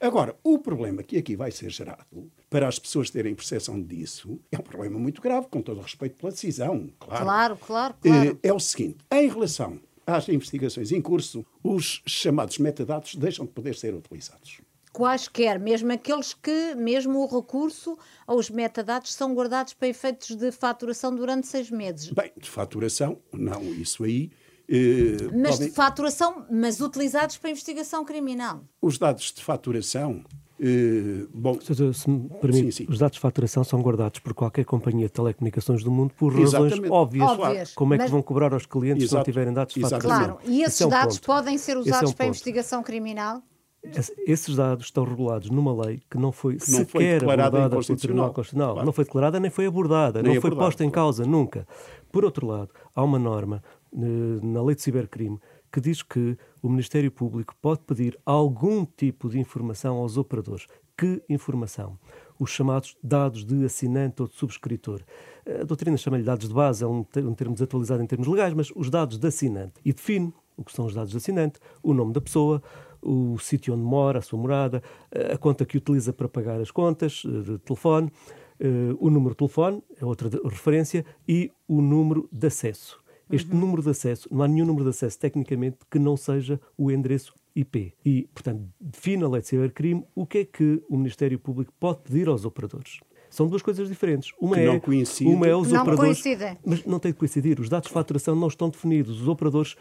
Agora, 0.00 0.36
o 0.44 0.58
problema 0.58 1.02
que 1.02 1.16
aqui 1.16 1.34
vai 1.34 1.50
ser 1.50 1.70
gerado, 1.70 2.30
para 2.50 2.68
as 2.68 2.78
pessoas 2.78 3.10
terem 3.10 3.34
percepção 3.34 3.82
disso, 3.82 4.38
é 4.52 4.58
um 4.58 4.62
problema 4.62 4.98
muito 4.98 5.22
grave, 5.22 5.48
com 5.50 5.62
todo 5.62 5.78
o 5.78 5.82
respeito 5.82 6.16
pela 6.16 6.30
decisão, 6.30 6.90
claro. 6.98 7.24
Claro, 7.24 7.56
claro, 7.56 7.94
claro. 8.00 8.38
É 8.42 8.52
o 8.52 8.60
seguinte: 8.60 8.98
em 9.10 9.28
relação 9.28 9.80
às 10.06 10.28
investigações 10.28 10.92
em 10.92 11.00
curso, 11.00 11.44
os 11.62 12.02
chamados 12.06 12.58
metadados 12.58 13.16
deixam 13.16 13.46
de 13.46 13.52
poder 13.52 13.74
ser 13.74 13.94
utilizados. 13.94 14.60
Quaisquer, 14.96 15.60
mesmo 15.60 15.92
aqueles 15.92 16.32
que, 16.32 16.74
mesmo 16.74 17.18
o 17.18 17.26
recurso 17.26 17.98
aos 18.26 18.48
metadados, 18.48 19.12
são 19.12 19.34
guardados 19.34 19.74
para 19.74 19.88
efeitos 19.88 20.34
de 20.34 20.50
faturação 20.50 21.14
durante 21.14 21.46
seis 21.46 21.70
meses. 21.70 22.10
Bem, 22.10 22.32
de 22.34 22.48
faturação, 22.48 23.18
não, 23.30 23.62
isso 23.62 24.04
aí. 24.04 24.30
Eh, 24.66 25.28
mas 25.34 25.56
podem... 25.56 25.68
de 25.68 25.74
faturação, 25.74 26.46
mas 26.50 26.80
utilizados 26.80 27.36
para 27.36 27.50
investigação 27.50 28.06
criminal. 28.06 28.64
Os 28.80 28.96
dados 28.96 29.32
de 29.32 29.44
faturação 29.44 30.24
Uh, 30.58 31.28
bom, 31.34 31.58
se 31.60 32.08
me 32.08 32.30
permite, 32.40 32.72
sim, 32.72 32.86
sim. 32.86 32.86
os 32.88 32.98
dados 32.98 33.16
de 33.16 33.20
faturação 33.20 33.62
são 33.62 33.78
guardados 33.82 34.20
por 34.20 34.32
qualquer 34.32 34.64
companhia 34.64 35.06
de 35.06 35.12
telecomunicações 35.12 35.84
do 35.84 35.90
mundo 35.90 36.14
por 36.14 36.32
razões 36.32 36.72
Exatamente. 36.72 36.90
óbvias. 36.90 37.28
óbvias. 37.28 37.74
Como 37.74 37.92
é 37.92 37.98
que 37.98 38.10
vão 38.10 38.22
cobrar 38.22 38.54
aos 38.54 38.64
clientes 38.64 39.04
Exato. 39.04 39.10
se 39.10 39.16
não 39.16 39.24
tiverem 39.24 39.52
dados 39.52 39.74
de 39.74 39.82
faturação? 39.82 40.08
Claro, 40.08 40.38
e 40.46 40.62
esses 40.62 40.80
é 40.80 40.86
um 40.86 40.88
dados 40.88 41.18
ponto. 41.18 41.26
podem 41.26 41.58
ser 41.58 41.76
usados 41.76 42.08
é 42.08 42.12
um 42.14 42.16
para 42.16 42.26
investigação 42.26 42.82
criminal? 42.82 43.42
Esses 44.26 44.56
dados 44.56 44.86
estão 44.86 45.04
regulados 45.04 45.50
numa 45.50 45.74
lei 45.84 46.02
que 46.10 46.18
não 46.18 46.32
foi 46.32 46.56
que 46.56 46.70
não 46.70 46.78
sequer 46.78 47.20
foi 47.20 47.34
abordada 47.34 47.70
pelo 47.70 47.96
Tribunal 47.96 48.32
Constitucional. 48.32 48.72
Claro. 48.72 48.86
Não 48.86 48.92
foi 48.92 49.04
declarada 49.04 49.40
nem 49.40 49.50
foi 49.50 49.66
abordada, 49.66 50.22
nem 50.22 50.34
não 50.34 50.40
foi 50.40 50.50
posta 50.50 50.84
em 50.84 50.90
causa 50.90 51.24
nunca. 51.24 51.66
Por 52.10 52.24
outro 52.24 52.46
lado, 52.46 52.70
há 52.94 53.02
uma 53.02 53.18
norma 53.18 53.62
eh, 53.92 53.98
na 54.42 54.62
lei 54.62 54.74
de 54.74 54.82
cibercrime 54.82 55.38
que 55.72 55.80
diz 55.80 56.02
que 56.02 56.38
o 56.62 56.68
Ministério 56.68 57.10
Público 57.10 57.54
pode 57.60 57.80
pedir 57.80 58.18
algum 58.24 58.84
tipo 58.84 59.28
de 59.28 59.38
informação 59.38 59.96
aos 59.96 60.16
operadores. 60.16 60.66
Que 60.96 61.22
informação? 61.28 61.98
Os 62.38 62.50
chamados 62.50 62.96
dados 63.02 63.44
de 63.44 63.64
assinante 63.64 64.22
ou 64.22 64.28
de 64.28 64.34
subscritor. 64.34 65.02
A 65.60 65.64
doutrina 65.64 65.96
chama-lhe 65.96 66.22
dados 66.22 66.48
de 66.48 66.54
base, 66.54 66.82
é 66.82 66.86
um 66.86 67.04
termo 67.04 67.52
desatualizado 67.52 68.02
em 68.02 68.06
termos 68.06 68.26
legais, 68.26 68.54
mas 68.54 68.72
os 68.74 68.88
dados 68.88 69.18
de 69.18 69.26
assinante. 69.26 69.74
E 69.84 69.92
define 69.92 70.32
o 70.56 70.64
que 70.64 70.72
são 70.72 70.86
os 70.86 70.94
dados 70.94 71.10
de 71.10 71.18
assinante, 71.18 71.60
o 71.82 71.92
nome 71.92 72.12
da 72.12 72.20
pessoa, 72.20 72.62
o 73.06 73.38
sítio 73.38 73.74
onde 73.74 73.82
mora, 73.82 74.18
a 74.18 74.22
sua 74.22 74.38
morada, 74.38 74.82
a 75.32 75.38
conta 75.38 75.64
que 75.64 75.78
utiliza 75.78 76.12
para 76.12 76.28
pagar 76.28 76.60
as 76.60 76.70
contas 76.70 77.22
eh, 77.24 77.52
de 77.52 77.58
telefone, 77.58 78.10
eh, 78.58 78.94
o 78.98 79.10
número 79.10 79.30
de 79.30 79.38
telefone, 79.38 79.82
é 80.00 80.04
outra 80.04 80.28
referência, 80.44 81.04
e 81.28 81.50
o 81.68 81.80
número 81.80 82.28
de 82.32 82.46
acesso. 82.46 82.98
Este 83.30 83.52
uhum. 83.52 83.60
número 83.60 83.82
de 83.82 83.90
acesso, 83.90 84.28
não 84.30 84.42
há 84.42 84.48
nenhum 84.48 84.66
número 84.66 84.84
de 84.84 84.90
acesso 84.90 85.18
tecnicamente 85.18 85.78
que 85.90 85.98
não 85.98 86.16
seja 86.16 86.60
o 86.76 86.90
endereço 86.90 87.34
IP. 87.54 87.94
E, 88.04 88.28
portanto, 88.32 88.62
define 88.80 89.24
a 89.24 89.28
lei 89.28 89.40
de 89.40 89.48
cibercrime 89.48 90.04
o 90.14 90.26
que 90.26 90.38
é 90.38 90.44
que 90.44 90.82
o 90.88 90.96
Ministério 90.96 91.38
Público 91.38 91.72
pode 91.80 92.00
pedir 92.02 92.28
aos 92.28 92.44
operadores. 92.44 93.00
São 93.28 93.48
duas 93.48 93.62
coisas 93.62 93.88
diferentes. 93.88 94.32
Uma 94.40 94.54
que 94.54 94.62
é, 94.62 94.80
coincide. 94.80 95.28
uma 95.28 95.46
é 95.46 95.54
os 95.54 95.72
não 95.72 95.82
operadores. 95.82 96.22
Coincide. 96.22 96.58
Mas 96.64 96.84
não 96.84 96.98
tem 96.98 97.12
de 97.12 97.18
coincidir. 97.18 97.58
Os 97.58 97.68
dados 97.68 97.88
de 97.88 97.92
faturação 97.92 98.36
não 98.36 98.48
estão 98.48 98.68
definidos. 98.68 99.20
Os 99.20 99.28
operadores 99.28 99.76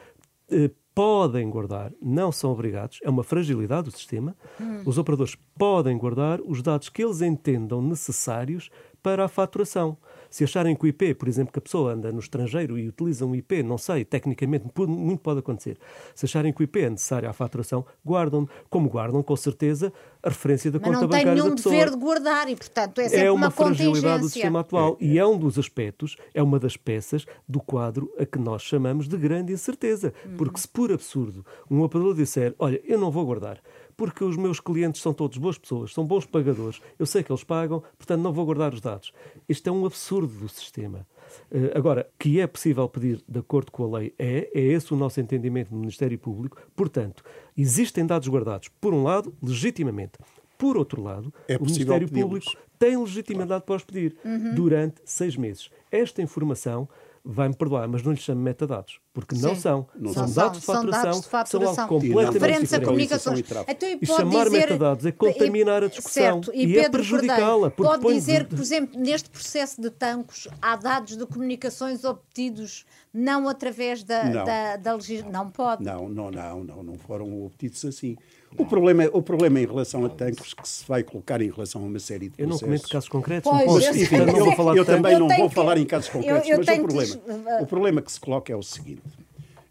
podem 0.95 1.49
guardar, 1.49 1.91
não 2.01 2.31
são 2.31 2.51
obrigados, 2.51 2.99
é 3.03 3.09
uma 3.09 3.23
fragilidade 3.23 3.89
do 3.89 3.91
sistema. 3.91 4.35
Hum. 4.59 4.83
Os 4.85 4.97
operadores 4.97 5.35
podem 5.57 5.97
guardar 5.97 6.39
os 6.39 6.61
dados 6.61 6.87
que 6.87 7.03
eles 7.03 7.21
entendam 7.21 7.81
necessários 7.81 8.69
para 9.03 9.25
a 9.25 9.27
faturação. 9.27 9.97
Se 10.35 10.43
acharem 10.43 10.75
que 10.75 10.83
o 10.83 10.87
IP, 10.87 11.13
por 11.13 11.29
exemplo, 11.29 11.53
que 11.53 11.59
a 11.59 11.61
pessoa 11.61 11.93
anda 11.93 12.11
no 12.11 12.19
estrangeiro 12.19 12.77
e 12.77 12.89
utiliza 12.89 13.25
um 13.25 13.33
IP, 13.33 13.63
não 13.63 13.77
sei, 13.77 14.03
tecnicamente 14.03 14.65
muito 14.75 15.21
pode 15.21 15.39
acontecer. 15.39 15.77
Se 16.13 16.25
acharem 16.25 16.51
que 16.51 16.61
o 16.61 16.63
IP 16.65 16.81
é 16.81 16.89
necessário 16.89 17.29
à 17.29 17.31
faturação, 17.31 17.85
guardam, 18.05 18.45
como 18.69 18.89
guardam, 18.89 19.23
com 19.23 19.35
certeza, 19.37 19.93
a 20.21 20.27
referência 20.27 20.69
da 20.69 20.77
Mas 20.77 20.89
conta 20.89 21.07
bancária 21.07 21.25
da 21.25 21.31
pessoa. 21.31 21.47
não 21.47 21.55
tem 21.55 21.71
nenhum 21.71 21.79
dever 21.79 21.89
de 21.89 21.97
guardar 21.97 22.49
e, 22.49 22.55
portanto, 22.57 22.99
é 22.99 23.07
sempre 23.07 23.25
é 23.27 23.31
uma, 23.31 23.45
uma 23.45 23.49
fragilidade 23.49 24.23
do 24.23 24.29
sistema 24.29 24.59
atual 24.59 24.97
é, 24.99 25.05
é. 25.05 25.07
e 25.07 25.17
é 25.17 25.25
um 25.25 25.37
dos 25.37 25.57
aspectos, 25.57 26.17
é 26.33 26.43
uma 26.43 26.59
das 26.59 26.75
peças 26.75 27.25
do 27.47 27.61
quadro 27.61 28.11
a 28.19 28.25
que 28.25 28.37
nós 28.37 28.61
chamamos 28.61 29.07
de 29.07 29.15
grande 29.15 29.53
incerteza. 29.53 30.13
Uhum. 30.25 30.35
Porque 30.35 30.59
se 30.59 30.67
por 30.67 30.91
absurdo 30.91 31.45
um 31.71 31.81
operador 31.81 32.13
disser, 32.13 32.53
olha, 32.59 32.81
eu 32.83 32.99
não 32.99 33.09
vou 33.09 33.25
guardar, 33.25 33.61
porque 33.97 34.23
os 34.23 34.37
meus 34.37 34.59
clientes 34.59 35.01
são 35.01 35.13
todos 35.13 35.37
boas 35.37 35.57
pessoas, 35.57 35.93
são 35.93 36.05
bons 36.05 36.25
pagadores, 36.25 36.81
eu 36.97 37.05
sei 37.05 37.23
que 37.23 37.31
eles 37.31 37.43
pagam, 37.43 37.83
portanto 37.97 38.21
não 38.21 38.33
vou 38.33 38.45
guardar 38.45 38.73
os 38.73 38.81
dados. 38.81 39.13
Isto 39.47 39.69
é 39.69 39.71
um 39.71 39.85
absurdo 39.85 40.33
do 40.33 40.49
sistema. 40.49 41.05
Uh, 41.51 41.77
agora, 41.77 42.09
que 42.19 42.39
é 42.39 42.47
possível 42.47 42.87
pedir 42.87 43.23
de 43.27 43.39
acordo 43.39 43.71
com 43.71 43.83
a 43.83 43.99
lei, 43.99 44.13
é, 44.17 44.49
é 44.53 44.61
esse 44.61 44.93
o 44.93 44.97
nosso 44.97 45.19
entendimento 45.19 45.69
do 45.69 45.77
Ministério 45.77 46.17
Público. 46.17 46.57
Portanto, 46.75 47.23
existem 47.57 48.05
dados 48.05 48.27
guardados, 48.27 48.69
por 48.79 48.93
um 48.93 49.03
lado, 49.03 49.33
legitimamente. 49.41 50.13
Por 50.57 50.77
outro 50.77 51.01
lado, 51.01 51.33
é 51.47 51.57
o 51.57 51.61
Ministério 51.61 52.09
Público 52.09 52.55
tem 52.79 52.97
legitimidade 52.97 53.63
para 53.65 53.75
os 53.75 53.83
pedir 53.83 54.15
uhum. 54.23 54.53
durante 54.53 55.01
seis 55.05 55.35
meses. 55.35 55.69
Esta 55.91 56.21
informação 56.21 56.87
vai-me 57.25 57.55
perdoar, 57.55 57.87
mas 57.87 58.03
não 58.03 58.11
lhe 58.11 58.19
chamo 58.19 58.41
metadados, 58.41 58.99
porque 59.11 59.35
não 59.35 59.55
são. 59.55 59.87
Não 59.95 60.13
são, 60.13 60.27
são, 60.27 60.43
dados 60.43 60.59
de 60.59 60.65
faturação, 60.65 60.91
são, 60.91 61.01
dados 61.01 61.21
de 61.21 61.29
faturação. 61.29 61.75
são 61.75 61.83
algo 61.83 62.07
completamente 62.07 62.61
diferente. 62.61 62.75
a 62.75 62.85
comunicações. 62.85 63.43
Então, 63.67 63.89
e, 63.89 63.99
e 64.01 64.05
chamar 64.05 64.43
dizer, 64.45 64.59
metadados 64.59 65.05
é 65.05 65.11
contaminar 65.11 65.83
a 65.83 65.87
discussão 65.87 66.43
certo, 66.43 66.51
e, 66.53 66.67
e 66.67 66.77
é 66.77 66.87
prejudicá-la. 66.87 67.71
Pode 67.71 68.13
dizer 68.13 68.45
que, 68.45 68.55
por 68.55 68.61
exemplo, 68.61 68.99
neste 68.99 69.29
processo 69.29 69.81
de 69.81 69.89
tancos, 69.89 70.47
há 70.61 70.75
dados 70.75 71.17
de 71.17 71.25
comunicações 71.25 72.03
obtidos 72.03 72.85
não 73.11 73.47
através 73.49 74.03
da, 74.03 74.25
não. 74.25 74.43
da, 74.43 74.75
da 74.77 74.93
legislação. 74.93 75.31
Não 75.31 75.49
pode. 75.49 75.83
Não, 75.83 76.07
não, 76.07 76.29
não, 76.29 76.63
não, 76.63 76.83
não 76.83 76.97
foram 76.97 77.45
obtidos 77.45 77.83
assim. 77.85 78.17
O 78.57 78.65
problema, 78.65 79.03
é, 79.03 79.09
o 79.11 79.21
problema 79.21 79.59
em 79.59 79.65
relação 79.65 80.05
a 80.05 80.09
tanques 80.09 80.53
que 80.53 80.67
se 80.67 80.85
vai 80.87 81.03
colocar 81.03 81.41
em 81.41 81.49
relação 81.49 81.81
a 81.81 81.85
uma 81.85 81.99
série 81.99 82.29
de 82.29 82.35
Eu 82.37 82.47
processos... 82.47 82.61
não 82.61 82.67
comento 82.67 82.89
casos 82.89 83.09
concretos, 83.09 83.51
pois, 83.51 83.65
posso, 83.65 83.85
eu, 83.85 83.95
enfim, 83.95 84.17
não 84.17 84.33
vou 84.33 84.55
falar 84.55 84.75
eu 84.75 84.85
também 84.85 85.19
não 85.19 85.27
vou 85.27 85.49
que, 85.49 85.55
falar 85.55 85.77
em 85.77 85.85
casos 85.85 86.09
concretos, 86.09 86.47
eu, 86.47 86.57
eu 86.57 86.63
mas 86.65 86.77
o 86.77 86.81
problema, 86.81 87.17
que... 87.17 87.63
o 87.63 87.67
problema 87.67 88.01
que 88.01 88.11
se 88.11 88.19
coloca 88.19 88.53
é 88.53 88.55
o 88.55 88.63
seguinte, 88.63 89.01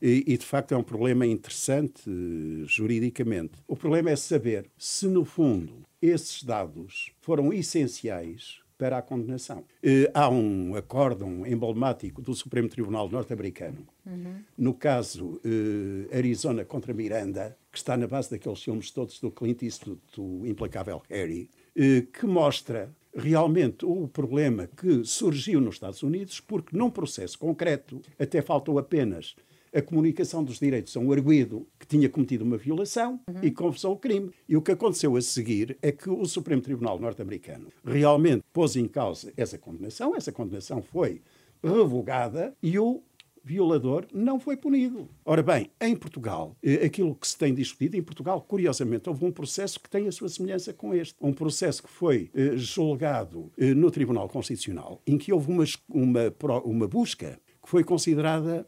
e, 0.02 0.24
e, 0.26 0.36
de 0.36 0.44
facto 0.44 0.72
é 0.72 0.76
um 0.76 0.82
problema 0.82 1.24
interessante 1.24 2.02
uh, 2.08 2.66
juridicamente. 2.66 3.52
O 3.66 3.74
problema 3.74 4.10
é 4.10 4.16
saber 4.16 4.66
se, 4.76 5.06
no 5.06 5.24
fundo, 5.24 5.72
esses 6.02 6.42
dados 6.42 7.10
foram 7.22 7.52
essenciais 7.54 8.63
para 8.76 8.98
a 8.98 9.02
condenação. 9.02 9.58
Uh, 9.82 10.10
há 10.12 10.28
um 10.28 10.74
acórdão 10.74 11.46
emblemático 11.46 12.20
do 12.20 12.34
Supremo 12.34 12.68
Tribunal 12.68 13.08
norte-americano, 13.08 13.86
uhum. 14.04 14.36
no 14.56 14.74
caso 14.74 15.40
uh, 15.44 16.16
Arizona 16.16 16.64
contra 16.64 16.92
Miranda, 16.92 17.56
que 17.70 17.78
está 17.78 17.96
na 17.96 18.06
base 18.06 18.30
daqueles 18.30 18.62
filmes 18.62 18.90
todos 18.90 19.20
do 19.20 19.30
Clint 19.30 19.62
Eastwood, 19.62 20.00
do 20.16 20.46
Implacável 20.46 21.02
Harry, 21.08 21.48
uh, 21.76 22.06
que 22.06 22.26
mostra 22.26 22.90
realmente 23.16 23.84
o 23.86 24.08
problema 24.08 24.66
que 24.66 25.04
surgiu 25.04 25.60
nos 25.60 25.76
Estados 25.76 26.02
Unidos, 26.02 26.40
porque 26.40 26.76
num 26.76 26.90
processo 26.90 27.38
concreto 27.38 28.02
até 28.18 28.42
faltou 28.42 28.78
apenas 28.78 29.36
a 29.74 29.82
comunicação 29.82 30.44
dos 30.44 30.58
direitos 30.58 30.96
a 30.96 31.00
um 31.00 31.10
arguído 31.12 31.66
que 31.78 31.86
tinha 31.86 32.08
cometido 32.08 32.44
uma 32.44 32.56
violação 32.56 33.20
uhum. 33.28 33.40
e 33.42 33.50
confessou 33.50 33.92
o 33.92 33.98
crime. 33.98 34.30
E 34.48 34.56
o 34.56 34.62
que 34.62 34.72
aconteceu 34.72 35.16
a 35.16 35.20
seguir 35.20 35.76
é 35.82 35.90
que 35.90 36.08
o 36.08 36.24
Supremo 36.26 36.62
Tribunal 36.62 36.98
norte-americano 36.98 37.68
realmente 37.84 38.44
pôs 38.52 38.76
em 38.76 38.86
causa 38.86 39.32
essa 39.36 39.58
condenação, 39.58 40.14
essa 40.14 40.30
condenação 40.30 40.80
foi 40.80 41.20
revogada 41.62 42.54
e 42.62 42.78
o 42.78 43.02
violador 43.44 44.06
não 44.12 44.40
foi 44.40 44.56
punido. 44.56 45.08
Ora 45.24 45.42
bem, 45.42 45.70
em 45.80 45.94
Portugal, 45.94 46.56
eh, 46.62 46.86
aquilo 46.86 47.14
que 47.14 47.28
se 47.28 47.36
tem 47.36 47.52
discutido, 47.52 47.96
em 47.96 48.02
Portugal, 48.02 48.40
curiosamente, 48.40 49.08
houve 49.08 49.24
um 49.26 49.30
processo 49.30 49.78
que 49.78 49.90
tem 49.90 50.08
a 50.08 50.12
sua 50.12 50.30
semelhança 50.30 50.72
com 50.72 50.94
este. 50.94 51.14
Um 51.20 51.32
processo 51.32 51.82
que 51.82 51.90
foi 51.90 52.30
eh, 52.34 52.56
julgado 52.56 53.52
eh, 53.58 53.74
no 53.74 53.90
Tribunal 53.90 54.28
Constitucional, 54.30 55.02
em 55.06 55.18
que 55.18 55.30
houve 55.30 55.50
uma, 55.50 55.64
uma, 55.90 56.32
uma 56.64 56.88
busca 56.88 57.38
que 57.62 57.68
foi 57.68 57.84
considerada 57.84 58.66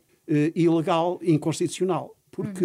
ilegal, 0.54 1.18
inconstitucional, 1.22 2.16
porque 2.30 2.64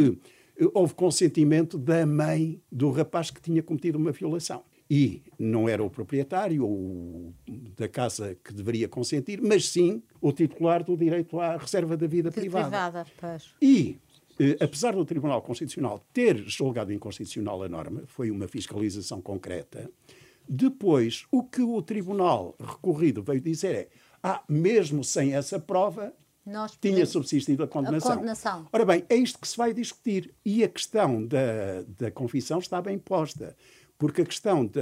uhum. 0.59 0.72
houve 0.74 0.93
consentimento 0.93 1.78
da 1.78 2.05
mãe 2.05 2.62
do 2.72 2.91
rapaz 2.91 3.30
que 3.30 3.41
tinha 3.41 3.62
cometido 3.62 3.97
uma 3.97 4.12
violação 4.12 4.64
e 4.93 5.24
não 5.39 5.70
era 5.70 5.82
o 5.82 5.89
proprietário 5.89 6.66
ou 6.66 7.34
da 7.78 7.88
casa 7.88 8.38
que 8.43 8.51
deveria 8.53 8.89
consentir, 8.89 9.41
mas 9.41 9.70
sim 9.70 10.03
o 10.20 10.34
titular 10.34 10.84
do 10.84 10.97
direito 10.97 11.39
à 11.39 11.55
reserva 11.55 11.95
da 11.95 12.05
vida 12.05 12.30
de 12.30 12.36
privada. 12.36 12.66
privada 12.68 13.07
pois. 13.18 13.53
E, 13.62 13.97
eh, 14.38 14.57
apesar 14.59 14.93
do 14.93 15.05
Tribunal 15.05 15.41
Constitucional 15.43 16.05
ter 16.12 16.43
julgado 16.45 16.91
inconstitucional 16.91 17.64
a 17.64 17.70
norma, 17.70 18.03
foi 18.05 18.30
uma 18.30 18.49
fiscalização 18.49 19.22
concreta, 19.22 19.89
depois 20.45 21.26
o 21.32 21.41
que 21.41 21.62
o 21.62 21.82
Tribunal 21.82 22.53
recorrido 22.59 23.24
veio 23.24 23.39
dizer 23.39 23.74
é: 23.74 23.88
ah, 24.22 24.43
mesmo 24.49 25.05
sem 25.05 25.34
essa 25.34 25.57
prova, 25.57 26.14
nós 26.45 26.75
tinha 26.79 27.05
subsistido 27.05 27.63
a 27.63 27.67
condenação. 27.67 28.11
a 28.11 28.15
condenação. 28.15 28.67
Ora 28.71 28.85
bem, 28.85 29.05
é 29.09 29.15
isto 29.15 29.39
que 29.39 29.47
se 29.47 29.57
vai 29.57 29.73
discutir. 29.73 30.33
E 30.43 30.63
a 30.63 30.67
questão 30.67 31.25
da, 31.25 31.83
da 31.97 32.11
confissão 32.11 32.59
está 32.59 32.81
bem 32.81 32.97
posta. 32.97 33.55
Porque 33.97 34.23
a 34.23 34.25
questão 34.25 34.65
da, 34.65 34.81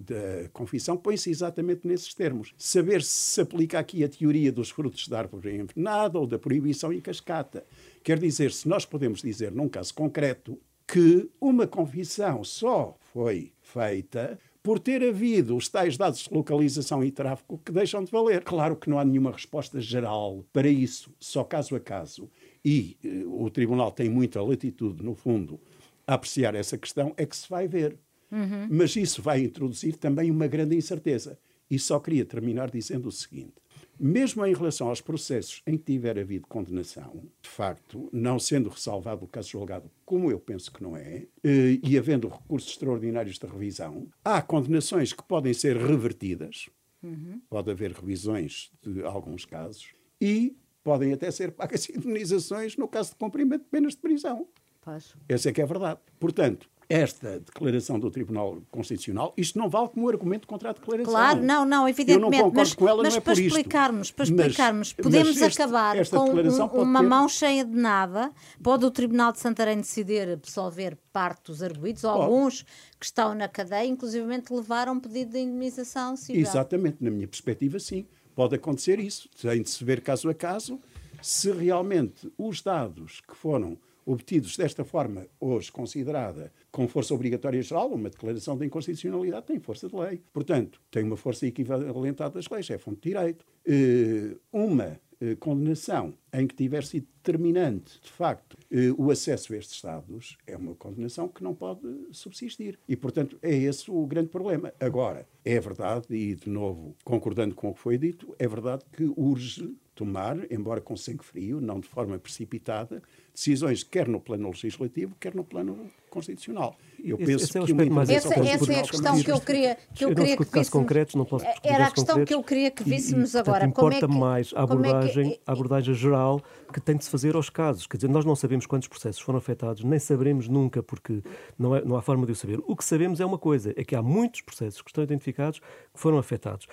da 0.00 0.48
confissão 0.52 0.96
põe-se 0.96 1.30
exatamente 1.30 1.86
nesses 1.86 2.12
termos. 2.12 2.52
Saber 2.58 3.02
se 3.02 3.10
se 3.10 3.40
aplica 3.40 3.78
aqui 3.78 4.02
a 4.02 4.08
teoria 4.08 4.50
dos 4.50 4.70
frutos 4.70 5.06
da 5.06 5.18
árvore 5.20 5.54
envenenada 5.56 6.18
ou 6.18 6.26
da 6.26 6.40
proibição 6.40 6.92
em 6.92 7.00
cascata. 7.00 7.64
Quer 8.02 8.18
dizer, 8.18 8.50
se 8.50 8.68
nós 8.68 8.84
podemos 8.84 9.22
dizer, 9.22 9.52
num 9.52 9.68
caso 9.68 9.94
concreto, 9.94 10.58
que 10.88 11.30
uma 11.40 11.68
confissão 11.68 12.42
só 12.42 12.96
foi 13.12 13.52
feita 13.60 14.36
por 14.62 14.78
ter 14.78 15.02
havido 15.02 15.56
os 15.56 15.68
tais 15.68 15.96
dados 15.96 16.20
de 16.20 16.34
localização 16.34 17.02
e 17.02 17.10
tráfego 17.10 17.60
que 17.64 17.72
deixam 17.72 18.02
de 18.02 18.10
valer. 18.10 18.42
Claro 18.42 18.76
que 18.76 18.90
não 18.90 18.98
há 18.98 19.04
nenhuma 19.04 19.32
resposta 19.32 19.80
geral 19.80 20.44
para 20.52 20.68
isso, 20.68 21.14
só 21.18 21.44
caso 21.44 21.76
a 21.76 21.80
caso. 21.80 22.30
E 22.64 22.96
eh, 23.02 23.24
o 23.26 23.48
Tribunal 23.50 23.92
tem 23.92 24.08
muita 24.08 24.42
latitude, 24.42 25.02
no 25.02 25.14
fundo, 25.14 25.60
a 26.06 26.14
apreciar 26.14 26.54
essa 26.54 26.76
questão, 26.76 27.14
é 27.16 27.24
que 27.24 27.36
se 27.36 27.48
vai 27.48 27.68
ver. 27.68 27.98
Uhum. 28.30 28.68
Mas 28.70 28.94
isso 28.96 29.22
vai 29.22 29.40
introduzir 29.40 29.96
também 29.96 30.30
uma 30.30 30.46
grande 30.46 30.76
incerteza. 30.76 31.38
E 31.70 31.78
só 31.78 31.98
queria 31.98 32.24
terminar 32.24 32.70
dizendo 32.70 33.08
o 33.08 33.12
seguinte: 33.12 33.54
mesmo 33.98 34.44
em 34.46 34.54
relação 34.54 34.88
aos 34.88 35.00
processos 35.00 35.62
em 35.66 35.76
que 35.76 35.92
tiver 35.92 36.18
havido 36.18 36.46
condenação, 36.46 37.22
de 37.42 37.48
facto, 37.48 38.08
não 38.12 38.38
sendo 38.38 38.68
ressalvado 38.68 39.24
o 39.24 39.28
caso 39.28 39.50
julgado, 39.50 39.90
como 40.04 40.30
eu 40.30 40.38
penso 40.38 40.72
que 40.72 40.82
não 40.82 40.96
é, 40.96 41.26
eh, 41.42 41.78
e 41.82 41.98
havendo 41.98 42.28
recursos 42.28 42.70
extraordinários 42.70 43.38
de 43.38 43.46
revisão, 43.46 44.08
há 44.24 44.40
condenações 44.40 45.12
que 45.12 45.22
podem 45.22 45.52
ser 45.52 45.76
revertidas, 45.76 46.68
uhum. 47.02 47.40
pode 47.48 47.70
haver 47.70 47.92
revisões 47.92 48.70
de 48.82 49.02
alguns 49.02 49.44
casos, 49.44 49.92
e 50.20 50.56
podem 50.82 51.12
até 51.12 51.30
ser 51.30 51.52
pagas 51.52 51.88
indenizações 51.90 52.76
no 52.76 52.88
caso 52.88 53.10
de 53.10 53.16
cumprimento 53.16 53.62
de 53.62 53.68
penas 53.68 53.94
de 53.94 54.00
prisão. 54.00 54.48
Pois. 54.80 55.14
Essa 55.28 55.50
é 55.50 55.52
que 55.52 55.60
é 55.60 55.64
a 55.64 55.66
verdade. 55.66 56.00
Portanto, 56.18 56.70
esta 56.88 57.38
declaração 57.38 58.00
do 58.00 58.10
Tribunal 58.10 58.62
Constitucional, 58.70 59.34
isto 59.36 59.58
não 59.58 59.68
vale 59.68 59.90
como 59.90 60.08
argumento 60.08 60.48
contra 60.48 60.70
a 60.70 60.72
declaração. 60.72 61.12
Claro, 61.12 61.42
não, 61.42 61.64
não, 61.66 61.86
evidentemente. 61.86 62.24
Eu 62.24 62.30
não 62.30 62.50
concordo 62.50 62.56
mas, 62.56 62.74
com 62.74 62.88
ela, 62.88 63.02
mas 63.02 63.12
não 63.12 63.18
é 63.18 63.20
para 63.20 63.34
por 63.34 63.42
explicarmos, 63.42 64.10
para 64.10 64.24
explicarmos, 64.24 64.94
mas, 64.96 65.04
podemos 65.04 65.34
mas 65.34 65.42
este, 65.42 65.62
acabar 65.62 65.96
com 66.08 66.78
um, 66.78 66.82
uma 66.82 67.00
ter... 67.00 67.06
mão 67.06 67.28
cheia 67.28 67.64
de 67.64 67.76
nada. 67.76 68.32
Pode 68.62 68.86
o 68.86 68.90
Tribunal 68.90 69.32
de 69.32 69.38
Santarém 69.38 69.76
decidir 69.76 70.30
absolver 70.30 70.96
parte 71.12 71.46
dos 71.46 71.62
arguídos, 71.62 72.04
ou 72.04 72.10
alguns 72.10 72.62
que 72.98 73.04
estão 73.04 73.34
na 73.34 73.48
cadeia, 73.48 73.86
inclusivamente 73.86 74.52
levaram 74.52 74.94
um 74.94 75.00
pedido 75.00 75.32
de 75.32 75.40
indemnização 75.40 76.16
civil. 76.16 76.40
Exatamente, 76.40 76.96
na 77.04 77.10
minha 77.10 77.28
perspectiva, 77.28 77.78
sim. 77.78 78.06
Pode 78.34 78.54
acontecer 78.54 78.98
isso. 78.98 79.28
Tem 79.40 79.60
de 79.60 79.68
se 79.68 79.84
ver 79.84 80.00
caso 80.00 80.28
a 80.30 80.34
caso 80.34 80.80
se 81.20 81.50
realmente 81.50 82.32
os 82.38 82.62
dados 82.62 83.20
que 83.28 83.36
foram 83.36 83.76
obtidos 84.06 84.56
desta 84.56 84.84
forma, 84.84 85.26
hoje 85.38 85.70
considerada 85.70 86.50
com 86.70 86.86
força 86.86 87.14
obrigatória 87.14 87.62
geral, 87.62 87.92
uma 87.92 88.10
declaração 88.10 88.56
de 88.56 88.66
inconstitucionalidade 88.66 89.46
tem 89.46 89.58
força 89.58 89.88
de 89.88 89.96
lei. 89.96 90.22
Portanto, 90.32 90.80
tem 90.90 91.04
uma 91.04 91.16
força 91.16 91.46
equivalente 91.46 92.22
à 92.22 92.28
das 92.28 92.48
leis, 92.48 92.68
é 92.70 92.78
fonte 92.78 93.00
de 93.00 93.08
direito. 93.10 93.44
Eh, 93.66 94.36
uma 94.52 95.00
eh, 95.20 95.34
condenação 95.34 96.14
em 96.32 96.46
que 96.46 96.54
tiver 96.54 96.84
sido 96.84 97.06
determinante, 97.16 98.00
de 98.00 98.10
facto, 98.10 98.56
eh, 98.70 98.92
o 98.96 99.10
acesso 99.10 99.52
a 99.52 99.56
estes 99.56 99.82
dados, 99.82 100.38
é 100.46 100.56
uma 100.56 100.76
condenação 100.76 101.26
que 101.26 101.42
não 101.42 101.54
pode 101.54 101.80
subsistir. 102.12 102.78
E, 102.88 102.94
portanto, 102.94 103.36
é 103.42 103.52
esse 103.52 103.90
o 103.90 104.06
grande 104.06 104.28
problema. 104.28 104.72
Agora, 104.78 105.26
é 105.44 105.58
verdade, 105.58 106.06
e 106.14 106.36
de 106.36 106.48
novo, 106.48 106.94
concordando 107.04 107.54
com 107.54 107.70
o 107.70 107.74
que 107.74 107.80
foi 107.80 107.98
dito, 107.98 108.32
é 108.38 108.46
verdade 108.46 108.84
que 108.92 109.12
urge 109.16 109.74
tomar, 109.92 110.50
embora 110.52 110.80
com 110.80 110.96
sangue 110.96 111.24
frio, 111.24 111.60
não 111.60 111.80
de 111.80 111.88
forma 111.88 112.16
precipitada, 112.20 113.02
decisões 113.38 113.84
quer 113.84 114.08
no 114.08 114.20
plano 114.20 114.48
legislativo, 114.48 115.14
quer 115.20 115.34
no 115.34 115.44
plano 115.44 115.88
constitucional. 116.10 116.76
Eu 117.02 117.16
esse, 117.16 117.26
penso 117.26 117.44
esse 117.44 117.58
é 117.58 117.62
que 117.64 117.72
uma 117.72 117.86
mais 117.86 118.10
essa, 118.10 118.34
essa 118.34 118.72
é 118.72 118.80
a 118.80 118.82
questão 118.82 119.22
que 119.22 119.30
eu 119.30 119.40
queria 119.40 119.78
que 119.94 120.04
eu, 120.04 120.08
eu 120.08 120.16
queria 120.16 120.36
que 120.36 120.44
víssemos, 120.44 120.68
concretos, 120.68 121.14
não 121.14 121.24
posso 121.24 121.44
Era 121.62 121.86
a 121.86 121.90
questão 121.92 122.24
que 122.24 122.34
eu 122.34 122.42
queria 122.42 122.70
que 122.72 122.82
víssemos 122.82 123.34
e, 123.34 123.38
agora. 123.38 123.68
Portanto, 123.68 123.78
importa 123.78 124.06
é 124.06 124.08
que, 124.08 124.18
mais 124.18 124.52
a 124.56 124.62
abordagem, 124.62 125.26
é 125.26 125.30
que, 125.30 125.40
a 125.46 125.52
abordagem 125.52 125.94
geral 125.94 126.42
que 126.72 126.80
tem 126.80 126.96
de 126.96 127.04
se 127.04 127.10
fazer 127.10 127.36
aos 127.36 127.48
casos. 127.48 127.86
Quer 127.86 127.98
dizer, 127.98 128.08
nós 128.08 128.24
não 128.24 128.34
sabemos 128.34 128.66
quantos 128.66 128.88
processos 128.88 129.20
foram 129.22 129.38
afetados, 129.38 129.84
nem 129.84 129.98
saberemos 130.00 130.48
nunca, 130.48 130.82
porque 130.82 131.22
não, 131.56 131.76
é, 131.76 131.84
não 131.84 131.96
há 131.96 132.02
forma 132.02 132.26
de 132.26 132.32
o 132.32 132.34
saber. 132.34 132.60
O 132.66 132.74
que 132.74 132.84
sabemos 132.84 133.20
é 133.20 133.24
uma 133.24 133.38
coisa, 133.38 133.72
é 133.76 133.84
que 133.84 133.94
há 133.94 134.02
muitos 134.02 134.40
processos 134.40 134.82
que 134.82 134.90
estão 134.90 135.04
identificados 135.04 135.60
que 135.60 136.00
foram 136.00 136.18
afetados 136.18 136.66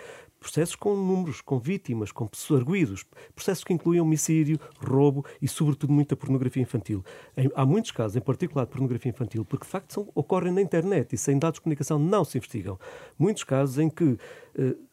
processos 0.45 0.75
com 0.75 0.95
números, 0.95 1.41
com 1.41 1.57
vítimas, 1.57 2.11
com 2.11 2.29
arguídos, 2.55 3.03
processos 3.33 3.63
que 3.63 3.73
incluem 3.73 3.99
homicídio, 3.99 4.59
roubo 4.79 5.25
e, 5.41 5.47
sobretudo, 5.47 5.91
muita 5.91 6.15
pornografia 6.15 6.61
infantil. 6.61 7.03
Em, 7.35 7.49
há 7.55 7.65
muitos 7.65 7.89
casos, 7.89 8.15
em 8.15 8.21
particular 8.21 8.65
de 8.65 8.71
pornografia 8.71 9.09
infantil, 9.09 9.43
porque 9.43 9.65
de 9.65 9.71
facto 9.71 9.91
são, 9.91 10.07
ocorrem 10.13 10.53
na 10.53 10.61
internet 10.61 11.13
e 11.13 11.17
sem 11.17 11.39
dados 11.39 11.57
de 11.57 11.61
comunicação 11.61 11.97
não 11.97 12.23
se 12.23 12.37
investigam. 12.37 12.77
Muitos 13.17 13.43
casos 13.43 13.79
em 13.79 13.89
que 13.89 14.19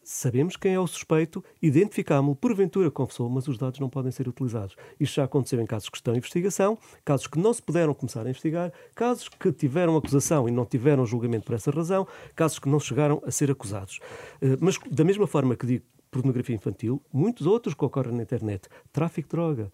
sabemos 0.03 0.57
quem 0.57 0.73
é 0.73 0.79
o 0.79 0.85
suspeito, 0.85 1.43
identificámo-lo, 1.61 2.35
porventura 2.35 2.91
confessou, 2.91 3.29
mas 3.29 3.47
os 3.47 3.57
dados 3.57 3.79
não 3.79 3.89
podem 3.89 4.11
ser 4.11 4.27
utilizados. 4.27 4.75
Isto 4.99 5.15
já 5.15 5.23
aconteceu 5.23 5.61
em 5.61 5.65
casos 5.65 5.89
que 5.89 5.97
estão 5.97 6.13
em 6.13 6.17
investigação, 6.17 6.77
casos 7.05 7.27
que 7.27 7.39
não 7.39 7.53
se 7.53 7.61
puderam 7.61 7.93
começar 7.93 8.25
a 8.25 8.29
investigar, 8.29 8.71
casos 8.93 9.29
que 9.29 9.51
tiveram 9.51 9.95
acusação 9.95 10.47
e 10.47 10.51
não 10.51 10.65
tiveram 10.65 11.05
julgamento 11.05 11.45
por 11.45 11.55
essa 11.55 11.71
razão, 11.71 12.07
casos 12.35 12.59
que 12.59 12.69
não 12.69 12.79
chegaram 12.79 13.21
a 13.25 13.31
ser 13.31 13.49
acusados. 13.49 13.99
Eh, 14.41 14.57
mas, 14.59 14.77
da 14.91 15.03
mesma 15.03 15.27
forma 15.27 15.55
que 15.55 15.65
digo 15.65 15.85
pornografia 16.11 16.55
infantil, 16.55 17.01
muitos 17.11 17.47
outros 17.47 17.73
que 17.73 17.83
ocorrem 17.83 18.15
na 18.15 18.23
internet, 18.23 18.69
tráfico 18.91 19.27
de 19.27 19.35
droga, 19.35 19.71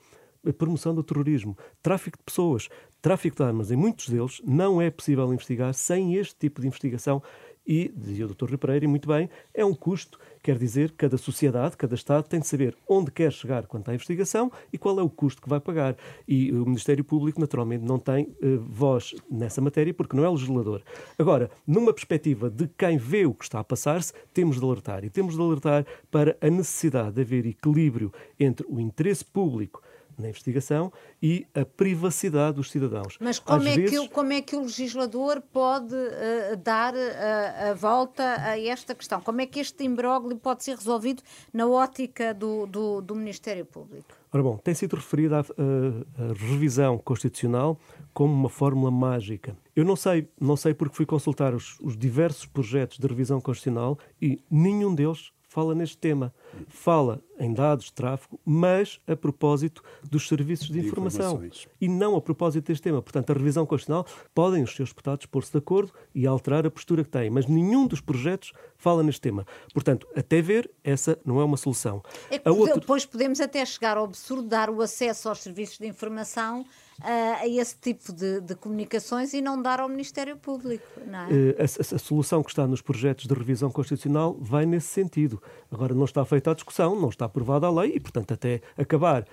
promoção 0.57 0.95
do 0.95 1.03
terrorismo, 1.03 1.57
tráfico 1.83 2.17
de 2.17 2.23
pessoas, 2.23 2.69
tráfico 3.01 3.35
de 3.35 3.43
armas, 3.43 3.71
em 3.71 3.75
muitos 3.75 4.09
deles 4.09 4.41
não 4.45 4.81
é 4.81 4.89
possível 4.89 5.31
investigar 5.33 5.73
sem 5.73 6.15
este 6.15 6.35
tipo 6.37 6.61
de 6.61 6.67
investigação 6.67 7.21
e, 7.69 7.93
dizia 7.95 8.25
o 8.25 8.33
Dr. 8.33 8.57
Pereira, 8.57 8.83
e 8.83 8.87
muito 8.87 9.07
bem, 9.07 9.29
é 9.53 9.63
um 9.63 9.75
custo, 9.75 10.19
quer 10.41 10.57
dizer, 10.57 10.91
cada 10.97 11.19
sociedade, 11.19 11.77
cada 11.77 11.93
Estado 11.93 12.27
tem 12.27 12.39
de 12.39 12.47
saber 12.47 12.75
onde 12.87 13.11
quer 13.11 13.31
chegar 13.31 13.67
quanto 13.67 13.91
à 13.91 13.93
investigação 13.93 14.51
e 14.73 14.77
qual 14.77 14.99
é 14.99 15.03
o 15.03 15.09
custo 15.09 15.39
que 15.39 15.47
vai 15.47 15.59
pagar. 15.59 15.95
E 16.27 16.51
o 16.51 16.65
Ministério 16.65 17.03
Público, 17.03 17.39
naturalmente, 17.39 17.85
não 17.85 17.99
tem 17.99 18.25
uh, 18.41 18.59
voz 18.59 19.13
nessa 19.29 19.61
matéria 19.61 19.93
porque 19.93 20.17
não 20.17 20.25
é 20.25 20.29
legislador. 20.29 20.81
Agora, 21.19 21.51
numa 21.67 21.93
perspectiva 21.93 22.49
de 22.49 22.67
quem 22.75 22.97
vê 22.97 23.27
o 23.27 23.35
que 23.35 23.43
está 23.43 23.59
a 23.59 23.63
passar-se, 23.63 24.13
temos 24.33 24.59
de 24.59 24.65
alertar. 24.65 25.05
E 25.05 25.09
temos 25.11 25.35
de 25.35 25.41
alertar 25.41 25.85
para 26.09 26.35
a 26.41 26.49
necessidade 26.49 27.11
de 27.11 27.21
haver 27.21 27.45
equilíbrio 27.45 28.11
entre 28.39 28.65
o 28.67 28.79
interesse 28.79 29.23
público 29.23 29.79
na 30.21 30.29
investigação 30.29 30.91
e 31.21 31.47
a 31.53 31.65
privacidade 31.65 32.57
dos 32.57 32.71
cidadãos. 32.71 33.17
Mas 33.19 33.39
como, 33.39 33.67
é, 33.67 33.75
vezes... 33.75 33.89
que, 33.91 33.99
o, 33.99 34.09
como 34.09 34.33
é 34.33 34.41
que 34.41 34.55
o 34.55 34.61
legislador 34.61 35.41
pode 35.53 35.95
uh, 35.95 36.57
dar 36.57 36.93
uh, 36.93 37.71
a 37.71 37.73
volta 37.73 38.23
a 38.23 38.59
esta 38.59 38.93
questão? 38.93 39.21
Como 39.21 39.41
é 39.41 39.45
que 39.45 39.59
este 39.59 39.83
imbróglio 39.83 40.37
pode 40.37 40.63
ser 40.63 40.75
resolvido 40.75 41.23
na 41.53 41.67
ótica 41.67 42.33
do, 42.33 42.65
do, 42.65 43.01
do 43.01 43.15
Ministério 43.15 43.65
Público? 43.65 44.19
Ora 44.31 44.43
bom, 44.43 44.57
tem 44.57 44.75
sido 44.75 44.95
referida 44.95 45.39
a, 45.39 45.41
a, 45.41 45.43
a, 45.43 46.33
revisão 46.33 46.99
constitucional 46.99 47.79
como 48.13 48.31
uma 48.31 48.49
fórmula 48.49 48.91
mágica. 48.91 49.57
Eu 49.75 49.83
não 49.83 49.95
sei, 49.95 50.29
não 50.39 50.55
sei 50.55 50.73
porque 50.73 50.95
fui 50.95 51.05
consultar 51.05 51.55
os, 51.55 51.79
os 51.79 51.97
diversos 51.97 52.45
projetos 52.45 52.99
de 52.99 53.07
revisão 53.07 53.41
constitucional 53.41 53.97
e 54.21 54.39
nenhum 54.51 54.93
deles 54.93 55.31
fala 55.49 55.73
neste 55.73 55.97
tema. 55.97 56.33
Fala 56.67 57.21
em 57.39 57.53
dados 57.53 57.85
de 57.85 57.93
tráfego, 57.93 58.39
mas 58.45 59.01
a 59.07 59.15
propósito 59.15 59.83
dos 60.03 60.27
serviços 60.27 60.67
de, 60.67 60.79
de 60.79 60.87
informação 60.87 61.41
e 61.81 61.87
não 61.87 62.15
a 62.15 62.21
propósito 62.21 62.67
deste 62.67 62.83
tema. 62.83 63.01
Portanto, 63.01 63.31
a 63.31 63.33
revisão 63.33 63.65
constitucional 63.65 64.05
podem 64.33 64.63
os 64.63 64.75
seus 64.75 64.89
deputados 64.89 65.25
pôr-se 65.25 65.51
de 65.51 65.57
acordo 65.57 65.91
e 66.13 66.27
alterar 66.27 66.65
a 66.67 66.71
postura 66.71 67.03
que 67.03 67.09
têm, 67.09 67.29
mas 67.29 67.47
nenhum 67.47 67.87
dos 67.87 67.99
projetos 67.99 68.53
fala 68.77 69.01
neste 69.01 69.21
tema. 69.21 69.45
Portanto, 69.73 70.07
até 70.15 70.41
ver, 70.41 70.69
essa 70.83 71.19
não 71.25 71.41
é 71.41 71.43
uma 71.43 71.57
solução. 71.57 72.03
É 72.29 72.37
que 72.37 72.49
outra... 72.49 72.79
depois 72.79 73.05
podemos 73.05 73.41
até 73.41 73.65
chegar 73.65 73.97
ao 73.97 74.05
absurdo 74.05 74.43
de 74.43 74.49
dar 74.49 74.69
o 74.69 74.81
acesso 74.81 75.27
aos 75.27 75.41
serviços 75.41 75.79
de 75.79 75.87
informação 75.87 76.63
a, 77.01 77.47
esse 77.47 77.75
tipo 77.77 78.11
de, 78.13 78.41
de, 78.41 78.55
comunicações 78.55 79.33
e 79.33 79.41
não 79.41 79.61
dar 79.61 79.79
ao 79.79 79.89
Ministério 79.89 80.37
Público. 80.37 80.85
É? 80.97 81.61
A, 81.61 81.63
a, 81.63 81.95
a, 81.95 81.99
solução 81.99 82.43
que 82.43 82.49
está 82.49 82.67
nos 82.67 82.81
projetos 82.81 83.25
de 83.25 83.33
revisão 83.33 83.71
constitucional 83.71 84.37
vai 84.39 84.65
nesse 84.65 84.87
sentido. 84.87 85.41
Agora, 85.71 85.93
não 85.93 86.05
está 86.05 86.23
feita 86.25 86.51
a 86.51 86.53
discussão, 86.53 86.99
não 86.99 87.09
está 87.09 87.25
aprovada 87.25 87.67
a 87.67 87.71
lei 87.71 87.93
e, 87.95 87.99
portanto, 87.99 88.33
até 88.33 88.61
acabar 88.77 89.25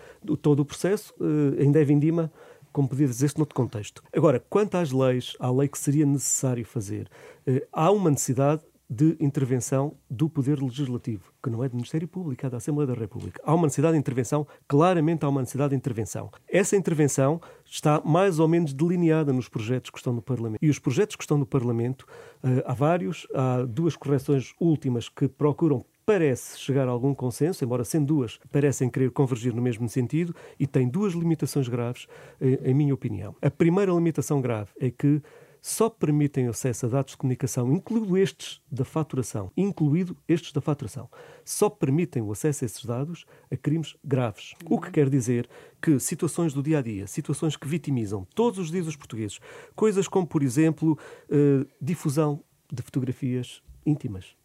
todo 0.42 0.60
o 0.60 0.64
processo, 0.64 1.14
eh, 1.20 1.62
ainda 1.62 1.80
é 1.80 1.84
vindima 1.84 2.30
como 2.72 2.88
podia 2.88 3.06
dizer-se 3.06 3.38
noutro 3.38 3.54
contexto. 3.54 4.02
Agora, 4.14 4.38
quanto 4.50 4.76
às 4.76 4.92
leis, 4.92 5.34
à 5.40 5.50
lei 5.50 5.66
que 5.66 5.78
seria 5.78 6.04
necessário 6.04 6.62
fazer, 6.62 7.08
eh, 7.46 7.66
há 7.72 7.90
uma 7.90 8.10
necessidade 8.10 8.62
de 8.88 9.16
intervenção 9.18 9.94
do 10.08 10.28
Poder 10.28 10.62
Legislativo, 10.62 11.32
que 11.46 11.50
não 11.50 11.62
é 11.62 11.68
do 11.68 11.76
Ministério 11.76 12.08
Público, 12.08 12.44
é 12.44 12.50
da 12.50 12.56
Assembleia 12.56 12.88
da 12.88 12.94
República. 12.94 13.40
Há 13.44 13.54
uma 13.54 13.68
necessidade 13.68 13.92
de 13.92 14.00
intervenção, 14.00 14.44
claramente 14.66 15.24
há 15.24 15.28
uma 15.28 15.40
necessidade 15.40 15.70
de 15.70 15.76
intervenção. 15.76 16.28
Essa 16.48 16.74
intervenção 16.74 17.40
está 17.64 18.02
mais 18.04 18.40
ou 18.40 18.48
menos 18.48 18.72
delineada 18.72 19.32
nos 19.32 19.48
projetos 19.48 19.90
que 19.90 19.98
estão 19.98 20.12
no 20.12 20.20
Parlamento. 20.20 20.58
E 20.60 20.68
os 20.68 20.80
projetos 20.80 21.14
que 21.14 21.22
estão 21.22 21.38
no 21.38 21.46
Parlamento, 21.46 22.04
eh, 22.42 22.64
há 22.66 22.74
vários, 22.74 23.28
há 23.32 23.62
duas 23.62 23.94
correções 23.94 24.54
últimas 24.60 25.08
que 25.08 25.28
procuram 25.28 25.84
parece 26.04 26.58
chegar 26.58 26.88
a 26.88 26.90
algum 26.90 27.14
consenso, 27.14 27.64
embora 27.64 27.84
sendo 27.84 28.06
duas, 28.06 28.40
parecem 28.50 28.90
querer 28.90 29.12
convergir 29.12 29.54
no 29.54 29.62
mesmo 29.62 29.88
sentido 29.88 30.34
e 30.58 30.66
têm 30.66 30.88
duas 30.88 31.12
limitações 31.12 31.68
graves, 31.68 32.08
eh, 32.40 32.60
em 32.64 32.74
minha 32.74 32.92
opinião. 32.92 33.36
A 33.40 33.50
primeira 33.50 33.92
limitação 33.92 34.40
grave 34.40 34.70
é 34.80 34.90
que 34.90 35.22
só 35.66 35.90
permitem 35.90 36.46
acesso 36.46 36.86
a 36.86 36.88
dados 36.88 37.10
de 37.10 37.16
comunicação, 37.16 37.72
incluído 37.72 38.16
estes 38.16 38.62
da 38.70 38.84
faturação, 38.84 39.50
incluído 39.56 40.16
estes 40.28 40.52
da 40.52 40.60
faturação, 40.60 41.10
só 41.44 41.68
permitem 41.68 42.22
o 42.22 42.30
acesso 42.30 42.64
a 42.64 42.66
esses 42.66 42.84
dados 42.84 43.26
a 43.50 43.56
crimes 43.56 43.96
graves. 44.04 44.54
O 44.70 44.80
que 44.80 44.92
quer 44.92 45.10
dizer 45.10 45.48
que 45.82 45.98
situações 45.98 46.54
do 46.54 46.62
dia 46.62 46.78
a 46.78 46.82
dia, 46.82 47.08
situações 47.08 47.56
que 47.56 47.66
vitimizam 47.66 48.24
todos 48.32 48.60
os 48.60 48.70
dias 48.70 48.86
os 48.86 48.94
portugueses, 48.94 49.40
coisas 49.74 50.06
como, 50.06 50.24
por 50.24 50.44
exemplo, 50.44 50.96
uh, 51.28 51.68
difusão 51.82 52.44
de 52.72 52.80
fotografias 52.80 53.60
íntimas 53.84 54.36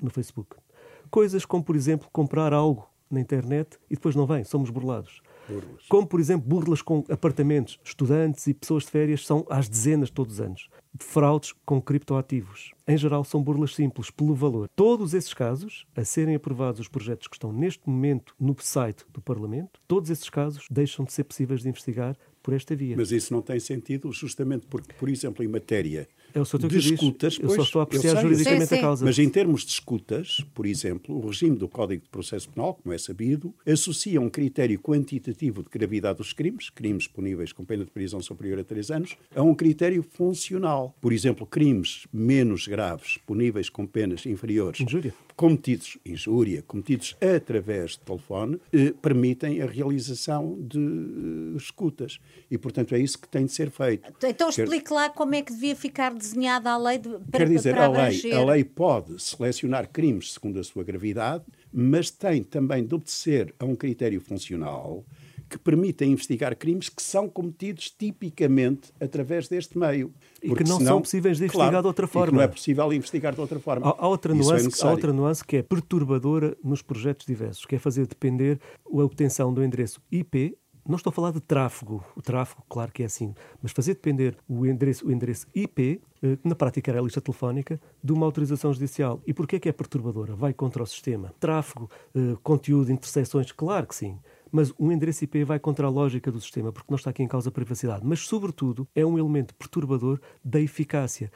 no 0.00 0.08
Facebook, 0.08 0.56
coisas 1.10 1.44
como, 1.44 1.62
por 1.62 1.76
exemplo, 1.76 2.08
comprar 2.10 2.54
algo 2.54 2.88
na 3.10 3.20
internet 3.20 3.78
e 3.90 3.94
depois 3.94 4.16
não 4.16 4.26
vem, 4.26 4.42
somos 4.42 4.70
burlados. 4.70 5.20
Burlas. 5.48 5.86
Como, 5.88 6.06
por 6.06 6.20
exemplo, 6.20 6.48
burlas 6.48 6.82
com 6.82 7.04
apartamentos, 7.08 7.78
estudantes 7.84 8.46
e 8.46 8.54
pessoas 8.54 8.84
de 8.84 8.90
férias 8.90 9.26
são 9.26 9.46
às 9.50 9.68
dezenas 9.68 10.10
todos 10.10 10.34
os 10.34 10.40
anos. 10.40 10.68
De 10.94 11.04
fraudes 11.04 11.54
com 11.64 11.80
criptoativos. 11.80 12.72
Em 12.86 12.96
geral, 12.96 13.24
são 13.24 13.42
burlas 13.42 13.74
simples, 13.74 14.10
pelo 14.10 14.34
valor. 14.34 14.68
Todos 14.76 15.14
esses 15.14 15.32
casos, 15.32 15.86
a 15.96 16.04
serem 16.04 16.34
aprovados 16.34 16.80
os 16.80 16.88
projetos 16.88 17.28
que 17.28 17.36
estão 17.36 17.52
neste 17.52 17.88
momento 17.88 18.34
no 18.38 18.54
site 18.60 19.04
do 19.12 19.20
Parlamento, 19.20 19.80
todos 19.88 20.10
esses 20.10 20.28
casos 20.28 20.66
deixam 20.70 21.04
de 21.04 21.12
ser 21.12 21.24
possíveis 21.24 21.62
de 21.62 21.68
investigar 21.68 22.16
por 22.42 22.52
esta 22.52 22.74
via. 22.74 22.96
Mas 22.96 23.12
isso 23.12 23.32
não 23.32 23.40
tem 23.40 23.60
sentido 23.60 24.12
justamente 24.12 24.66
porque, 24.66 24.92
por 24.94 25.08
exemplo, 25.08 25.44
em 25.44 25.48
matéria 25.48 26.08
é 26.34 26.40
o 26.40 26.68
de 26.68 26.78
escutas... 26.78 27.38
Eu 27.38 27.46
pois, 27.46 27.56
só 27.56 27.62
estou 27.62 27.80
a 27.80 27.82
apreciar 27.84 28.20
juridicamente 28.20 28.66
sim, 28.66 28.74
sim. 28.74 28.78
a 28.78 28.80
causa. 28.80 29.04
Mas 29.04 29.18
em 29.18 29.28
termos 29.28 29.64
de 29.64 29.72
escutas, 29.72 30.44
por 30.54 30.66
exemplo, 30.66 31.16
o 31.16 31.26
regime 31.26 31.56
do 31.56 31.68
Código 31.68 32.02
de 32.02 32.08
Processo 32.08 32.48
Penal, 32.48 32.74
como 32.74 32.94
é 32.94 32.98
sabido, 32.98 33.54
associa 33.66 34.20
um 34.20 34.28
critério 34.28 34.78
quantitativo 34.78 35.62
de 35.62 35.68
gravidade 35.68 36.18
dos 36.18 36.32
crimes, 36.32 36.70
crimes 36.70 37.06
puníveis 37.06 37.52
com 37.52 37.64
pena 37.64 37.84
de 37.84 37.90
prisão 37.90 38.20
superior 38.20 38.58
a 38.58 38.64
três 38.64 38.90
anos, 38.90 39.16
a 39.34 39.42
um 39.42 39.54
critério 39.54 40.02
funcional. 40.02 40.94
Por 41.00 41.12
exemplo, 41.12 41.46
crimes 41.46 42.06
menos 42.12 42.66
graves, 42.66 43.18
puníveis 43.26 43.68
com 43.68 43.86
penas 43.86 44.26
inferiores... 44.26 44.80
Injúria 44.80 45.14
cometidos, 45.42 45.98
injúria, 46.04 46.62
cometidos 46.62 47.16
através 47.20 47.92
de 47.92 48.00
telefone, 48.00 48.60
eh, 48.72 48.92
permitem 49.02 49.60
a 49.62 49.66
realização 49.66 50.56
de 50.60 50.78
eh, 50.78 51.56
escutas. 51.56 52.20
E, 52.50 52.58
portanto, 52.58 52.94
é 52.94 52.98
isso 52.98 53.18
que 53.18 53.28
tem 53.28 53.46
de 53.46 53.52
ser 53.52 53.70
feito. 53.70 54.12
Então 54.22 54.48
explique 54.48 54.88
Quer... 54.88 54.94
lá 54.94 55.10
como 55.10 55.34
é 55.34 55.42
que 55.42 55.52
devia 55.52 55.74
ficar 55.74 56.14
desenhada 56.22 56.70
a 56.70 56.78
lei 56.78 56.98
de, 56.98 57.08
para, 57.08 57.38
Quer 57.38 57.48
dizer, 57.48 57.74
para 57.74 57.86
a 57.86 57.88
lei, 57.88 58.32
a 58.32 58.44
lei 58.44 58.64
pode 58.64 59.20
selecionar 59.20 59.88
crimes 59.88 60.32
segundo 60.32 60.58
a 60.58 60.64
sua 60.64 60.84
gravidade, 60.84 61.44
mas 61.72 62.10
tem 62.10 62.42
também 62.42 62.84
de 62.84 62.94
obedecer 62.94 63.54
a 63.58 63.64
um 63.64 63.74
critério 63.74 64.20
funcional 64.20 65.04
que 65.52 65.58
permitem 65.58 66.12
investigar 66.12 66.56
crimes 66.56 66.88
que 66.88 67.02
são 67.02 67.28
cometidos 67.28 67.90
tipicamente 67.90 68.90
através 68.98 69.48
deste 69.48 69.76
meio. 69.76 70.10
E 70.42 70.54
que 70.54 70.64
não 70.64 70.78
senão, 70.78 70.92
são 70.92 71.02
possíveis 71.02 71.36
de 71.36 71.44
investigar 71.44 71.68
claro, 71.68 71.82
de 71.82 71.86
outra 71.88 72.06
forma. 72.06 72.36
não 72.38 72.42
é 72.42 72.48
possível 72.48 72.90
investigar 72.90 73.34
de 73.34 73.40
outra 73.40 73.60
forma. 73.60 73.86
Há, 73.86 73.96
há 73.98 74.08
outra, 74.08 74.32
é 74.32 74.36
nuance, 74.36 74.82
é 74.82 74.86
há 74.86 74.90
outra 74.90 75.12
nuance 75.12 75.44
que 75.44 75.58
é 75.58 75.62
perturbadora 75.62 76.56
nos 76.64 76.80
projetos 76.80 77.26
diversos, 77.26 77.66
que 77.66 77.74
é 77.74 77.78
fazer 77.78 78.06
depender 78.06 78.58
a 78.86 79.02
obtenção 79.02 79.52
do 79.52 79.62
endereço 79.62 80.00
IP 80.10 80.56
não 80.86 80.96
estou 80.96 81.10
a 81.10 81.14
falar 81.14 81.30
de 81.30 81.40
tráfego, 81.40 82.04
o 82.16 82.22
tráfego, 82.22 82.62
claro 82.68 82.90
que 82.92 83.02
é 83.02 83.06
assim, 83.06 83.34
mas 83.62 83.72
fazer 83.72 83.94
depender 83.94 84.36
o 84.48 84.66
endereço, 84.66 85.06
o 85.06 85.12
endereço 85.12 85.46
IP, 85.54 86.00
eh, 86.22 86.36
que 86.36 86.48
na 86.48 86.54
prática 86.54 86.90
era 86.90 87.00
a 87.00 87.02
lista 87.02 87.20
telefónica, 87.20 87.80
de 88.02 88.12
uma 88.12 88.26
autorização 88.26 88.72
judicial. 88.72 89.22
E 89.26 89.32
porquê 89.32 89.56
é 89.56 89.60
que 89.60 89.68
é 89.68 89.72
perturbadora? 89.72 90.34
Vai 90.34 90.52
contra 90.52 90.82
o 90.82 90.86
sistema. 90.86 91.32
Tráfego, 91.38 91.88
eh, 92.14 92.36
conteúdo, 92.42 92.90
interseções, 92.90 93.52
claro 93.52 93.86
que 93.86 93.94
sim 93.94 94.18
mas 94.52 94.70
um 94.78 94.92
endereço 94.92 95.24
IP 95.24 95.44
vai 95.44 95.58
contra 95.58 95.86
a 95.86 95.90
lógica 95.90 96.30
do 96.30 96.38
sistema, 96.38 96.70
porque 96.70 96.88
não 96.90 96.96
está 96.96 97.08
aqui 97.08 97.22
em 97.22 97.26
causa 97.26 97.48
a 97.48 97.52
privacidade. 97.52 98.02
Mas, 98.04 98.20
sobretudo, 98.20 98.86
é 98.94 99.04
um 99.04 99.18
elemento 99.18 99.54
perturbador 99.54 100.20
da 100.44 100.60
eficácia 100.60 101.32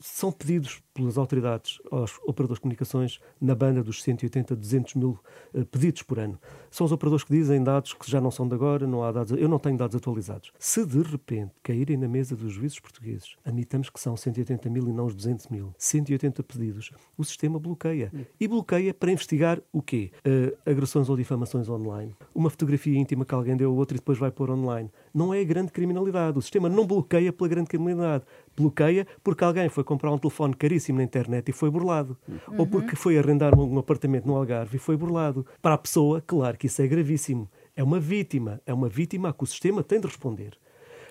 são 0.00 0.32
pedidos 0.32 0.82
pelas 0.94 1.18
autoridades 1.18 1.78
aos 1.90 2.18
operadores 2.24 2.56
de 2.56 2.62
comunicações 2.62 3.20
na 3.40 3.54
banda 3.54 3.82
dos 3.82 4.02
180 4.02 4.54
a 4.54 4.56
200 4.56 4.94
mil 4.94 5.18
uh, 5.54 5.64
pedidos 5.66 6.02
por 6.02 6.18
ano. 6.18 6.38
São 6.70 6.84
os 6.86 6.92
operadores 6.92 7.24
que 7.24 7.32
dizem 7.32 7.62
dados 7.62 7.92
que 7.92 8.10
já 8.10 8.20
não 8.20 8.30
são 8.30 8.48
de 8.48 8.54
agora, 8.54 8.86
não 8.86 9.02
há 9.02 9.12
dados, 9.12 9.32
eu 9.32 9.48
não 9.48 9.58
tenho 9.58 9.76
dados 9.76 9.94
atualizados. 9.94 10.52
Se 10.58 10.84
de 10.84 11.02
repente 11.02 11.52
caírem 11.62 11.96
na 11.96 12.08
mesa 12.08 12.34
dos 12.34 12.52
juízes 12.52 12.80
portugueses, 12.80 13.36
admitamos 13.44 13.90
que 13.90 14.00
são 14.00 14.16
180 14.16 14.68
mil 14.70 14.88
e 14.88 14.92
não 14.92 15.06
os 15.06 15.14
200 15.14 15.48
mil, 15.48 15.74
180 15.76 16.42
pedidos, 16.42 16.90
o 17.16 17.24
sistema 17.24 17.58
bloqueia. 17.58 18.10
E 18.38 18.48
bloqueia 18.48 18.94
para 18.94 19.12
investigar 19.12 19.60
o 19.72 19.82
quê? 19.82 20.10
Uh, 20.26 20.56
agressões 20.64 21.08
ou 21.08 21.16
difamações 21.16 21.68
online. 21.68 22.14
Uma 22.34 22.48
fotografia 22.50 22.98
íntima 22.98 23.24
que 23.24 23.34
alguém 23.34 23.56
deu 23.56 23.70
a 23.70 23.74
outro 23.74 23.96
e 23.96 23.98
depois 23.98 24.18
vai 24.18 24.30
pôr 24.30 24.50
online. 24.50 24.90
Não 25.12 25.34
é 25.34 25.40
a 25.40 25.44
grande 25.44 25.70
criminalidade. 25.72 26.38
O 26.38 26.42
sistema 26.42 26.68
não 26.68 26.86
bloqueia 26.86 27.32
pela 27.32 27.48
grande 27.48 27.68
criminalidade 27.68 28.24
bloqueia 28.56 29.06
porque 29.22 29.44
alguém 29.44 29.68
foi 29.68 29.84
comprar 29.84 30.12
um 30.12 30.18
telefone 30.18 30.54
caríssimo 30.54 30.98
na 30.98 31.04
internet 31.04 31.48
e 31.48 31.52
foi 31.52 31.70
burlado. 31.70 32.16
Uhum. 32.28 32.58
Ou 32.58 32.66
porque 32.66 32.96
foi 32.96 33.18
arrendar 33.18 33.58
um 33.58 33.78
apartamento 33.78 34.26
no 34.26 34.36
Algarve 34.36 34.76
e 34.76 34.80
foi 34.80 34.96
burlado. 34.96 35.46
Para 35.62 35.74
a 35.74 35.78
pessoa, 35.78 36.22
claro 36.26 36.56
que 36.56 36.66
isso 36.66 36.82
é 36.82 36.86
gravíssimo. 36.86 37.48
É 37.74 37.82
uma 37.82 38.00
vítima. 38.00 38.60
É 38.66 38.74
uma 38.74 38.88
vítima 38.88 39.28
a 39.28 39.32
que 39.32 39.44
o 39.44 39.46
sistema 39.46 39.82
tem 39.82 40.00
de 40.00 40.06
responder 40.06 40.58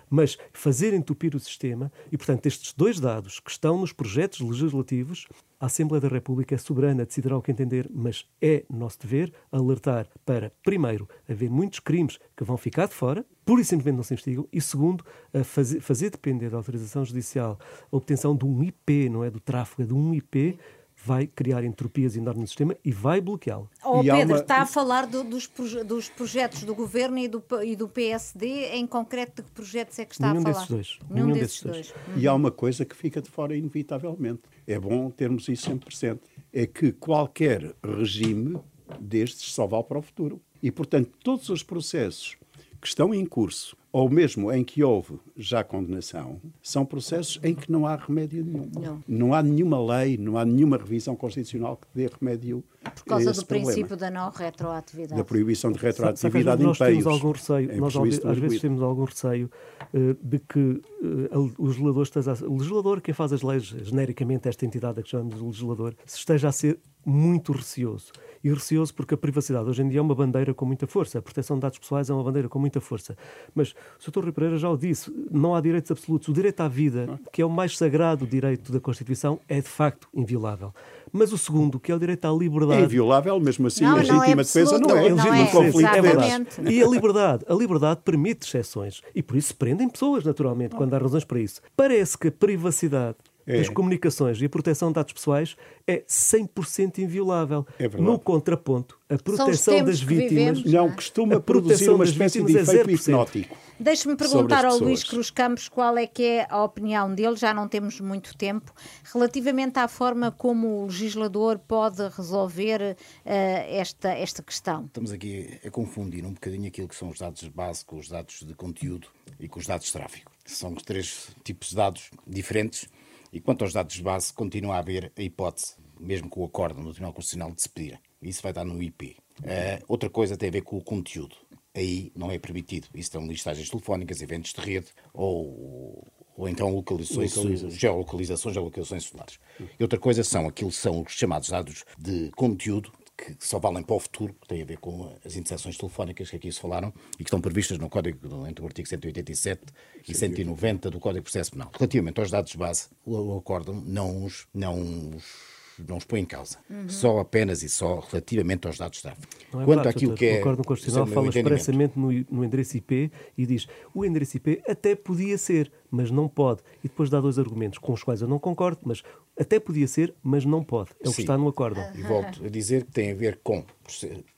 mas 0.10 0.38
fazer 0.52 0.94
entupir 0.94 1.36
o 1.36 1.40
sistema 1.40 1.92
e, 2.12 2.18
portanto, 2.18 2.46
estes 2.46 2.74
dois 2.74 3.00
dados 3.00 3.40
que 3.40 3.52
estão 3.52 3.80
nos 3.80 3.94
projetos 3.94 4.40
legislativos, 4.40 5.28
a 5.60 5.66
Assembleia 5.66 6.02
da 6.02 6.08
República 6.08 6.56
é 6.56 6.58
soberana, 6.58 7.06
decidirá 7.06 7.38
o 7.38 7.42
que 7.42 7.52
entender, 7.52 7.90
mas 7.94 8.26
é 8.42 8.64
nosso 8.70 9.00
dever 9.00 9.34
alertar 9.52 10.08
para, 10.26 10.54
primeiro, 10.64 11.08
haver 11.28 11.50
muitos 11.50 11.80
crimes 11.80 12.18
que 12.36 12.44
vão 12.44 12.58
ficar 12.58 12.88
de 12.88 12.94
fora, 12.94 13.26
pura 13.44 13.62
e 13.62 13.66
simplesmente 13.66 13.98
não 13.98 14.04
se 14.04 14.14
investigam, 14.14 14.48
e 14.54 14.62
segundo, 14.62 15.04
fazer, 15.44 15.82
fazer 15.82 16.10
depender 16.12 16.50
da 16.50 16.58
autorização 16.58 17.04
judicial 17.04 17.60
a 17.92 17.96
obtenção 17.96 18.36
de 18.36 18.46
um 18.46 18.64
IP, 18.64 19.10
não 19.10 19.24
é? 19.24 19.30
Do 19.30 19.40
tráfego, 19.40 19.82
é 19.82 19.86
de 19.86 19.94
um 19.94 20.14
IP 20.14 20.58
vai 21.06 21.28
criar 21.28 21.64
entropias 21.64 22.16
enormes 22.16 22.42
no 22.42 22.48
sistema 22.48 22.76
e 22.84 22.92
vai 22.92 23.22
bloqueá-lo. 23.22 23.70
Oh, 23.84 24.02
Pedro, 24.02 24.34
uma... 24.34 24.38
está 24.38 24.62
a 24.62 24.66
falar 24.66 25.08
do, 25.08 25.24
dos, 25.24 25.48
proje 25.48 25.84
dos, 25.84 26.10
projetos 26.10 26.64
do 26.64 26.76
governo 26.76 27.18
e 27.18 27.28
do, 27.28 27.44
e 27.64 27.76
do, 27.76 27.88
PSD, 27.88 28.70
em 28.74 28.86
concreto 28.86 29.42
de 29.42 29.44
que 29.44 29.52
projetos 29.52 29.98
é 30.00 30.06
que 30.06 30.14
está 30.14 30.34
Nenhum 30.34 30.42
a 30.42 30.54
falar? 30.54 30.56
Desses 30.56 30.70
dois. 30.70 31.00
Nenhum, 31.10 31.28
Nenhum 31.28 31.40
desses, 31.40 31.64
desses 31.64 31.92
dois. 31.92 32.06
dois. 32.06 32.22
E 32.24 32.28
há 32.28 32.34
uma 32.34 32.52
coisa 32.52 32.86
que 32.86 32.96
fica 32.96 33.22
de 33.22 33.30
fora 33.30 33.56
inevitavelmente. 33.56 34.42
É 34.68 34.80
bom 34.80 35.10
termos 35.10 35.48
isso 35.48 35.66
sempre 35.66 35.86
presente. 35.86 36.22
É 36.52 36.68
que 36.68 36.92
qualquer 36.92 37.74
regime 37.84 38.60
destes 39.00 39.52
só 39.54 39.66
vale 39.66 39.84
para 39.84 40.00
o 40.00 40.02
futuro. 40.02 40.42
E, 40.62 40.72
portanto, 40.72 41.12
todos 41.24 41.50
os 41.50 41.64
processos 41.64 42.38
que 42.82 42.88
estão 42.88 43.14
em 43.14 43.26
curso 43.26 43.78
ou 43.92 44.10
mesmo 44.10 44.52
em 44.52 44.64
que 44.64 44.84
houve 44.84 45.20
já 45.36 45.64
condenação, 45.64 46.40
são 46.62 46.86
processos 46.86 47.40
em 47.44 47.56
que 47.56 47.72
não 47.72 47.88
há 47.88 47.96
remédio 47.96 48.46
nenhum. 48.46 48.70
Não. 48.80 49.04
Não 49.08 49.34
há 49.34 49.42
nenhuma 49.42 49.84
lei, 49.84 50.18
não 50.18 50.38
há 50.38 50.46
nenhuma 50.46 50.78
revisão 50.78 51.16
constitucional 51.16 51.78
que 51.78 51.88
dê 51.94 52.08
remédio 52.20 52.64
Por 52.84 53.06
causa 53.06 53.30
a 53.30 53.32
esse 53.32 53.40
do 53.42 53.46
princípio 53.48 53.88
problema. 53.88 54.12
da 54.12 54.20
não 54.20 54.30
retroatividade. 54.30 55.16
Da 55.16 55.24
proibição 55.24 55.72
de 55.72 55.80
retroatividade 55.80 56.62
em 56.62 56.66
nós 56.66 56.78
temos 56.78 57.04
peios. 57.04 57.08
algum 57.08 57.32
receio, 57.32 57.72
em 57.72 57.78
nós 57.78 57.94
prejuízo 57.94 58.28
às 58.28 58.38
vezes 58.38 58.62
temos 58.62 58.82
algum 58.82 59.06
receio 59.06 59.50
eh, 59.94 60.16
de 60.22 60.40
que 60.40 60.82
eh, 61.02 61.38
o 61.58 61.66
legislador 61.66 62.04
esteja 62.04 62.34
a, 62.34 62.48
o 62.48 62.58
legislador, 62.58 63.02
quem 63.02 63.14
faz 63.14 63.34
as 63.34 63.42
leis, 63.42 63.64
genericamente 63.64 64.48
esta 64.48 64.66
entidade 64.66 65.00
a 65.00 65.04
que 65.04 65.10
chamamos 65.10 65.36
de 65.40 65.44
legislador, 65.44 65.96
se 66.06 66.18
esteja 66.18 66.50
a 66.50 66.52
ser 66.52 66.80
muito 67.06 67.52
receoso. 67.52 68.12
E 68.44 68.50
receoso 68.50 68.94
porque 68.94 69.14
a 69.14 69.18
privacidade 69.18 69.70
hoje 69.70 69.82
em 69.82 69.90
dia 69.90 70.00
é 70.00 70.02
uma 70.02 70.16
bandeira 70.16 70.54
com 70.54 70.66
muita 70.66 70.88
força. 70.88 71.20
A 71.20 71.22
proteção 71.22 71.58
de 71.58 71.62
dados 71.62 71.78
pessoais 71.78 72.10
é 72.10 72.14
uma 72.14 72.24
bandeira 72.24 72.48
com 72.48 72.58
muita 72.58 72.80
força. 72.80 73.18
Mas 73.54 73.74
o 74.00 74.04
Sr. 74.04 74.24
Rui 74.24 74.32
Pereira 74.32 74.58
já 74.58 74.70
o 74.70 74.78
disse, 74.78 75.12
não 75.30 75.54
há 75.56 75.62
direitos 75.62 75.92
absolutos. 75.92 76.28
O 76.28 76.34
direito 76.34 76.62
à 76.62 76.68
vida, 76.68 77.20
que 77.32 77.42
é 77.42 77.46
o 77.46 77.50
mais 77.50 77.78
sagrado 77.78 78.26
direito 78.26 78.72
da 78.72 78.80
Constituição, 78.80 79.40
é 79.48 79.56
de 79.56 79.68
facto 79.68 80.08
inviolável. 80.14 80.74
Mas 81.12 81.34
o 81.34 81.38
segundo, 81.38 81.80
que 81.80 81.92
é 81.92 81.96
o 81.96 82.00
direito 82.00 82.26
à 82.26 82.32
liberdade. 82.32 82.82
É 82.82 82.86
inviolável, 82.86 83.40
mesmo 83.40 83.68
assim, 83.68 83.84
Não, 83.84 83.92
a 83.92 83.94
não 83.96 84.00
é 84.00 84.12
legítima 84.12 84.44
defesa 84.44 84.80
não 84.80 84.96
é. 84.96 85.10
não 85.10 85.18
Um 85.18 85.34
é, 85.34 85.48
conflito 85.48 85.88
é 85.88 85.96
de 85.96 86.02
verdade. 86.02 86.46
E 86.70 86.84
a 86.84 86.88
liberdade, 86.88 87.46
a 87.48 87.54
liberdade 87.54 88.02
permite 88.06 88.46
exceções 88.46 89.02
e 89.14 89.24
por 89.24 89.36
isso 89.36 89.56
prendem 89.56 89.90
pessoas, 89.90 90.24
naturalmente, 90.24 90.76
quando 90.76 90.94
há 90.94 90.98
razões 90.98 91.24
para 91.24 91.40
isso. 91.40 91.62
Parece 91.76 92.18
que 92.18 92.28
a 92.28 92.32
privacidade 92.32 93.18
É. 93.50 93.58
das 93.58 93.68
comunicações 93.68 94.40
e 94.40 94.46
a 94.46 94.50
proteção 94.50 94.90
de 94.90 94.94
dados 94.94 95.12
pessoais 95.12 95.56
é 95.88 96.04
100% 96.08 97.00
inviolável. 97.00 97.66
É 97.80 97.88
verdade. 97.88 98.04
no 98.04 98.20
contraponto, 98.20 99.00
a 99.10 99.18
proteção 99.18 99.84
das 99.84 100.00
vítimas 100.00 100.60
vivemos. 100.60 100.72
Não, 100.72 100.92
costuma 100.92 101.38
A 101.38 101.40
produzir 101.40 101.90
uma 101.90 102.04
espécie 102.04 102.44
de 102.44 102.56
é 102.56 102.62
efeito 102.62 102.90
0%. 102.90 103.02
hipnótico. 103.02 103.58
Deixe-me 103.80 104.16
perguntar 104.16 104.66
ao 104.66 104.78
Luís. 104.78 105.04
Cruz 105.04 105.32
Campos 105.32 105.68
qual 105.68 105.98
é 105.98 106.06
que 106.06 106.22
é 106.22 106.48
a 106.48 106.64
opinião 106.64 107.16
dele, 107.16 107.36
já 107.38 107.54
não 107.54 107.68
temos 107.68 108.00
muito 108.00 108.38
tempo, 108.38 108.72
relativamente 109.12 109.80
à 109.80 109.88
forma 109.88 110.32
como 110.32 110.84
o 110.84 110.86
legislador 110.86 111.58
pode 111.58 112.08
resolver 112.16 112.96
eh, 113.26 113.78
esta, 113.80 114.10
esta 114.10 114.44
questão. 114.44 114.86
Estamos 114.86 115.12
aqui 115.12 115.60
a 115.66 115.72
confundir 115.72 116.24
um 116.24 116.34
bocadinho 116.34 116.68
aquilo 116.68 116.88
que 116.88 116.96
são 116.96 117.10
os 117.10 117.18
dados 117.18 117.42
de 117.42 117.50
base 117.50 117.84
com 117.84 117.98
os 117.98 118.10
dados 118.10 118.44
de 118.46 118.54
conteúdo 118.54 119.08
e 119.40 119.48
com 119.48 119.60
os 119.60 119.66
dados 119.66 119.88
de 119.88 119.94
tráfego. 119.94 120.30
São 120.46 120.76
três 120.76 121.30
tipos 121.44 121.70
de 121.70 121.76
dados 121.78 122.12
diferentes 122.28 122.88
e 123.32 123.40
quanto 123.40 123.64
aos 123.64 123.74
dados 123.74 123.96
de 123.96 124.04
base, 124.04 124.34
continua 124.34 124.76
a 124.76 124.80
haver 124.80 125.12
a 125.16 125.22
hipótese, 125.22 125.76
mesmo 126.00 126.30
com 126.30 126.42
o 126.42 126.46
acordo 126.46 126.82
no 126.82 126.92
Tribunal 126.92 127.14
Constitucional, 127.14 127.52
de 127.52 127.62
se 127.62 127.70
pedir. 127.70 128.00
Isso 128.22 128.42
vai 128.42 128.52
estar 128.52 128.66
no 128.66 128.82
IP. 128.82 129.18
Eh, 129.44 129.82
outra 129.88 130.10
coisa 130.10 130.36
tem 130.36 130.50
a 130.50 130.52
ver 130.52 130.62
com 130.62 130.78
o 130.78 130.84
conteúdo. 130.84 131.36
Aí 131.76 132.12
não 132.16 132.32
é 132.32 132.40
permitido. 132.40 132.88
Isso 132.94 133.12
são 133.12 133.26
listagens 133.26 133.70
telefónicas, 133.70 134.22
eventos 134.22 134.54
de 134.54 134.60
rede 134.60 134.88
ou, 135.14 136.04
ou 136.36 136.50
então 136.50 136.70
localizações, 136.70 137.34
geolocalizações, 137.74 138.54
geolocalizações 138.54 139.06
celulares. 139.06 139.40
E 139.80 139.84
outra 139.84 140.00
coisa 140.00 140.24
são 140.24 140.48
aquilo 140.48 140.72
que 140.72 140.76
são 140.76 141.02
os 141.02 141.14
chamados 141.14 141.50
dados 141.50 141.86
de 141.98 142.32
conteúdo, 142.32 142.92
que 143.20 143.36
só 143.40 143.60
valem 143.60 143.84
para 143.84 143.96
o 143.96 144.00
futuro, 144.00 144.34
que 144.42 144.48
tem 144.48 144.62
a 144.62 144.66
ver 144.66 144.78
com 144.78 145.14
as 145.26 145.36
interseções 145.36 145.78
telefónicas 145.78 146.30
que 146.30 146.36
aqui 146.36 146.52
se 146.52 146.60
falaram 146.60 146.94
e 147.14 147.18
que 147.18 147.24
estão 147.24 147.42
previstas 147.42 147.78
no 147.78 147.90
Código, 147.90 148.48
entre 148.48 148.64
o 148.64 148.68
artigo 148.68 148.88
187 148.88 149.62
e 150.08 150.14
190 150.14 150.90
do 150.90 151.00
Código 151.00 151.20
de 151.20 151.24
Processo 151.24 151.52
Penal. 151.52 151.72
Relativamente 151.78 152.20
aos 152.20 152.32
dados 152.32 152.52
de 152.52 152.58
base, 152.58 152.88
o 153.06 153.20
o 153.20 153.38
acórdão 153.38 153.76
não 153.86 154.24
os, 154.24 154.48
não 154.54 155.16
os 155.16 155.59
não 155.88 155.98
os 155.98 156.04
põe 156.04 156.22
em 156.22 156.26
causa. 156.26 156.58
Só 156.88 157.20
apenas 157.20 157.64
e 157.64 157.70
só 157.70 158.00
relativamente 158.00 158.68
aos 158.68 158.78
dados 158.78 158.98
de 158.98 159.04
tráfego. 159.04 159.28
Não 159.54 159.62
é 159.62 159.66
Quanto 159.66 159.76
verdade, 159.78 159.90
àquilo 159.90 160.12
doutor. 160.12 160.20
que 160.20 160.26
é. 160.26 160.38
O 160.38 160.40
Acordo 160.40 160.64
Constitucional 160.64 161.08
é 161.08 161.12
fala 161.12 161.30
expressamente 161.30 162.00
no, 162.00 162.12
no 162.30 162.46
endereço 162.46 162.78
IP 162.78 163.12
e 163.38 163.46
diz 163.46 163.68
o 163.94 164.06
endereço 164.06 164.38
IP 164.38 164.62
até 164.68 164.96
podia 164.96 165.38
ser, 165.38 165.72
mas 165.90 166.12
não 166.12 166.28
pode. 166.28 166.62
E 166.84 166.88
depois 166.88 167.10
dá 167.10 167.20
dois 167.20 167.40
argumentos 167.40 167.80
com 167.80 167.94
os 167.94 168.04
quais 168.04 168.22
eu 168.22 168.28
não 168.28 168.40
concordo, 168.40 168.82
mas 168.84 169.04
até 169.40 169.60
podia 169.60 169.88
ser, 169.88 170.14
mas 170.22 170.46
não 170.46 170.64
pode. 170.64 170.92
É 171.00 171.08
o 171.08 171.12
que 171.12 171.18
Sim. 171.18 171.22
está 171.22 171.38
no 171.38 171.48
acordo. 171.48 171.80
E 171.96 172.02
volto 172.02 172.46
a 172.46 172.50
dizer 172.50 172.84
que 172.84 172.92
tem 172.92 173.12
a 173.12 173.16
ver 173.16 173.40
com 173.44 173.64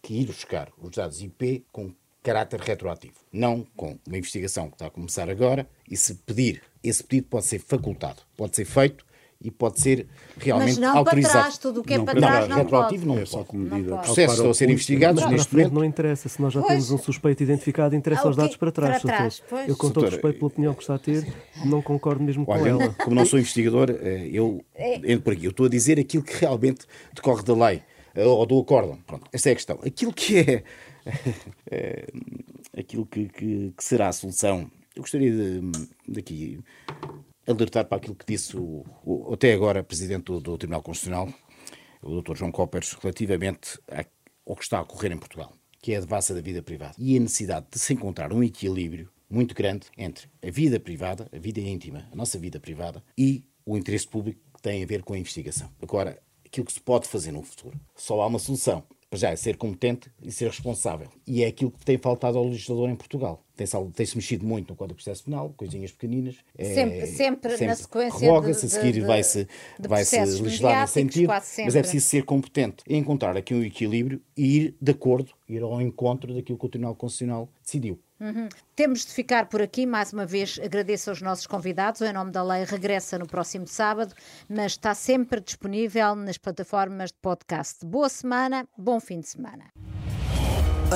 que 0.02 0.14
ir 0.14 0.28
buscar 0.28 0.70
os 0.80 0.92
dados 0.92 1.22
IP 1.22 1.66
com 1.72 1.92
caráter 2.24 2.60
retroativo, 2.60 3.16
não 3.32 3.66
com 3.76 3.98
uma 4.08 4.18
investigação 4.18 4.68
que 4.70 4.76
está 4.76 4.88
a 4.88 4.89
começar 4.92 5.30
agora 5.30 5.68
e 5.89 5.98
se 5.98 6.14
pedir, 6.14 6.62
esse 6.84 7.04
pedido 7.04 7.28
pode 7.28 7.46
ser 7.46 7.60
facultado, 7.60 8.22
pode 8.38 8.56
ser 8.56 8.66
feito 8.66 9.04
e 9.44 9.50
pode 9.50 9.80
ser 9.82 10.08
realmente 10.38 10.68
Mas 10.70 10.78
não 10.78 10.98
autorizado. 10.98 11.34
para 11.34 11.42
trás, 11.44 11.58
tudo 11.58 11.82
o 11.82 11.84
que 11.84 11.94
é 11.94 11.98
Não, 11.98 12.06
para 12.06 12.14
não, 12.14 12.22
trás 12.28 12.48
não 12.48 12.58
retroativo 12.58 13.06
pode. 13.06 13.16
não 13.16 13.22
É 13.24 13.26
só 13.26 13.44
como 13.44 13.64
medida. 13.64 13.98
Processos 13.98 14.36
estão 14.38 14.52
a 14.52 14.54
ser 14.54 14.70
investigados 14.70 15.24
a 15.24 15.30
neste 15.30 15.54
momento. 15.56 15.74
não 15.74 15.84
interessa, 15.84 16.30
se 16.30 16.42
nós 16.42 16.54
já 16.54 16.60
Pois. 16.62 16.72
temos 16.72 16.92
um 16.92 16.98
suspeito 16.98 17.42
identificado, 17.44 17.96
interessa 17.96 18.28
Ah, 18.28 18.30
os 18.30 18.36
dados 18.36 18.56
para 18.56 18.72
trás. 18.72 19.02
Para 19.02 19.16
trás. 19.18 19.44
Eu, 19.68 19.76
com 19.76 19.89
todo 19.89 20.06
respeito 20.10 20.36
pela 20.36 20.48
opinião 20.48 20.74
que 20.74 20.82
está 20.82 20.96
a 20.96 21.00
ter, 21.00 21.26
não 21.66 21.82
concordo 21.82 22.24
mesmo 22.24 22.46
com 22.46 22.56
ela. 22.66 22.94
como 23.04 23.16
não 23.16 23.26
sou 23.26 23.39
investigador, 23.39 23.89
eh, 23.89 24.30
eu 24.32 24.64
entro 24.76 25.22
por 25.22 25.34
aqui. 25.34 25.46
Eu 25.46 25.52
estou 25.52 25.66
a 25.66 25.70
dizer 25.70 26.00
aquilo 26.00 26.24
que 26.24 26.36
realmente 26.38 26.86
decorre 27.14 27.44
da 27.44 27.54
lei 27.56 27.82
eh, 28.14 28.24
ou 28.26 28.46
do 28.46 28.60
acórdão. 28.60 28.98
Pronto, 29.08 29.28
esta 29.34 29.50
é 29.50 29.52
a 29.54 29.56
questão. 29.56 29.80
Aquilo 29.84 30.14
que 30.14 30.38
é, 30.38 30.64
eh, 31.72 32.08
aquilo 32.78 33.06
que, 33.06 33.28
que- 33.30 33.74
que 33.76 33.84
será 33.84 34.08
a 34.10 34.12
solução, 34.12 34.70
eu 34.96 35.02
gostaria 35.02 35.32
de, 35.32 35.62
daqui 36.08 36.60
alertar 37.48 37.86
para 37.86 37.98
aquilo 37.98 38.16
que 38.16 38.26
disse 38.26 38.56
o, 38.58 38.86
o- 39.04 39.34
até 39.34 39.54
agora 39.54 39.84
Presidente 39.84 40.26
do, 40.26 40.39
do 40.39 40.58
Tribunal 40.58 40.82
Constitucional, 40.82 41.34
o 42.02 42.22
Dr. 42.22 42.36
João 42.36 42.52
Coppers, 42.52 42.94
relativamente 42.94 43.80
ao 44.46 44.56
que 44.56 44.64
está 44.64 44.80
a 44.80 44.82
ocorrer 44.82 45.12
em 45.12 45.18
Portugal, 45.18 45.54
que 45.82 45.94
é 45.94 45.98
a 45.98 46.00
devassa 46.02 46.34
da 46.34 46.42
vida 46.42 46.62
privada 46.62 46.96
e 46.98 47.16
a 47.16 47.20
necessidade 47.20 47.68
de 47.72 47.80
se 47.80 47.94
encontrar 47.94 48.34
um 48.34 48.44
equilíbrio 48.44 49.10
muito 49.30 49.56
grande 49.56 49.88
entre 49.98 50.28
a 50.46 50.52
vida 50.52 50.80
privada, 50.80 51.28
a 51.32 51.38
vida 51.38 51.60
íntima, 51.62 52.08
a 52.12 52.16
nossa 52.16 52.38
vida 52.38 52.60
privada 52.60 53.04
e 53.18 53.46
o 53.66 53.78
interesse 53.78 54.08
público 54.08 54.39
que 54.56 54.62
tem 54.62 54.84
a 54.84 54.86
ver 54.86 55.04
com 55.04 55.14
a 55.14 55.18
investigação. 55.18 55.72
Agora, 55.82 56.22
aquilo 56.46 56.66
que 56.66 56.74
se 56.74 56.82
pode 56.82 57.08
fazer 57.08 57.32
no 57.32 57.42
futuro, 57.42 57.80
só 57.96 58.20
há 58.22 58.28
uma 58.28 58.39
solução. 58.39 58.84
Para 59.12 59.20
já 59.20 59.30
é 59.32 59.36
ser 59.36 59.57
competente 59.57 60.09
e 60.24 60.32
ser 60.32 60.45
responsável. 60.47 61.09
E 61.28 61.43
é 61.43 61.47
aquilo 61.47 61.70
que 61.70 61.84
tem 61.84 61.97
faltado 61.97 62.38
ao 62.38 62.45
legislador 62.45 62.89
em 62.89 62.95
Portugal. 62.95 63.43
Tem-se 63.57 63.76
tem-se 63.93 64.16
mexido 64.16 64.45
muito 64.45 64.70
no 64.70 64.76
Código 64.78 64.97
de 64.97 65.03
Processo 65.03 65.26
Penal, 65.26 65.53
coisinhas 65.57 65.91
pequeninas. 65.91 66.38
É, 66.57 66.74
Sempre- 66.74 67.07
sempre 67.07 67.66
na 67.66 67.76
sequência 67.76 68.20
Revoga-se, 68.20 68.68
a 68.68 68.70
seguir 68.70 69.01
vai-se 69.01 69.49
vai 69.86 70.05
-se 70.05 70.12
processos 70.16 70.39
legislar 70.39 70.80
nesse 70.80 70.93
sentido. 70.93 71.28
Mas 71.28 71.43
é 71.43 71.55
sempre. 71.55 71.82
preciso 71.82 72.05
ser 72.07 72.24
competente 72.24 72.86
e 72.88 72.95
encontrar 72.95 73.36
aqui 73.36 73.53
um 73.53 73.62
equilíbrio 73.62 74.22
e 74.38 74.57
ir 74.57 74.78
de 74.82 74.91
acordo, 74.91 75.34
ir 75.49 75.62
ao 75.62 75.82
encontro 75.82 76.34
daquilo 76.34 76.57
que 76.57 76.66
o 76.66 76.70
Tribunal 76.70 76.95
Constitucional 76.95 77.49
decidiu. 77.62 77.99
Temos 78.76 79.05
de 79.05 79.13
ficar 79.13 79.47
por 79.47 79.61
aqui. 79.61 79.86
Mais 79.86 80.13
uma 80.13 80.26
vez, 80.26 80.59
agradeço 80.63 81.09
aos 81.09 81.22
nossos 81.22 81.47
convidados. 81.47 82.01
O 82.01 82.05
Em 82.05 82.13
Nome 82.13 82.32
da 82.32 82.43
Lei 82.43 82.63
regressa 82.63 83.17
no 83.17 83.28
próximo 83.28 83.67
sábado, 83.67 84.13
mas 84.47 84.74
está 84.74 84.93
sempre 84.93 85.39
disponível 85.41 86.15
nas 86.15 86.38
plataformas 86.38 87.11
de 87.11 87.17
podcast. 87.22 87.86
Boa 87.86 88.09
semana, 88.09 88.67
bom 88.78 88.99
fim 88.99 89.19
de 89.19 89.28
semana. 89.28 89.65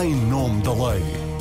Em 0.02 0.14
nome 0.28 0.62
da 0.62 0.74
lei. 0.74 1.35